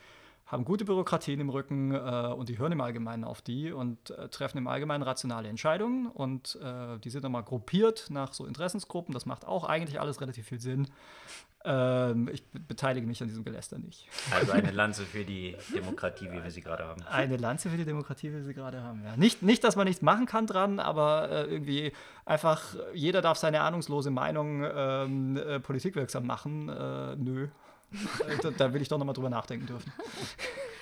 haben 0.54 0.66
gute 0.66 0.86
Bürokratien 0.86 1.40
im 1.40 1.50
Rücken 1.50 1.94
äh, 1.94 1.98
und 1.98 2.48
die 2.48 2.58
hören 2.58 2.72
im 2.72 2.82
Allgemeinen 2.82 3.24
auf 3.24 3.42
die 3.42 3.72
und 3.72 4.12
äh, 4.12 4.30
treffen 4.30 4.58
im 4.60 4.68
Allgemeinen 4.68 5.04
rationale 5.04 5.50
Entscheidungen 5.50 6.08
und 6.08 6.58
äh, 6.64 7.00
die 7.00 7.10
sind 7.10 7.24
dann 7.24 7.32
mal 7.32 7.42
gruppiert 7.42 8.08
nach 8.10 8.34
so 8.34 8.46
Interessensgruppen. 8.46 9.14
Das 9.14 9.26
macht 9.26 9.46
auch 9.46 9.66
eigentlich 9.66 10.00
alles 10.00 10.22
relativ 10.22 10.48
viel 10.48 10.60
Sinn. 10.60 10.88
Ähm, 11.66 12.30
ich 12.32 12.44
beteilige 12.52 13.08
mich 13.08 13.22
an 13.22 13.30
diesem 13.30 13.44
Geläster 13.46 13.80
nicht. 13.80 14.08
Also 14.32 14.52
eine 14.52 14.72
Lanze 14.72 15.04
für 15.04 15.24
die 15.24 15.56
Demokratie, 15.74 16.30
wie 16.32 16.44
wir 16.44 16.52
sie 16.52 16.62
gerade 16.62 16.84
haben. 16.84 17.02
Eine 17.04 17.38
Lanze 17.38 17.70
für 17.70 17.78
die 17.78 17.86
Demokratie, 17.86 18.30
wie 18.32 18.36
wir 18.36 18.44
sie 18.44 18.54
gerade 18.54 18.82
haben, 18.82 19.04
ja. 19.04 19.16
Nicht, 19.16 19.42
nicht, 19.44 19.64
dass 19.64 19.76
man 19.76 19.88
nichts 19.88 20.02
machen 20.02 20.26
kann 20.26 20.46
dran, 20.46 20.80
aber 20.80 21.30
äh, 21.30 21.44
irgendwie 21.46 21.94
einfach, 22.26 22.76
jeder 22.94 23.22
darf 23.22 23.38
seine 23.38 23.62
ahnungslose 23.62 24.12
Meinung 24.12 24.64
ähm, 24.64 25.38
äh, 25.38 25.60
politikwirksam 25.60 26.26
machen. 26.26 26.70
Äh, 26.70 27.16
nö. 27.16 27.48
Da, 28.42 28.52
da 28.52 28.74
will 28.74 28.82
ich 28.82 28.88
doch 28.88 28.98
nochmal 28.98 29.14
drüber 29.14 29.30
nachdenken 29.30 29.68
dürfen. 29.68 29.92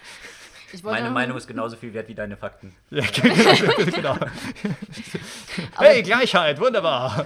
Meine 0.84 1.10
Meinung 1.10 1.38
ist 1.38 1.47
genauso 1.47 1.75
viel 1.75 1.93
wert 1.93 2.07
wie 2.07 2.15
deine 2.15 2.38
Fakten. 2.38 2.73
Ja, 2.91 3.05
genau. 3.05 4.15
genau. 4.17 4.17
hey, 5.77 6.03
Gleichheit, 6.03 6.60
wunderbar. 6.60 7.25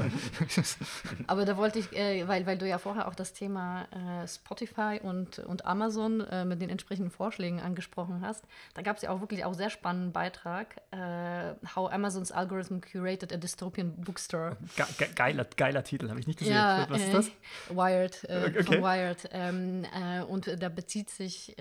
Aber 1.27 1.45
da 1.45 1.57
wollte 1.57 1.79
ich, 1.79 1.91
äh, 1.93 2.27
weil, 2.27 2.45
weil 2.45 2.57
du 2.57 2.67
ja 2.67 2.77
vorher 2.77 3.07
auch 3.07 3.15
das 3.15 3.33
Thema 3.33 3.87
äh, 3.91 4.27
Spotify 4.27 4.99
und, 5.01 5.39
und 5.39 5.65
Amazon 5.65 6.21
äh, 6.21 6.45
mit 6.45 6.61
den 6.61 6.69
entsprechenden 6.69 7.09
Vorschlägen 7.09 7.59
angesprochen 7.59 8.21
hast, 8.21 8.43
da 8.75 8.83
gab 8.83 8.97
es 8.97 9.01
ja 9.01 9.09
auch 9.09 9.21
wirklich 9.21 9.43
auch 9.43 9.55
sehr 9.55 9.69
spannenden 9.69 10.11
Beitrag, 10.11 10.75
äh, 10.91 11.53
How 11.75 11.91
Amazon's 11.91 12.31
Algorithm 12.31 12.79
Curated 12.79 13.33
a 13.33 13.37
Dystopian 13.37 13.95
Bookstore. 13.95 14.57
Ge 14.75 14.85
ge 14.97 15.07
geiler, 15.15 15.45
geiler 15.57 15.83
Titel, 15.83 16.09
habe 16.09 16.19
ich 16.19 16.27
nicht 16.27 16.39
gesehen. 16.39 16.53
Ja, 16.53 16.85
Was 16.89 17.01
ist 17.01 17.13
das? 17.13 17.27
Äh, 17.27 17.31
Wired, 17.69 18.23
äh, 18.29 18.45
okay. 18.47 18.63
von 18.63 18.81
Wired. 18.81 19.29
Ähm, 19.31 19.85
und 20.27 20.61
da 20.61 20.69
bezieht 20.69 21.09
sich 21.09 21.55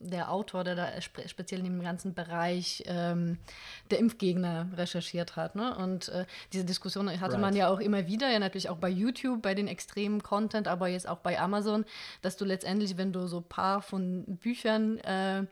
der 0.00 0.30
Autor, 0.30 0.64
der 0.64 0.74
da 0.74 1.00
spe 1.00 1.28
speziell 1.28 1.60
in 1.60 1.66
dem 1.66 1.82
ganzen 1.82 2.14
Bereich 2.14 2.84
ähm, 2.86 3.38
der 3.90 3.98
Impfgegner 3.98 4.68
recherchiert 4.76 5.36
hat. 5.36 5.56
Ne? 5.56 5.76
Und 5.76 6.08
äh, 6.08 6.24
diese 6.52 6.64
Diskussion 6.64 7.08
hatte 7.20 7.32
right. 7.32 7.40
man 7.40 7.56
ja 7.56 7.68
auch 7.68 7.80
immer 7.80 8.06
wieder, 8.06 8.30
ja 8.30 8.38
natürlich 8.38 8.68
auch 8.68 8.76
bei 8.76 8.88
YouTube, 8.88 9.42
bei 9.42 9.54
den 9.54 9.66
extremen 9.66 10.22
Content, 10.22 10.68
aber 10.68 10.88
jetzt 10.88 11.08
auch 11.08 11.18
bei 11.18 11.38
Amazon, 11.38 11.84
dass 12.22 12.36
du 12.36 12.44
letztendlich, 12.44 12.96
wenn 12.96 13.12
du 13.12 13.26
so 13.26 13.38
ein 13.38 13.48
paar 13.48 13.82
von 13.82 14.24
Büchern 14.26 14.98
äh, 14.98 15.44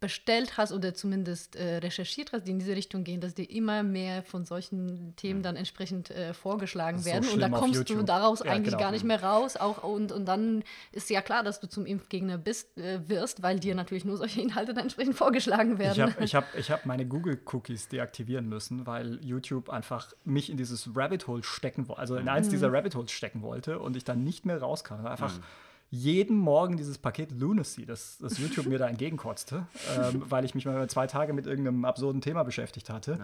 bestellt 0.00 0.58
hast 0.58 0.72
oder 0.72 0.94
zumindest 0.94 1.56
äh, 1.56 1.76
recherchiert 1.76 2.32
hast, 2.32 2.46
die 2.46 2.50
in 2.50 2.58
diese 2.58 2.76
Richtung 2.76 3.04
gehen, 3.04 3.20
dass 3.20 3.34
dir 3.34 3.48
immer 3.48 3.82
mehr 3.82 4.22
von 4.22 4.44
solchen 4.44 5.14
Themen 5.16 5.42
dann 5.42 5.56
entsprechend 5.56 6.10
äh, 6.10 6.34
vorgeschlagen 6.34 7.04
werden. 7.04 7.24
So 7.24 7.34
und 7.34 7.40
da 7.40 7.48
kommst 7.48 7.88
du 7.88 8.02
daraus 8.02 8.40
ja, 8.40 8.52
eigentlich 8.52 8.74
genau. 8.74 8.78
gar 8.78 8.90
nicht 8.92 9.04
mehr 9.04 9.22
raus. 9.22 9.56
Auch, 9.56 9.82
und, 9.82 10.12
und 10.12 10.26
dann 10.26 10.62
ist 10.92 11.08
ja 11.10 11.22
klar, 11.22 11.42
dass 11.42 11.60
du 11.60 11.68
zum 11.68 11.86
Impfgegner 11.86 12.38
bist, 12.38 12.76
äh, 12.76 13.08
wirst, 13.08 13.42
weil 13.42 13.60
dir 13.60 13.74
natürlich 13.74 14.04
nur 14.04 14.16
solche 14.16 14.40
Inhalte 14.40 14.74
dann 14.74 14.84
entsprechend 14.84 15.16
vorgeschlagen 15.16 15.78
werden. 15.78 15.94
Ich 15.94 16.02
habe 16.02 16.14
ich 16.24 16.34
hab, 16.34 16.54
ich 16.54 16.70
hab 16.70 16.86
meine 16.86 17.06
Google-Cookies 17.06 17.88
deaktivieren 17.88 18.48
müssen, 18.48 18.86
weil 18.86 19.24
YouTube 19.24 19.70
einfach 19.70 20.12
mich 20.24 20.50
in 20.50 20.56
dieses 20.56 20.90
Rabbit 20.94 21.26
Hole 21.26 21.42
stecken 21.42 21.88
wollte, 21.88 22.00
also 22.00 22.16
in 22.16 22.28
eins 22.28 22.48
mhm. 22.48 22.52
dieser 22.52 22.72
Rabbit 22.72 22.94
Holes 22.94 23.10
stecken 23.10 23.42
wollte 23.42 23.78
und 23.78 23.96
ich 23.96 24.04
dann 24.04 24.24
nicht 24.24 24.44
mehr 24.44 24.60
rauskam. 24.60 25.06
Einfach. 25.06 25.36
Mhm 25.38 25.42
jeden 25.94 26.36
Morgen 26.36 26.76
dieses 26.76 26.98
Paket 26.98 27.30
Lunacy, 27.30 27.86
das, 27.86 28.18
das 28.18 28.38
YouTube 28.38 28.66
mir 28.66 28.78
da 28.78 28.88
entgegenkotzte, 28.88 29.66
ähm, 29.96 30.24
weil 30.28 30.44
ich 30.44 30.54
mich 30.54 30.66
mal 30.66 30.88
zwei 30.90 31.06
Tage 31.06 31.32
mit 31.32 31.46
irgendeinem 31.46 31.84
absurden 31.84 32.20
Thema 32.20 32.42
beschäftigt 32.42 32.90
hatte. 32.90 33.18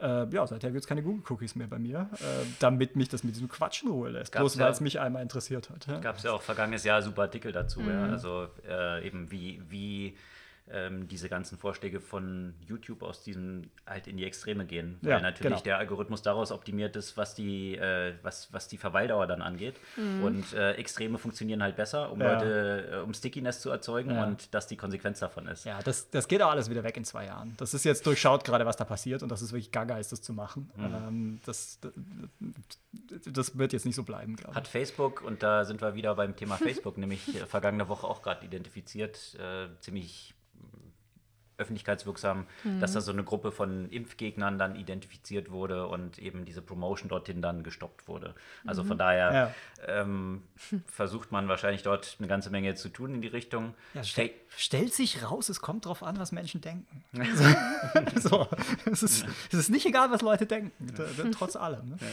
Ja, 0.00 0.24
äh, 0.24 0.28
ja 0.30 0.46
seither 0.46 0.70
gibt 0.70 0.82
es 0.82 0.86
keine 0.86 1.02
Google-Cookies 1.02 1.54
mehr 1.54 1.66
bei 1.66 1.78
mir, 1.78 2.10
äh, 2.14 2.24
damit 2.58 2.94
mich 2.94 3.08
das 3.08 3.24
mit 3.24 3.34
diesem 3.34 3.48
Quatsch 3.48 3.82
in 3.82 3.88
Ruhe 3.88 4.10
lässt. 4.10 4.32
Gab's 4.32 4.42
Bloß 4.42 4.58
weil 4.58 4.70
es 4.70 4.80
mich 4.80 5.00
einmal 5.00 5.22
interessiert 5.22 5.70
hat. 5.70 5.86
Ja. 5.86 5.98
Gab 5.98 6.18
es 6.18 6.22
ja 6.24 6.32
auch 6.32 6.42
vergangenes 6.42 6.84
Jahr 6.84 7.00
super 7.00 7.22
Artikel 7.22 7.52
dazu, 7.52 7.80
mhm. 7.80 7.88
ja. 7.88 8.02
Also 8.04 8.48
äh, 8.68 9.06
eben 9.06 9.30
wie, 9.30 9.62
wie 9.70 10.14
ähm, 10.72 11.08
diese 11.08 11.28
ganzen 11.28 11.58
Vorschläge 11.58 12.00
von 12.00 12.54
YouTube 12.66 13.02
aus 13.02 13.22
diesem 13.22 13.70
halt 13.86 14.06
in 14.06 14.16
die 14.16 14.24
Extreme 14.24 14.64
gehen. 14.64 14.98
Weil 15.02 15.10
ja, 15.10 15.20
natürlich 15.20 15.52
genau. 15.52 15.62
der 15.62 15.78
Algorithmus 15.78 16.22
daraus 16.22 16.52
optimiert 16.52 16.96
ist, 16.96 17.16
was 17.16 17.34
die, 17.34 17.76
äh, 17.76 18.14
was, 18.22 18.52
was 18.52 18.68
die 18.68 18.78
Verweildauer 18.78 19.26
dann 19.26 19.42
angeht. 19.42 19.76
Mhm. 19.96 20.22
Und 20.22 20.52
äh, 20.52 20.72
Extreme 20.72 21.18
funktionieren 21.18 21.62
halt 21.62 21.76
besser, 21.76 22.12
um 22.12 22.20
ja. 22.20 22.32
Leute, 22.32 22.88
äh, 22.92 22.96
um 22.98 23.14
Stickiness 23.14 23.60
zu 23.60 23.70
erzeugen 23.70 24.10
ja. 24.10 24.24
und 24.24 24.54
das 24.54 24.66
die 24.66 24.76
Konsequenz 24.76 25.20
davon 25.20 25.46
ist. 25.46 25.64
Ja, 25.64 25.80
das, 25.82 26.10
das 26.10 26.28
geht 26.28 26.42
auch 26.42 26.50
alles 26.50 26.70
wieder 26.70 26.84
weg 26.84 26.96
in 26.96 27.04
zwei 27.04 27.26
Jahren. 27.26 27.54
Das 27.56 27.74
ist 27.74 27.84
jetzt 27.84 28.06
durchschaut 28.06 28.44
gerade, 28.44 28.66
was 28.66 28.76
da 28.76 28.84
passiert 28.84 29.22
und 29.22 29.30
das 29.30 29.42
ist 29.42 29.52
wirklich 29.52 29.72
gaga 29.72 29.98
ist, 29.98 30.12
das 30.12 30.22
zu 30.22 30.32
machen. 30.32 30.70
Mhm. 30.76 30.84
Ähm, 30.84 31.40
das, 31.44 31.78
das, 31.80 31.92
das, 33.26 33.58
wird 33.58 33.72
jetzt 33.72 33.86
nicht 33.86 33.96
so 33.96 34.04
bleiben, 34.04 34.36
glaube 34.36 34.52
ich. 34.52 34.56
Hat 34.56 34.68
Facebook, 34.68 35.22
und 35.22 35.42
da 35.42 35.64
sind 35.64 35.80
wir 35.80 35.94
wieder 35.94 36.14
beim 36.14 36.36
Thema 36.36 36.56
Facebook, 36.56 36.98
nämlich 36.98 37.28
äh, 37.34 37.46
vergangene 37.46 37.88
Woche 37.88 38.06
auch 38.06 38.22
gerade 38.22 38.44
identifiziert, 38.44 39.36
äh, 39.38 39.68
ziemlich 39.80 40.34
öffentlichkeitswirksam, 41.60 42.46
mhm. 42.64 42.80
dass 42.80 42.92
da 42.92 43.00
so 43.00 43.12
eine 43.12 43.22
Gruppe 43.22 43.52
von 43.52 43.88
Impfgegnern 43.90 44.58
dann 44.58 44.74
identifiziert 44.74 45.50
wurde 45.50 45.86
und 45.86 46.18
eben 46.18 46.44
diese 46.44 46.62
Promotion 46.62 47.08
dorthin 47.08 47.42
dann 47.42 47.62
gestoppt 47.62 48.08
wurde. 48.08 48.34
Also 48.66 48.82
mhm. 48.82 48.88
von 48.88 48.98
daher 48.98 49.32
ja. 49.32 49.54
ähm, 49.86 50.42
versucht 50.86 51.30
man 51.30 51.48
wahrscheinlich 51.48 51.82
dort 51.82 52.16
eine 52.18 52.28
ganze 52.28 52.50
Menge 52.50 52.74
zu 52.74 52.88
tun 52.88 53.14
in 53.14 53.22
die 53.22 53.28
Richtung. 53.28 53.74
Ja, 53.94 54.02
stell, 54.02 54.30
stellt 54.56 54.94
sich 54.94 55.22
raus, 55.22 55.48
es 55.48 55.60
kommt 55.60 55.84
darauf 55.84 56.02
an, 56.02 56.18
was 56.18 56.32
Menschen 56.32 56.60
denken. 56.60 57.04
so, 58.16 58.48
es, 58.90 59.02
ist, 59.02 59.26
es 59.52 59.58
ist 59.58 59.70
nicht 59.70 59.86
egal, 59.86 60.10
was 60.10 60.22
Leute 60.22 60.46
denken, 60.46 60.72
trotz 61.32 61.56
allem. 61.56 61.90
Ne? 61.90 61.96
Ja. 62.00 62.06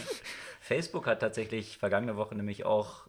Facebook 0.60 1.06
hat 1.06 1.20
tatsächlich 1.20 1.78
vergangene 1.78 2.16
Woche 2.16 2.34
nämlich 2.34 2.64
auch 2.64 3.06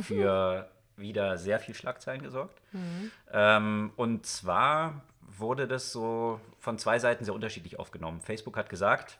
für 0.00 0.68
wieder 0.96 1.38
sehr 1.38 1.58
viel 1.58 1.74
Schlagzeilen 1.74 2.22
gesorgt. 2.22 2.60
Mhm. 2.72 3.10
Ähm, 3.32 3.92
und 3.96 4.26
zwar 4.26 5.02
wurde 5.26 5.66
das 5.66 5.92
so 5.92 6.40
von 6.58 6.78
zwei 6.78 6.98
Seiten 6.98 7.24
sehr 7.24 7.34
unterschiedlich 7.34 7.78
aufgenommen. 7.78 8.20
Facebook 8.20 8.56
hat 8.56 8.68
gesagt, 8.68 9.18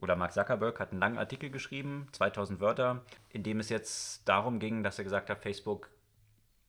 oder 0.00 0.16
Mark 0.16 0.32
Zuckerberg 0.32 0.78
hat 0.78 0.92
einen 0.92 1.00
langen 1.00 1.18
Artikel 1.18 1.50
geschrieben, 1.50 2.08
2000 2.12 2.60
Wörter, 2.60 3.02
in 3.30 3.42
dem 3.42 3.60
es 3.60 3.68
jetzt 3.68 4.28
darum 4.28 4.58
ging, 4.58 4.82
dass 4.82 4.98
er 4.98 5.04
gesagt 5.04 5.30
hat, 5.30 5.38
Facebook 5.38 5.90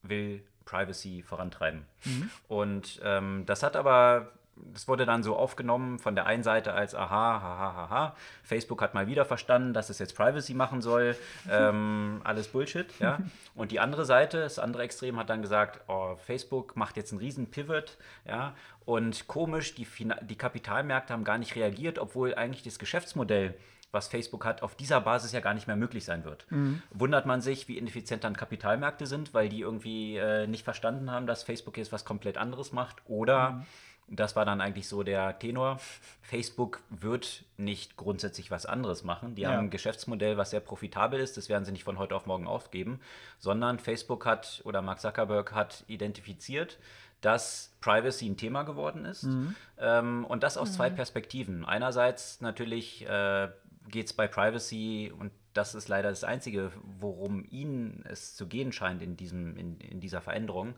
will 0.02 0.44
Privacy 0.66 1.24
vorantreiben. 1.24 1.86
Mhm. 2.06 2.30
Und 2.48 3.02
ähm, 3.04 3.46
das 3.46 3.64
hat 3.64 3.76
aber 3.76 4.32
das 4.74 4.88
wurde 4.88 5.06
dann 5.06 5.24
so 5.24 5.36
aufgenommen 5.36 6.00
von 6.00 6.16
der 6.16 6.26
einen 6.26 6.44
Seite 6.44 6.74
als 6.74 6.96
aha, 6.96 7.42
haha, 7.42 7.74
haha. 7.90 8.16
Facebook 8.44 8.82
hat 8.82 8.94
mal 8.94 9.08
wieder 9.08 9.26
verstanden, 9.26 9.74
dass 9.74 9.90
es 9.90 10.00
jetzt 10.00 10.16
Privacy 10.16 10.54
machen 10.54 10.82
soll. 10.82 11.16
Ähm, 11.50 12.22
alles 12.24 12.48
Bullshit, 12.50 12.88
ja. 13.00 13.20
Und 13.56 13.72
die 13.72 13.80
andere 13.80 14.06
Seite, 14.06 14.42
das 14.42 14.60
andere 14.60 14.84
Extrem, 14.84 15.18
hat 15.18 15.30
dann 15.30 15.42
gesagt, 15.42 15.82
oh, 15.88 16.16
Facebook 16.18 16.76
macht 16.76 16.98
jetzt 16.98 17.12
einen 17.12 17.20
riesen 17.20 17.50
Pivot, 17.50 17.98
ja. 18.26 18.54
Und 18.88 19.28
komisch, 19.28 19.76
die, 19.76 19.86
die 20.22 20.38
Kapitalmärkte 20.38 21.12
haben 21.12 21.26
gar 21.26 21.38
nicht 21.38 21.58
reagiert, 21.58 22.00
obwohl 22.00 22.36
eigentlich 22.36 22.64
das 22.64 22.80
Geschäftsmodell 22.80 23.54
was 23.92 24.08
Facebook 24.08 24.46
hat, 24.46 24.64
auf 24.64 24.76
dieser 24.76 25.02
Basis 25.02 25.34
ja 25.34 25.42
gar 25.42 25.54
nicht 25.54 25.68
mehr 25.68 25.76
möglich 25.76 26.06
sein 26.06 26.24
wird. 26.24 26.50
Mhm. 26.50 26.82
Wundert 26.92 27.26
man 27.26 27.42
sich, 27.42 27.68
wie 27.68 27.78
ineffizient 27.78 28.24
dann 28.24 28.38
Kapitalmärkte 28.38 29.06
sind, 29.06 29.34
weil 29.34 29.50
die 29.50 29.60
irgendwie 29.60 30.16
äh, 30.16 30.48
nicht 30.48 30.64
verstanden 30.64 31.12
haben, 31.12 31.28
dass 31.28 31.44
Facebook 31.44 31.78
jetzt 31.78 31.92
was 31.92 32.06
komplett 32.06 32.38
anderes 32.38 32.72
macht 32.72 33.02
oder 33.08 33.52
mhm 33.52 33.66
das 34.10 34.36
war 34.36 34.46
dann 34.46 34.62
eigentlich 34.62 34.88
so 34.88 35.04
der 35.04 35.38
Tenor. 35.38 35.80
Facebook 36.22 36.82
wird 36.90 37.44
nicht 37.58 37.98
grundsätzlich 37.98 38.52
was 38.52 38.66
anderes 38.66 39.04
machen. 39.04 39.36
Die 39.36 39.42
ja. 39.42 39.52
haben 39.52 39.66
ein 39.66 39.70
Geschäftsmodell, 39.70 40.38
was 40.38 40.52
sehr 40.52 40.62
profitabel 40.62 41.20
ist. 41.20 41.36
Das 41.36 41.50
werden 41.50 41.66
sie 41.66 41.74
nicht 41.74 41.84
von 41.84 42.00
heute 42.00 42.16
auf 42.16 42.26
morgen 42.26 42.48
aufgeben, 42.48 43.02
sondern 43.38 43.80
Facebook 43.80 44.26
hat 44.26 44.62
oder 44.64 44.82
Mark 44.82 45.02
Zuckerberg 45.02 45.54
hat 45.54 45.84
identifiziert, 45.88 46.78
dass 47.20 47.76
Privacy 47.82 48.30
ein 48.30 48.38
Thema 48.38 48.64
geworden 48.64 49.04
ist. 49.04 49.24
Mhm. 49.24 49.56
Ähm, 49.78 50.26
und 50.26 50.44
das 50.44 50.58
aus 50.58 50.70
mhm. 50.70 50.74
zwei 50.74 50.90
Perspektiven. 50.90 51.66
Einerseits 51.66 52.40
natürlich 52.40 53.06
äh, 53.08 53.50
geht 53.90 54.06
es 54.06 54.14
bei 54.14 54.28
Privacy 54.28 55.12
und 55.18 55.32
das 55.54 55.76
ist 55.76 55.90
leider 55.90 56.10
das 56.10 56.24
Einzige, 56.24 56.72
worum 57.00 57.44
ihnen 57.50 58.06
es 58.08 58.36
zu 58.36 58.48
gehen 58.48 58.72
scheint 58.72 59.02
in, 59.02 59.18
diesem, 59.18 59.58
in, 59.58 59.80
in 59.80 60.00
dieser 60.00 60.22
Veränderung 60.22 60.76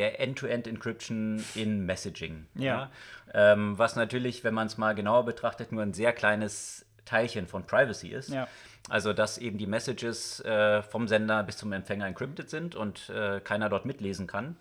der 0.00 0.18
End-to-End-Encryption 0.18 1.44
in 1.54 1.84
Messaging. 1.84 2.46
Ja. 2.54 2.64
ja? 2.64 2.90
Ähm, 3.52 3.76
was 3.76 3.96
natürlich, 3.96 4.42
wenn 4.44 4.54
man 4.54 4.66
es 4.66 4.78
mal 4.78 4.94
genauer 4.94 5.26
betrachtet, 5.26 5.72
nur 5.72 5.82
ein 5.82 5.92
sehr 5.92 6.14
kleines 6.14 6.86
Teilchen 7.04 7.46
von 7.46 7.66
Privacy 7.66 8.08
ist. 8.08 8.30
Ja. 8.30 8.48
Also, 8.88 9.12
dass 9.12 9.36
eben 9.36 9.58
die 9.58 9.66
Messages 9.66 10.40
äh, 10.40 10.82
vom 10.82 11.06
Sender 11.06 11.42
bis 11.42 11.58
zum 11.58 11.70
Empfänger 11.72 12.06
encrypted 12.06 12.48
sind 12.48 12.74
und 12.74 13.10
äh, 13.10 13.40
keiner 13.40 13.68
dort 13.68 13.84
mitlesen 13.84 14.26
kann. 14.26 14.56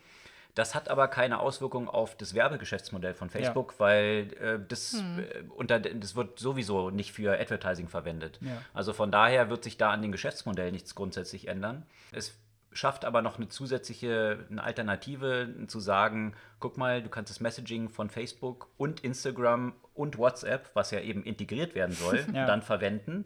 Das 0.56 0.76
hat 0.76 0.90
aber 0.90 1.08
keine 1.08 1.40
Auswirkung 1.40 1.88
auf 1.88 2.18
das 2.18 2.34
Werbegeschäftsmodell 2.34 3.14
von 3.14 3.30
Facebook, 3.30 3.76
ja. 3.76 3.80
weil 3.80 4.34
äh, 4.42 4.60
das, 4.68 4.94
hm. 4.94 5.20
Äh, 5.20 5.44
unter, 5.56 5.80
das 5.80 6.18
wird 6.18 6.38
sowieso 6.38 6.90
nicht 6.90 7.14
für 7.14 7.40
Advertising 7.40 7.88
verwendet. 7.88 8.40
Ja. 8.42 8.62
Also 8.74 8.92
von 8.92 9.10
daher 9.10 9.50
wird 9.50 9.64
sich 9.64 9.78
da 9.78 9.92
an 9.92 10.02
dem 10.02 10.12
Geschäftsmodell 10.12 10.74
nichts 10.74 10.96
grundsätzlich 10.96 11.48
ändern. 11.48 11.86
Es 12.12 12.36
schafft 12.72 13.04
aber 13.06 13.22
noch 13.22 13.38
eine 13.38 13.50
zusätzliche, 13.50 14.46
eine 14.52 14.64
Alternative 14.64 15.50
zu 15.68 15.80
sagen, 15.80 16.34
guck 16.60 16.78
mal, 16.78 17.02
du 17.02 17.10
kannst 17.10 17.30
das 17.32 17.40
Messaging 17.40 17.90
von 17.90 18.10
Facebook 18.10 18.68
und 18.78 19.00
Instagram 19.02 19.74
und 19.96 20.18
WhatsApp, 20.18 20.70
was 20.76 20.92
ja 20.92 21.00
eben 21.00 21.24
integriert 21.24 21.74
werden 21.76 21.96
soll, 21.96 22.26
Ja. 22.34 22.46
dann 22.46 22.62
verwenden, 22.62 23.26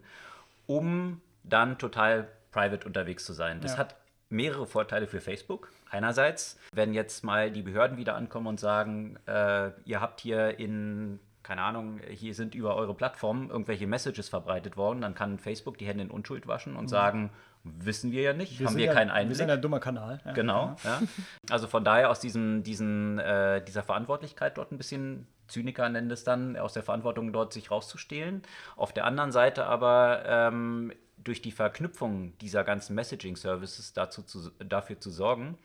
um 0.66 1.20
dann 1.42 1.78
total 1.78 2.28
private 2.52 2.86
unterwegs 2.86 3.24
zu 3.24 3.32
sein. 3.32 3.60
Das 3.60 3.72
Ja. 3.72 3.78
hat 3.78 3.96
mehrere 4.30 4.66
Vorteile 4.66 5.06
für 5.06 5.20
Facebook. 5.20 5.70
Einerseits, 5.90 6.58
wenn 6.72 6.94
jetzt 6.94 7.22
mal 7.22 7.50
die 7.50 7.62
Behörden 7.62 7.96
wieder 7.98 8.14
ankommen 8.16 8.46
und 8.46 8.58
sagen, 8.58 9.16
äh, 9.26 9.70
ihr 9.84 10.00
habt 10.00 10.20
hier 10.20 10.58
in, 10.58 11.20
keine 11.42 11.62
Ahnung, 11.62 12.00
hier 12.08 12.34
sind 12.34 12.54
über 12.54 12.74
eure 12.74 12.94
Plattform 12.94 13.50
irgendwelche 13.50 13.86
Messages 13.86 14.28
verbreitet 14.28 14.76
worden, 14.76 15.02
dann 15.02 15.14
kann 15.14 15.38
Facebook 15.38 15.78
die 15.78 15.86
Hände 15.86 16.02
in 16.04 16.10
Unschuld 16.10 16.46
waschen 16.48 16.74
und 16.76 16.88
sagen, 16.88 17.30
wissen 17.64 18.12
wir 18.12 18.22
ja 18.22 18.32
nicht, 18.34 18.58
haben 18.60 18.68
sind 18.68 18.76
wir 18.76 18.86
ja, 18.86 18.92
keinen 18.92 19.08
Wir 19.08 19.14
Einblick. 19.14 19.36
sind 19.38 19.50
ein 19.50 19.60
dummer 19.60 19.80
Kanal. 19.80 20.20
Ja. 20.24 20.32
Genau, 20.32 20.76
ja. 20.84 21.02
Also 21.50 21.66
von 21.66 21.84
daher 21.84 22.10
aus 22.10 22.20
diesem, 22.20 22.62
diesen, 22.62 23.18
äh, 23.18 23.64
dieser 23.64 23.82
Verantwortlichkeit 23.82 24.58
dort 24.58 24.70
ein 24.70 24.76
bisschen, 24.76 25.26
Zyniker 25.48 25.88
nennen 25.88 26.10
es 26.10 26.24
dann, 26.24 26.56
aus 26.56 26.74
der 26.74 26.82
Verantwortung 26.82 27.32
dort 27.32 27.52
sich 27.52 27.70
rauszustehlen. 27.70 28.42
Auf 28.76 28.92
der 28.92 29.04
anderen 29.06 29.32
Seite 29.32 29.66
aber 29.66 30.22
ähm, 30.26 30.92
durch 31.18 31.42
die 31.42 31.52
Verknüpfung 31.52 32.36
dieser 32.38 32.64
ganzen 32.64 32.94
Messaging-Services 32.94 33.94
dazu 33.94 34.22
zu, 34.22 34.50
dafür 34.58 35.00
zu 35.00 35.10
sorgen, 35.10 35.58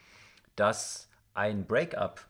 dass 0.55 1.09
ein 1.33 1.65
Breakup 1.65 2.21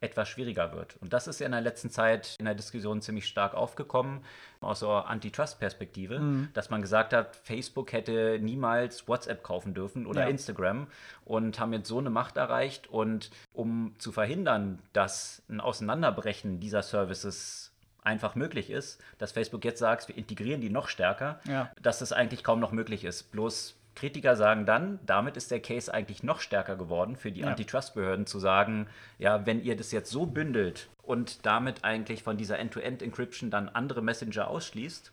etwas 0.00 0.28
schwieriger 0.28 0.72
wird. 0.74 0.96
Und 1.00 1.12
das 1.12 1.26
ist 1.26 1.40
ja 1.40 1.46
in 1.46 1.52
der 1.52 1.60
letzten 1.60 1.90
Zeit 1.90 2.36
in 2.38 2.44
der 2.44 2.54
Diskussion 2.54 3.02
ziemlich 3.02 3.26
stark 3.26 3.54
aufgekommen, 3.54 4.20
aus 4.60 4.80
so 4.80 4.90
Antitrust-Perspektive, 4.92 6.48
dass 6.54 6.70
man 6.70 6.82
gesagt 6.82 7.12
hat, 7.12 7.36
Facebook 7.36 7.92
hätte 7.92 8.38
niemals 8.40 9.08
WhatsApp 9.08 9.42
kaufen 9.42 9.74
dürfen 9.74 10.06
oder 10.06 10.22
Ja. 10.22 10.28
Instagram 10.28 10.86
und 11.24 11.58
haben 11.58 11.72
jetzt 11.72 11.88
so 11.88 11.98
eine 11.98 12.10
Macht 12.10 12.36
erreicht. 12.36 12.86
Und 12.88 13.30
um 13.52 13.94
zu 13.98 14.12
verhindern, 14.12 14.80
dass 14.92 15.42
ein 15.48 15.60
Auseinanderbrechen 15.60 16.60
dieser 16.60 16.82
Services 16.82 17.72
einfach 18.02 18.34
möglich 18.34 18.70
ist, 18.70 19.00
dass 19.18 19.32
Facebook 19.32 19.64
jetzt 19.64 19.80
sagt, 19.80 20.08
wir 20.08 20.16
integrieren 20.16 20.60
die 20.60 20.70
noch 20.70 20.88
stärker, 20.88 21.40
Ja. 21.46 21.70
dass 21.82 21.98
das 21.98 22.12
eigentlich 22.12 22.42
kaum 22.42 22.58
noch 22.60 22.72
möglich 22.72 23.04
ist. 23.04 23.30
Bloß 23.32 23.74
Kritiker 23.98 24.36
sagen 24.36 24.64
dann, 24.64 25.00
damit 25.04 25.36
ist 25.36 25.50
der 25.50 25.60
Case 25.60 25.92
eigentlich 25.92 26.22
noch 26.22 26.40
stärker 26.40 26.76
geworden 26.76 27.16
für 27.16 27.32
die 27.32 27.40
Ja. 27.40 27.48
Antitrust-Behörden 27.48 28.26
zu 28.26 28.38
sagen, 28.38 28.86
ja, 29.18 29.44
wenn 29.44 29.60
ihr 29.62 29.76
das 29.76 29.90
jetzt 29.90 30.10
so 30.10 30.26
bündelt 30.26 30.88
und 31.02 31.44
damit 31.44 31.84
eigentlich 31.84 32.22
von 32.22 32.36
dieser 32.36 32.58
End-to-End-Encryption 32.58 33.50
dann 33.50 33.68
andere 33.68 34.00
Messenger 34.02 34.48
ausschließt, 34.48 35.12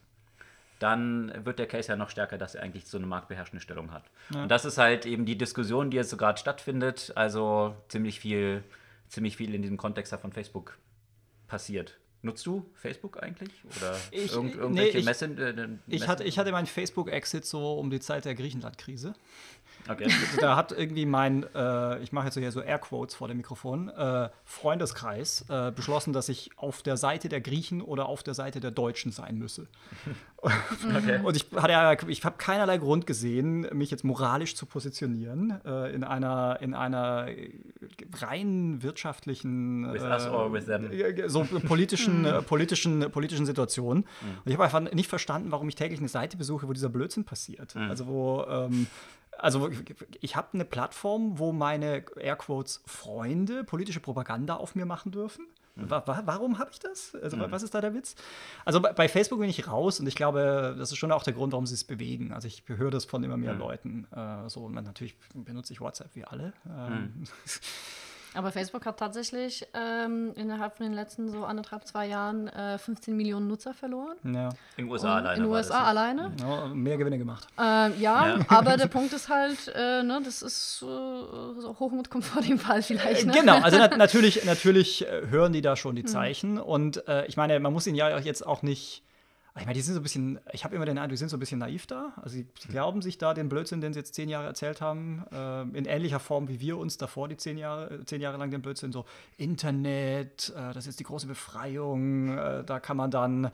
dann 0.78 1.32
wird 1.44 1.58
der 1.58 1.66
Case 1.66 1.88
ja 1.88 1.96
noch 1.96 2.10
stärker, 2.10 2.38
dass 2.38 2.54
er 2.54 2.62
eigentlich 2.62 2.86
so 2.86 2.98
eine 2.98 3.06
marktbeherrschende 3.06 3.62
Stellung 3.62 3.92
hat. 3.92 4.04
Und 4.34 4.48
das 4.48 4.64
ist 4.64 4.78
halt 4.78 5.06
eben 5.06 5.24
die 5.24 5.38
Diskussion, 5.38 5.90
die 5.90 5.96
jetzt 5.96 6.10
so 6.10 6.16
gerade 6.16 6.38
stattfindet. 6.38 7.12
Also 7.14 7.74
ziemlich 7.88 8.20
viel, 8.20 8.62
ziemlich 9.08 9.36
viel 9.36 9.54
in 9.54 9.62
diesem 9.62 9.78
Kontext 9.78 10.14
von 10.14 10.32
Facebook 10.32 10.78
passiert. 11.48 11.96
Nutzt 12.26 12.44
du 12.44 12.66
Facebook 12.74 13.22
eigentlich? 13.22 13.50
Oder 13.78 13.96
Ich- 14.10 14.32
irgend, 14.32 14.54
nee, 14.56 14.60
irgendwelche 14.60 14.98
ich- 14.98 15.04
Messen, 15.04 15.38
äh, 15.38 15.68
Ich 15.86 16.08
hatte, 16.08 16.24
ich 16.24 16.38
hatte 16.38 16.50
meinen 16.50 16.66
Facebook-Exit 16.66 17.44
so 17.46 17.74
um 17.78 17.88
die 17.88 18.00
Zeit 18.00 18.24
der 18.24 18.34
Griechenland-Krise. 18.34 19.14
Okay. 19.88 20.04
Also 20.04 20.36
da 20.40 20.56
hat 20.56 20.72
irgendwie 20.72 21.06
mein, 21.06 21.44
äh, 21.54 21.98
ich 22.00 22.12
mache 22.12 22.26
jetzt 22.26 22.36
hier 22.36 22.52
so 22.52 22.60
Airquotes 22.60 23.14
vor 23.14 23.28
dem 23.28 23.36
Mikrofon, 23.36 23.88
äh, 23.88 24.28
Freundeskreis 24.44 25.44
äh, 25.48 25.70
beschlossen, 25.70 26.12
dass 26.12 26.28
ich 26.28 26.50
auf 26.56 26.82
der 26.82 26.96
Seite 26.96 27.28
der 27.28 27.40
Griechen 27.40 27.80
oder 27.80 28.06
auf 28.06 28.22
der 28.22 28.34
Seite 28.34 28.60
der 28.60 28.70
Deutschen 28.70 29.12
sein 29.12 29.38
müsse. 29.38 29.66
okay. 30.42 31.20
Und 31.22 31.36
ich 31.36 31.46
hatte 31.54 31.72
ja, 31.72 31.96
ich 32.08 32.24
habe 32.24 32.36
keinerlei 32.38 32.78
Grund 32.78 33.06
gesehen, 33.06 33.62
mich 33.72 33.90
jetzt 33.90 34.04
moralisch 34.04 34.54
zu 34.54 34.66
positionionieren 34.66 35.60
äh, 35.64 35.94
in 35.94 36.04
einer 36.04 36.58
in 36.60 36.74
einer 36.74 37.28
äh, 37.28 37.52
rein 38.20 38.82
wirtschaftlichen 38.82 39.92
With 39.92 40.02
us 40.02 40.26
or 40.28 40.52
with 40.52 40.66
them? 40.66 40.90
äh, 40.92 41.28
so 41.28 41.44
politischen 41.44 42.24
äh, 42.24 42.42
politischen 42.42 43.10
politischen 43.10 43.46
Situationen. 43.46 44.02
Und 44.02 44.50
ich 44.50 44.54
habe 44.54 44.64
einfach 44.64 44.80
nicht 44.80 45.08
verstanden, 45.08 45.50
warum 45.50 45.68
ich 45.68 45.74
täglich 45.74 46.00
eine 46.00 46.08
Seite 46.08 46.36
besuche, 46.36 46.68
wo 46.68 46.72
dieser 46.72 46.88
Blödsinn 46.88 47.24
passiert. 47.24 47.74
Also 47.76 48.06
wo 48.06 48.44
ähm, 48.48 48.86
also 49.38 49.70
ich 50.20 50.36
habe 50.36 50.48
eine 50.54 50.64
Plattform, 50.64 51.38
wo 51.38 51.52
meine 51.52 52.04
Airquotes 52.18 52.82
Freunde 52.86 53.64
politische 53.64 54.00
Propaganda 54.00 54.56
auf 54.56 54.74
mir 54.74 54.86
machen 54.86 55.12
dürfen. 55.12 55.46
Wa 55.78 56.02
warum 56.24 56.58
habe 56.58 56.70
ich 56.72 56.78
das? 56.78 57.14
Also 57.16 57.38
wa- 57.38 57.50
was 57.50 57.62
ist 57.62 57.74
da 57.74 57.82
der 57.82 57.92
Witz? 57.92 58.14
Also 58.64 58.80
bei, 58.80 59.08
Facebook 59.10 59.40
bin 59.40 59.50
ich 59.50 59.68
raus 59.68 60.00
und 60.00 60.06
ich 60.06 60.14
glaube, 60.14 60.74
das 60.78 60.90
ist 60.90 60.96
schon 60.96 61.12
auch 61.12 61.22
der 61.22 61.34
Grund, 61.34 61.52
warum 61.52 61.66
sie 61.66 61.74
es 61.74 61.84
bewegen. 61.84 62.32
Also 62.32 62.48
ich 62.48 62.62
höre 62.66 62.90
das 62.90 63.04
von 63.04 63.22
immer 63.22 63.36
mehr 63.36 63.52
Leuten. 63.58 64.06
Äh, 64.10 64.48
so 64.48 64.60
und 64.64 64.72
natürlich 64.74 65.16
benutze 65.34 65.74
ich 65.74 65.82
WhatsApp 65.82 66.14
wie 66.14 66.24
alle. 66.24 66.54
Ähm, 66.66 67.24
Aber 68.36 68.52
Facebook 68.52 68.84
hat 68.86 68.98
tatsächlich 68.98 69.66
ähm, 69.74 70.32
innerhalb 70.36 70.76
von 70.76 70.86
den 70.86 70.92
letzten 70.92 71.30
so 71.30 71.44
anderthalb, 71.44 71.86
zwei 71.86 72.06
Jahren 72.06 72.48
äh, 72.48 72.78
15 72.78 73.16
Millionen 73.16 73.48
Nutzer 73.48 73.74
verloren. 73.74 74.16
ja. 74.24 74.50
In 74.76 74.84
den 74.84 74.90
USA 74.90 75.16
alleine. 75.16 75.36
In 75.36 75.42
den 75.42 75.50
war 75.50 75.56
USA 75.58 75.72
das, 75.74 75.80
ne? 75.82 75.86
alleine. 75.86 76.32
Ja, 76.40 76.66
mehr 76.68 76.96
Gewinne 76.98 77.18
gemacht. 77.18 77.46
Ähm, 77.58 77.94
ja, 77.98 78.36
Ja. 78.36 78.38
aber 78.48 78.76
der 78.76 78.86
Punkt 78.88 79.12
ist 79.12 79.28
halt, 79.28 79.72
äh, 79.74 80.02
ne, 80.02 80.20
das 80.24 80.42
ist 80.42 80.82
äh, 80.82 80.86
so 80.86 81.76
Hochmut 81.78 82.10
kommt 82.10 82.24
vor 82.24 82.42
dem 82.42 82.58
Fall 82.58 82.82
vielleicht. 82.82 83.26
Ne? 83.26 83.32
Genau, 83.32 83.58
also 83.60 83.78
nat 83.78 83.96
natürlich, 83.98 84.44
natürlich 84.44 85.06
äh, 85.06 85.28
hören 85.28 85.52
die 85.52 85.62
da 85.62 85.76
schon 85.76 85.96
die 85.96 86.04
Zeichen. 86.04 86.58
Und 86.58 87.06
äh, 87.08 87.26
ich 87.26 87.36
meine, 87.36 87.58
man 87.60 87.72
muss 87.72 87.86
ihnen 87.86 87.96
ja 87.96 88.18
jetzt 88.18 88.46
auch 88.46 88.62
nicht. 88.62 89.02
Ich 89.58 89.64
meine, 89.64 89.74
die 89.74 89.80
sind 89.80 89.94
so 89.94 90.00
ein 90.00 90.02
bisschen, 90.02 90.38
ich 90.52 90.64
habe 90.64 90.76
immer 90.76 90.84
den 90.84 90.98
Eindruck, 90.98 91.12
die 91.12 91.16
sind 91.16 91.30
so 91.30 91.36
ein 91.36 91.40
bisschen 91.40 91.58
naiv 91.58 91.86
da. 91.86 92.12
Also 92.16 92.36
sie, 92.36 92.46
sie 92.60 92.68
glauben 92.68 93.00
sich 93.00 93.16
da 93.16 93.32
den 93.32 93.48
Blödsinn, 93.48 93.80
den 93.80 93.94
sie 93.94 94.00
jetzt 94.00 94.14
zehn 94.14 94.28
Jahre 94.28 94.46
erzählt 94.46 94.82
haben, 94.82 95.24
äh, 95.32 95.62
in 95.62 95.86
ähnlicher 95.86 96.20
Form 96.20 96.48
wie 96.48 96.60
wir 96.60 96.76
uns 96.76 96.98
davor 96.98 97.26
die 97.28 97.38
zehn 97.38 97.56
Jahre, 97.56 97.94
äh, 97.94 98.04
zehn 98.04 98.20
Jahre 98.20 98.36
lang 98.36 98.50
den 98.50 98.60
Blödsinn, 98.60 98.92
so 98.92 99.06
Internet, 99.38 100.52
äh, 100.54 100.74
das 100.74 100.86
ist 100.86 101.00
die 101.00 101.04
große 101.04 101.26
Befreiung, 101.26 102.36
äh, 102.36 102.64
da 102.64 102.80
kann 102.80 102.98
man 102.98 103.10
dann 103.10 103.50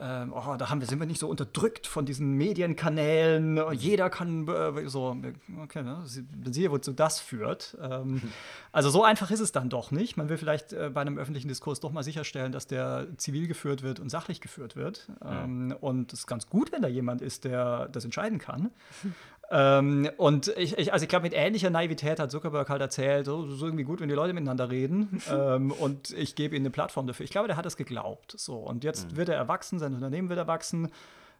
ähm, 0.00 0.32
oh, 0.32 0.56
da 0.56 0.70
haben 0.70 0.80
wir, 0.80 0.86
sind 0.88 0.98
wir 1.00 1.06
nicht 1.06 1.18
so 1.20 1.28
unterdrückt 1.28 1.86
von 1.86 2.06
diesen 2.06 2.32
Medienkanälen. 2.34 3.60
Jeder 3.72 4.10
kann 4.10 4.46
äh, 4.48 4.88
so, 4.88 5.16
okay, 5.62 5.82
ne? 5.82 6.02
Sie- 6.06 6.24
Man 6.42 6.52
sieht, 6.52 6.70
wozu 6.70 6.92
das 6.92 7.20
führt. 7.20 7.76
Ähm, 7.82 8.22
also 8.72 8.90
so 8.90 9.02
einfach 9.04 9.30
ist 9.30 9.40
es 9.40 9.52
dann 9.52 9.68
doch 9.70 9.90
nicht. 9.90 10.16
Man 10.16 10.28
will 10.28 10.36
vielleicht 10.38 10.72
äh, 10.72 10.90
bei 10.92 11.00
einem 11.00 11.18
öffentlichen 11.18 11.48
Diskurs 11.48 11.80
doch 11.80 11.92
mal 11.92 12.02
sicherstellen, 12.02 12.52
dass 12.52 12.66
der 12.66 13.06
zivil 13.16 13.46
geführt 13.48 13.82
wird 13.82 14.00
und 14.00 14.08
sachlich 14.10 14.40
geführt 14.40 14.76
wird. 14.76 15.08
Ähm, 15.24 15.74
und 15.80 16.12
es 16.12 16.20
ist 16.20 16.26
ganz 16.26 16.46
gut, 16.48 16.72
wenn 16.72 16.82
da 16.82 16.88
jemand 16.88 17.20
ist, 17.22 17.44
der 17.44 17.88
das 17.88 18.04
entscheiden 18.04 18.38
kann. 18.38 18.70
Ähm, 19.50 20.10
und 20.18 20.48
ich, 20.56 20.76
ich, 20.76 20.92
also 20.92 21.02
ich 21.04 21.08
glaube, 21.08 21.22
mit 21.22 21.32
ähnlicher 21.34 21.70
Naivität 21.70 22.20
hat 22.20 22.30
Zuckerberg 22.30 22.68
halt 22.68 22.82
erzählt, 22.82 23.24
so, 23.24 23.46
so 23.46 23.54
ist 23.54 23.62
irgendwie 23.62 23.84
gut, 23.84 24.00
wenn 24.00 24.08
die 24.08 24.14
Leute 24.14 24.34
miteinander 24.34 24.70
reden. 24.70 25.22
ähm, 25.32 25.72
und 25.72 26.10
ich 26.10 26.34
gebe 26.34 26.54
ihnen 26.54 26.66
eine 26.66 26.70
Plattform 26.70 27.06
dafür. 27.06 27.24
Ich 27.24 27.30
glaube, 27.30 27.48
der 27.48 27.56
hat 27.56 27.66
es 27.66 27.76
geglaubt. 27.76 28.34
So, 28.36 28.56
und 28.56 28.84
jetzt 28.84 29.16
wird 29.16 29.28
er 29.28 29.36
erwachsen, 29.36 29.78
sein 29.78 29.94
Unternehmen 29.94 30.28
wird 30.28 30.38
erwachsen. 30.38 30.90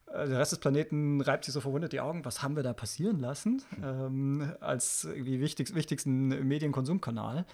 Äh, 0.06 0.28
Der 0.28 0.38
Rest 0.38 0.52
des 0.52 0.58
Planeten 0.58 1.20
reibt 1.20 1.44
sich 1.44 1.52
so 1.52 1.60
verwundert 1.60 1.92
die 1.92 2.00
Augen. 2.00 2.24
Was 2.24 2.42
haben 2.42 2.56
wir 2.56 2.62
da 2.62 2.72
passieren 2.72 3.20
lassen? 3.20 3.62
Ähm, 3.82 4.52
als 4.60 5.04
irgendwie 5.04 5.40
wichtig, 5.40 5.74
wichtigsten 5.74 6.28
Medienkonsumkanal. 6.48 7.44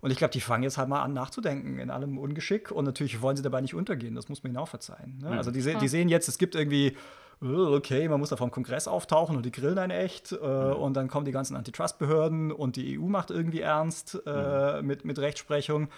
Und 0.00 0.10
ich 0.12 0.16
glaube, 0.16 0.32
die 0.32 0.40
fangen 0.40 0.62
jetzt 0.62 0.78
halt 0.78 0.88
mal 0.88 1.02
an 1.02 1.12
nachzudenken 1.12 1.78
in 1.78 1.90
allem 1.90 2.18
Ungeschick. 2.18 2.70
Und 2.70 2.84
natürlich 2.84 3.20
wollen 3.20 3.36
sie 3.36 3.42
dabei 3.42 3.60
nicht 3.60 3.74
untergehen. 3.74 4.14
Das 4.14 4.28
muss 4.28 4.42
man 4.42 4.52
ihnen 4.52 4.58
auch 4.58 4.68
verzeihen. 4.68 5.18
Ne? 5.20 5.30
Also 5.30 5.50
die, 5.50 5.60
se 5.60 5.74
die 5.74 5.88
sehen 5.88 6.08
jetzt, 6.08 6.28
es 6.28 6.38
gibt 6.38 6.54
irgendwie, 6.54 6.96
okay, 7.40 8.08
man 8.08 8.18
muss 8.20 8.30
da 8.30 8.36
vom 8.36 8.50
Kongress 8.50 8.88
auftauchen 8.88 9.36
und 9.36 9.46
die 9.46 9.52
grillen 9.52 9.78
einen 9.78 9.92
echt. 9.92 10.32
Äh, 10.32 10.36
Und 10.36 10.94
dann 10.94 11.08
kommen 11.08 11.24
die 11.24 11.32
ganzen 11.32 11.56
Antitrust-Behörden 11.56 12.52
und 12.52 12.76
die 12.76 12.98
EU 12.98 13.04
macht 13.04 13.30
irgendwie 13.30 13.60
ernst 13.60 14.20
äh, 14.26 14.82
mit, 14.82 15.04
mit 15.04 15.18
Rechtsprechung. 15.18 15.88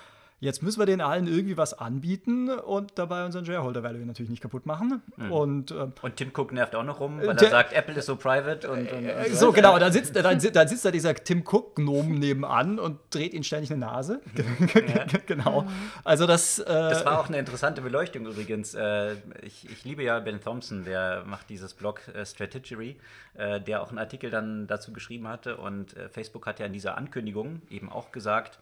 Jetzt 0.42 0.62
müssen 0.62 0.78
wir 0.80 0.86
den 0.86 1.02
allen 1.02 1.26
irgendwie 1.26 1.58
was 1.58 1.74
anbieten 1.78 2.48
und 2.48 2.92
dabei 2.98 3.26
unseren 3.26 3.44
Shareholder 3.44 3.82
Value 3.82 4.06
natürlich 4.06 4.30
nicht 4.30 4.40
kaputt 4.40 4.64
machen. 4.64 5.02
Und 5.28 5.70
äh, 5.70 5.88
Und 6.00 6.16
Tim 6.16 6.30
Cook 6.34 6.52
nervt 6.52 6.74
auch 6.74 6.82
noch 6.82 6.98
rum, 6.98 7.18
weil 7.18 7.36
Der- 7.36 7.48
er 7.48 7.50
sagt, 7.50 7.72
Apple 7.74 7.94
ist 7.96 8.06
so 8.06 8.16
private 8.16 8.70
und, 8.70 8.90
und, 8.90 9.10
und 9.10 9.34
so, 9.34 9.52
genau, 9.52 9.78
dann 9.78 9.92
sitzt, 9.92 10.16
dann, 10.16 10.38
dann 10.40 10.68
sitzt 10.68 10.84
da 10.84 10.90
dieser 10.90 11.14
Tim 11.14 11.44
Cook-Gnom 11.46 12.18
nebenan 12.18 12.78
und 12.78 12.98
dreht 13.10 13.34
ihn 13.34 13.44
ständig 13.44 13.70
eine 13.70 13.80
Nase. 13.80 14.20
genau. 15.26 15.66
Also 16.04 16.26
das. 16.26 16.58
Äh, 16.58 16.64
Das 16.64 17.04
war 17.04 17.20
auch 17.20 17.28
eine 17.28 17.38
interessante 17.38 17.82
Beleuchtung 17.82 18.26
übrigens. 18.26 18.74
Äh, 18.74 19.16
ich, 19.42 19.68
ich 19.70 19.84
liebe 19.84 20.02
ja 20.02 20.20
Ben 20.20 20.40
Thompson, 20.40 20.84
der 20.84 21.24
macht 21.26 21.50
dieses 21.50 21.74
Blog 21.74 22.00
äh, 22.14 22.24
Strategy, 22.24 22.96
äh, 23.34 23.60
der 23.60 23.82
auch 23.82 23.90
einen 23.90 23.98
Artikel 23.98 24.30
dann 24.30 24.66
dazu 24.66 24.92
geschrieben 24.92 25.28
hatte. 25.28 25.58
Und 25.58 25.96
äh, 25.96 26.08
Facebook 26.08 26.46
hat 26.46 26.60
ja 26.60 26.66
in 26.66 26.72
dieser 26.72 26.96
Ankündigung 26.96 27.60
eben 27.68 27.90
auch 27.90 28.10
gesagt, 28.10 28.58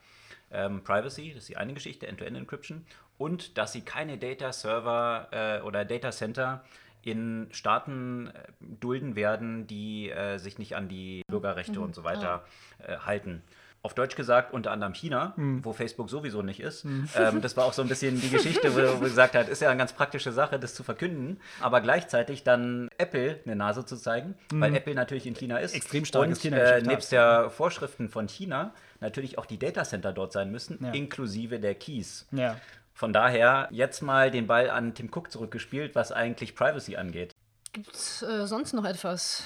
ähm, 0.53 0.83
Privacy, 0.85 1.31
das 1.35 1.43
ist 1.45 1.49
die 1.49 1.57
eine 1.57 1.75
Geschichte, 1.75 2.07
End-to-End-Encryption, 2.07 2.85
und 3.19 3.59
dass 3.59 3.73
sie 3.73 3.81
keine 3.83 4.17
Data 4.19 4.53
Server 4.53 5.29
äh, 5.31 5.61
oder 5.63 5.85
Data 5.85 6.11
Center 6.11 6.65
in 7.03 7.49
Staaten 7.53 8.29
äh, 8.29 8.33
dulden 8.81 9.17
werden, 9.17 9.67
die 9.67 10.11
äh, 10.11 10.39
sich 10.39 10.59
nicht 10.59 10.77
an 10.77 10.89
die 10.89 11.23
Bürgerrechte 11.29 11.81
und 11.81 11.95
so 11.95 12.05
weiter 12.05 12.45
äh, 12.87 12.97
halten. 12.99 13.43
auf 13.83 13.95
Deutsch 13.95 14.17
gesagt 14.17 14.53
unter 14.53 14.73
anderem 14.73 14.93
China, 14.93 15.33
Hm. 15.37 15.65
wo 15.65 15.73
Facebook 15.73 16.11
sowieso 16.11 16.43
nicht 16.43 16.59
ist. 16.61 16.85
Ähm, 16.85 17.41
das 17.41 17.57
war 17.57 17.65
auch 17.65 17.73
so 17.73 17.81
ein 17.81 17.89
bisschen 17.89 18.21
die 18.21 18.29
Geschichte, 18.29 18.75
wo 18.75 18.79
er 18.81 18.99
gesagt 18.99 19.37
hat, 19.37 19.49
ist 19.49 19.63
ja 19.63 19.71
eine 19.71 19.79
ganz 19.79 19.93
praktische 19.93 20.33
Sache, 20.33 20.59
das 20.59 20.75
zu 20.75 20.83
verkünden, 20.83 21.41
aber 21.61 21.81
gleichzeitig 21.81 22.43
dann 22.43 22.89
Apple 22.99 23.39
eine 23.45 23.55
Nase 23.55 23.87
zu 23.87 23.97
zeigen, 23.97 24.35
weil 24.53 24.75
Apple 24.75 24.95
natürlich 24.97 25.27
in 25.27 25.35
China 25.35 25.59
ist. 25.59 25.75
Extrem 25.77 26.05
starkes 26.05 26.45
und 26.45 26.53
äh, 26.53 26.83
nebst 26.83 27.13
der 27.13 27.51
Vorschriften 27.51 28.09
von 28.09 28.27
China 28.29 28.75
natürlich 29.01 29.39
auch 29.39 29.47
die 29.47 29.59
Datacenter 29.59 30.13
dort 30.13 30.33
sein 30.33 30.51
müssen, 30.51 30.79
Ja. 30.85 30.91
inklusive 30.93 31.61
der 31.61 31.75
Keys. 31.75 32.27
Ja. 32.33 32.57
Von 32.95 33.13
daher 33.13 33.69
jetzt 33.71 34.03
mal 34.03 34.31
den 34.31 34.47
Ball 34.47 34.71
an 34.71 34.95
Tim 34.95 35.09
Cook 35.15 35.31
zurückgespielt, 35.31 35.95
was 35.95 36.11
eigentlich 36.11 36.55
Privacy 36.57 36.97
angeht. 36.97 37.33
Gibt 37.73 37.95
es 37.95 38.23
äh, 38.23 38.47
sonst 38.47 38.73
noch 38.73 38.85
etwas? 38.85 39.45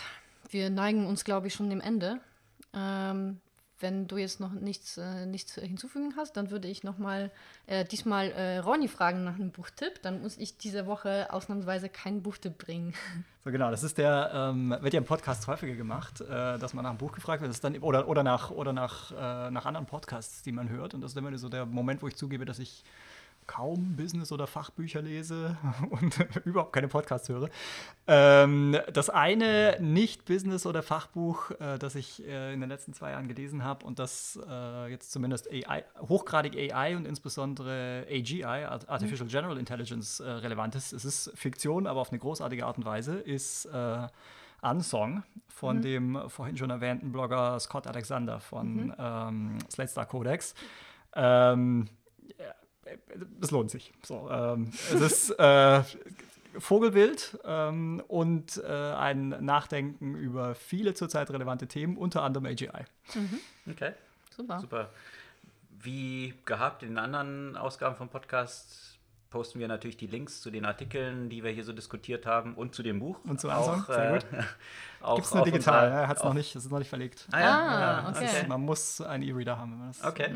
Wir 0.48 0.70
neigen 0.70 1.06
uns, 1.06 1.24
glaube 1.24 1.48
ich, 1.48 1.54
schon 1.54 1.68
dem 1.70 1.80
Ende. 1.80 2.20
Ähm, 2.74 3.40
wenn 3.82 4.06
du 4.06 4.16
jetzt 4.16 4.40
noch 4.40 4.52
nichts, 4.52 4.96
äh, 4.96 5.26
nichts 5.26 5.54
hinzufügen 5.56 6.14
hast, 6.16 6.36
dann 6.36 6.50
würde 6.50 6.68
ich 6.68 6.84
nochmal 6.84 7.30
äh, 7.66 7.84
diesmal 7.84 8.30
äh, 8.30 8.58
Ronny 8.58 8.88
fragen 8.88 9.24
nach 9.24 9.34
einem 9.34 9.50
Buchtipp. 9.50 10.00
Dann 10.02 10.22
muss 10.22 10.38
ich 10.38 10.56
diese 10.56 10.86
Woche 10.86 11.32
ausnahmsweise 11.32 11.88
keinen 11.88 12.22
Buchtipp 12.22 12.58
bringen. 12.58 12.94
So 13.44 13.50
genau, 13.50 13.72
das 13.72 13.82
ist 13.82 13.98
der, 13.98 14.30
ähm, 14.32 14.70
wird 14.82 14.94
ja 14.94 14.98
im 14.98 15.04
Podcast 15.04 15.48
häufiger 15.48 15.74
gemacht, 15.74 16.20
äh, 16.20 16.60
dass 16.60 16.74
man 16.74 16.84
nach 16.84 16.90
einem 16.90 16.98
Buch 17.00 17.10
gefragt 17.10 17.42
wird, 17.42 17.50
das 17.50 17.60
dann, 17.60 17.76
oder, 17.78 18.06
oder, 18.06 18.22
nach, 18.22 18.52
oder 18.52 18.72
nach, 18.72 19.10
äh, 19.10 19.50
nach 19.50 19.66
anderen 19.66 19.84
Podcasts, 19.84 20.42
die 20.42 20.52
man 20.52 20.68
hört. 20.68 20.94
Und 20.94 21.00
das 21.00 21.10
ist 21.10 21.16
immer 21.16 21.36
so 21.36 21.48
der 21.48 21.66
Moment, 21.66 22.02
wo 22.02 22.06
ich 22.06 22.14
zugebe, 22.14 22.44
dass 22.44 22.60
ich 22.60 22.84
kaum 23.46 23.96
Business- 23.96 24.32
oder 24.32 24.46
Fachbücher 24.46 25.02
lese 25.02 25.56
und 25.90 26.18
überhaupt 26.44 26.72
keine 26.72 26.88
Podcasts 26.88 27.28
höre. 27.28 27.48
Ähm, 28.06 28.76
das 28.92 29.10
eine 29.10 29.76
Nicht-Business- 29.80 30.66
oder 30.66 30.82
Fachbuch, 30.82 31.50
äh, 31.60 31.78
das 31.78 31.94
ich 31.94 32.26
äh, 32.26 32.52
in 32.52 32.60
den 32.60 32.68
letzten 32.68 32.92
zwei 32.94 33.10
Jahren 33.12 33.28
gelesen 33.28 33.64
habe 33.64 33.84
und 33.86 33.98
das 33.98 34.38
äh, 34.48 34.90
jetzt 34.90 35.12
zumindest 35.12 35.50
AI, 35.50 35.84
hochgradig 36.00 36.56
AI 36.56 36.96
und 36.96 37.06
insbesondere 37.06 38.06
AGI, 38.10 38.44
Art- 38.44 38.88
Artificial 38.88 39.28
General 39.28 39.58
Intelligence, 39.58 40.20
äh, 40.20 40.28
relevant 40.28 40.74
ist. 40.74 40.92
Es 40.92 41.04
ist 41.04 41.30
Fiktion, 41.34 41.86
aber 41.86 42.00
auf 42.00 42.10
eine 42.10 42.18
großartige 42.18 42.66
Art 42.66 42.78
und 42.78 42.84
Weise, 42.84 43.14
ist 43.16 43.66
äh, 43.66 44.06
Unsong 44.62 45.24
von 45.48 45.82
dem 45.82 46.18
vorhin 46.28 46.56
schon 46.56 46.70
erwähnten 46.70 47.10
Blogger 47.10 47.58
Scott 47.58 47.86
Alexander 47.88 48.38
von 48.38 48.94
ähm, 48.96 49.58
Slate 49.70 49.90
Star 49.90 50.06
Codex. 50.06 50.54
Ähm, 51.14 51.88
es 53.40 53.50
lohnt 53.50 53.70
sich. 53.70 53.92
So, 54.02 54.28
ähm, 54.30 54.70
es 54.92 55.00
ist 55.00 55.30
äh, 55.38 55.82
Vogelwild 56.58 57.38
ähm, 57.44 58.02
und 58.08 58.62
äh, 58.62 58.70
ein 58.70 59.28
Nachdenken 59.40 60.14
über 60.16 60.54
viele 60.54 60.94
zurzeit 60.94 61.30
relevante 61.30 61.66
Themen, 61.66 61.96
unter 61.96 62.22
anderem 62.22 62.46
AGI. 62.46 62.68
Okay, 63.70 63.92
Super. 64.36 64.60
super. 64.60 64.90
Wie 65.80 66.34
gehabt 66.44 66.82
in 66.82 66.90
den 66.90 66.98
anderen 66.98 67.56
Ausgaben 67.56 67.96
vom 67.96 68.08
Podcast 68.08 68.98
posten 69.30 69.58
wir 69.60 69.66
natürlich 69.66 69.96
die 69.96 70.06
Links 70.06 70.42
zu 70.42 70.50
den 70.50 70.66
Artikeln, 70.66 71.30
die 71.30 71.42
wir 71.42 71.50
hier 71.50 71.64
so 71.64 71.72
diskutiert 71.72 72.26
haben 72.26 72.54
und 72.54 72.74
zu 72.74 72.82
dem 72.82 73.00
Buch. 73.00 73.18
Und 73.24 73.40
zu 73.40 73.50
auch, 73.50 73.78
Unsong, 73.78 73.84
sehr 73.94 74.12
gut. 74.12 74.26
auch 75.00 75.14
Gibt 75.16 75.26
es 75.26 75.34
nur 75.34 75.44
digital, 75.44 75.84
unserer- 75.86 76.00
ne? 76.02 76.08
Hat's 76.08 76.22
noch 76.22 76.34
nicht, 76.34 76.54
das 76.54 76.64
ist 76.66 76.70
noch 76.70 76.78
nicht 76.78 76.90
verlegt. 76.90 77.26
Ah, 77.32 77.40
ja, 77.40 77.46
Ah, 77.46 77.80
ja, 77.80 78.08
okay. 78.10 78.28
okay. 78.28 78.46
Man 78.46 78.60
muss 78.60 79.00
einen 79.00 79.22
E-Reader 79.22 79.58
haben, 79.58 79.72
wenn 79.72 79.78
man 79.78 79.88
das. 79.88 80.04
Okay. 80.04 80.34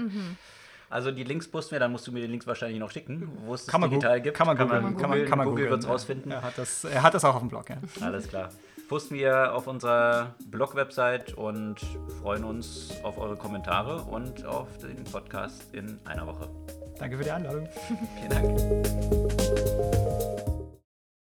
Also 0.89 1.11
die 1.11 1.25
Links 1.25 1.49
posten 1.49 1.73
wir, 1.73 1.81
dann 1.81 1.93
musst 1.93 2.07
du 2.07 2.13
mir 2.13 2.21
die 2.21 2.29
Links 2.29 2.47
wahrscheinlich 2.47 2.79
noch 2.79 2.91
schicken, 2.91 3.29
wo 3.45 3.55
es 3.55 3.65
das 3.65 3.73
Kann 3.73 3.81
man, 3.81 3.91
digital 3.91 4.21
gibt. 4.21 4.37
kann 4.37 4.47
man 4.47 4.57
googeln. 4.57 4.97
Kann 4.97 5.11
man, 5.11 5.25
kann 5.27 5.39
man 5.39 5.49
Google 5.49 5.65
googeln, 5.65 5.71
wird 5.71 5.83
es 5.83 5.89
rausfinden. 5.89 6.31
Er 6.33 6.43
hat, 6.43 6.57
das, 6.57 6.85
er 6.85 7.03
hat 7.03 7.15
das 7.15 7.25
auch 7.25 7.35
auf 7.35 7.41
dem 7.41 7.49
Blog, 7.49 7.69
ja. 7.71 7.77
Alles 8.01 8.29
klar. 8.29 8.51
Posten 8.89 9.17
wir 9.17 9.53
auf 9.53 9.67
unserer 9.67 10.37
Blog-Website 10.47 11.35
und 11.35 11.81
freuen 12.23 12.45
uns 12.45 12.95
auf 13.03 13.19
eure 13.19 13.37
Kommentare 13.37 14.03
und 14.03 14.47
auf 14.47 14.69
den 14.79 15.03
Podcast 15.05 15.75
in 15.75 15.99
einer 16.05 16.25
Woche. 16.27 16.49
Danke 16.99 17.19
für 17.19 17.25
die 17.25 17.31
Einladung. 17.33 17.69
Vielen 18.21 18.31
Dank. 18.31 19.76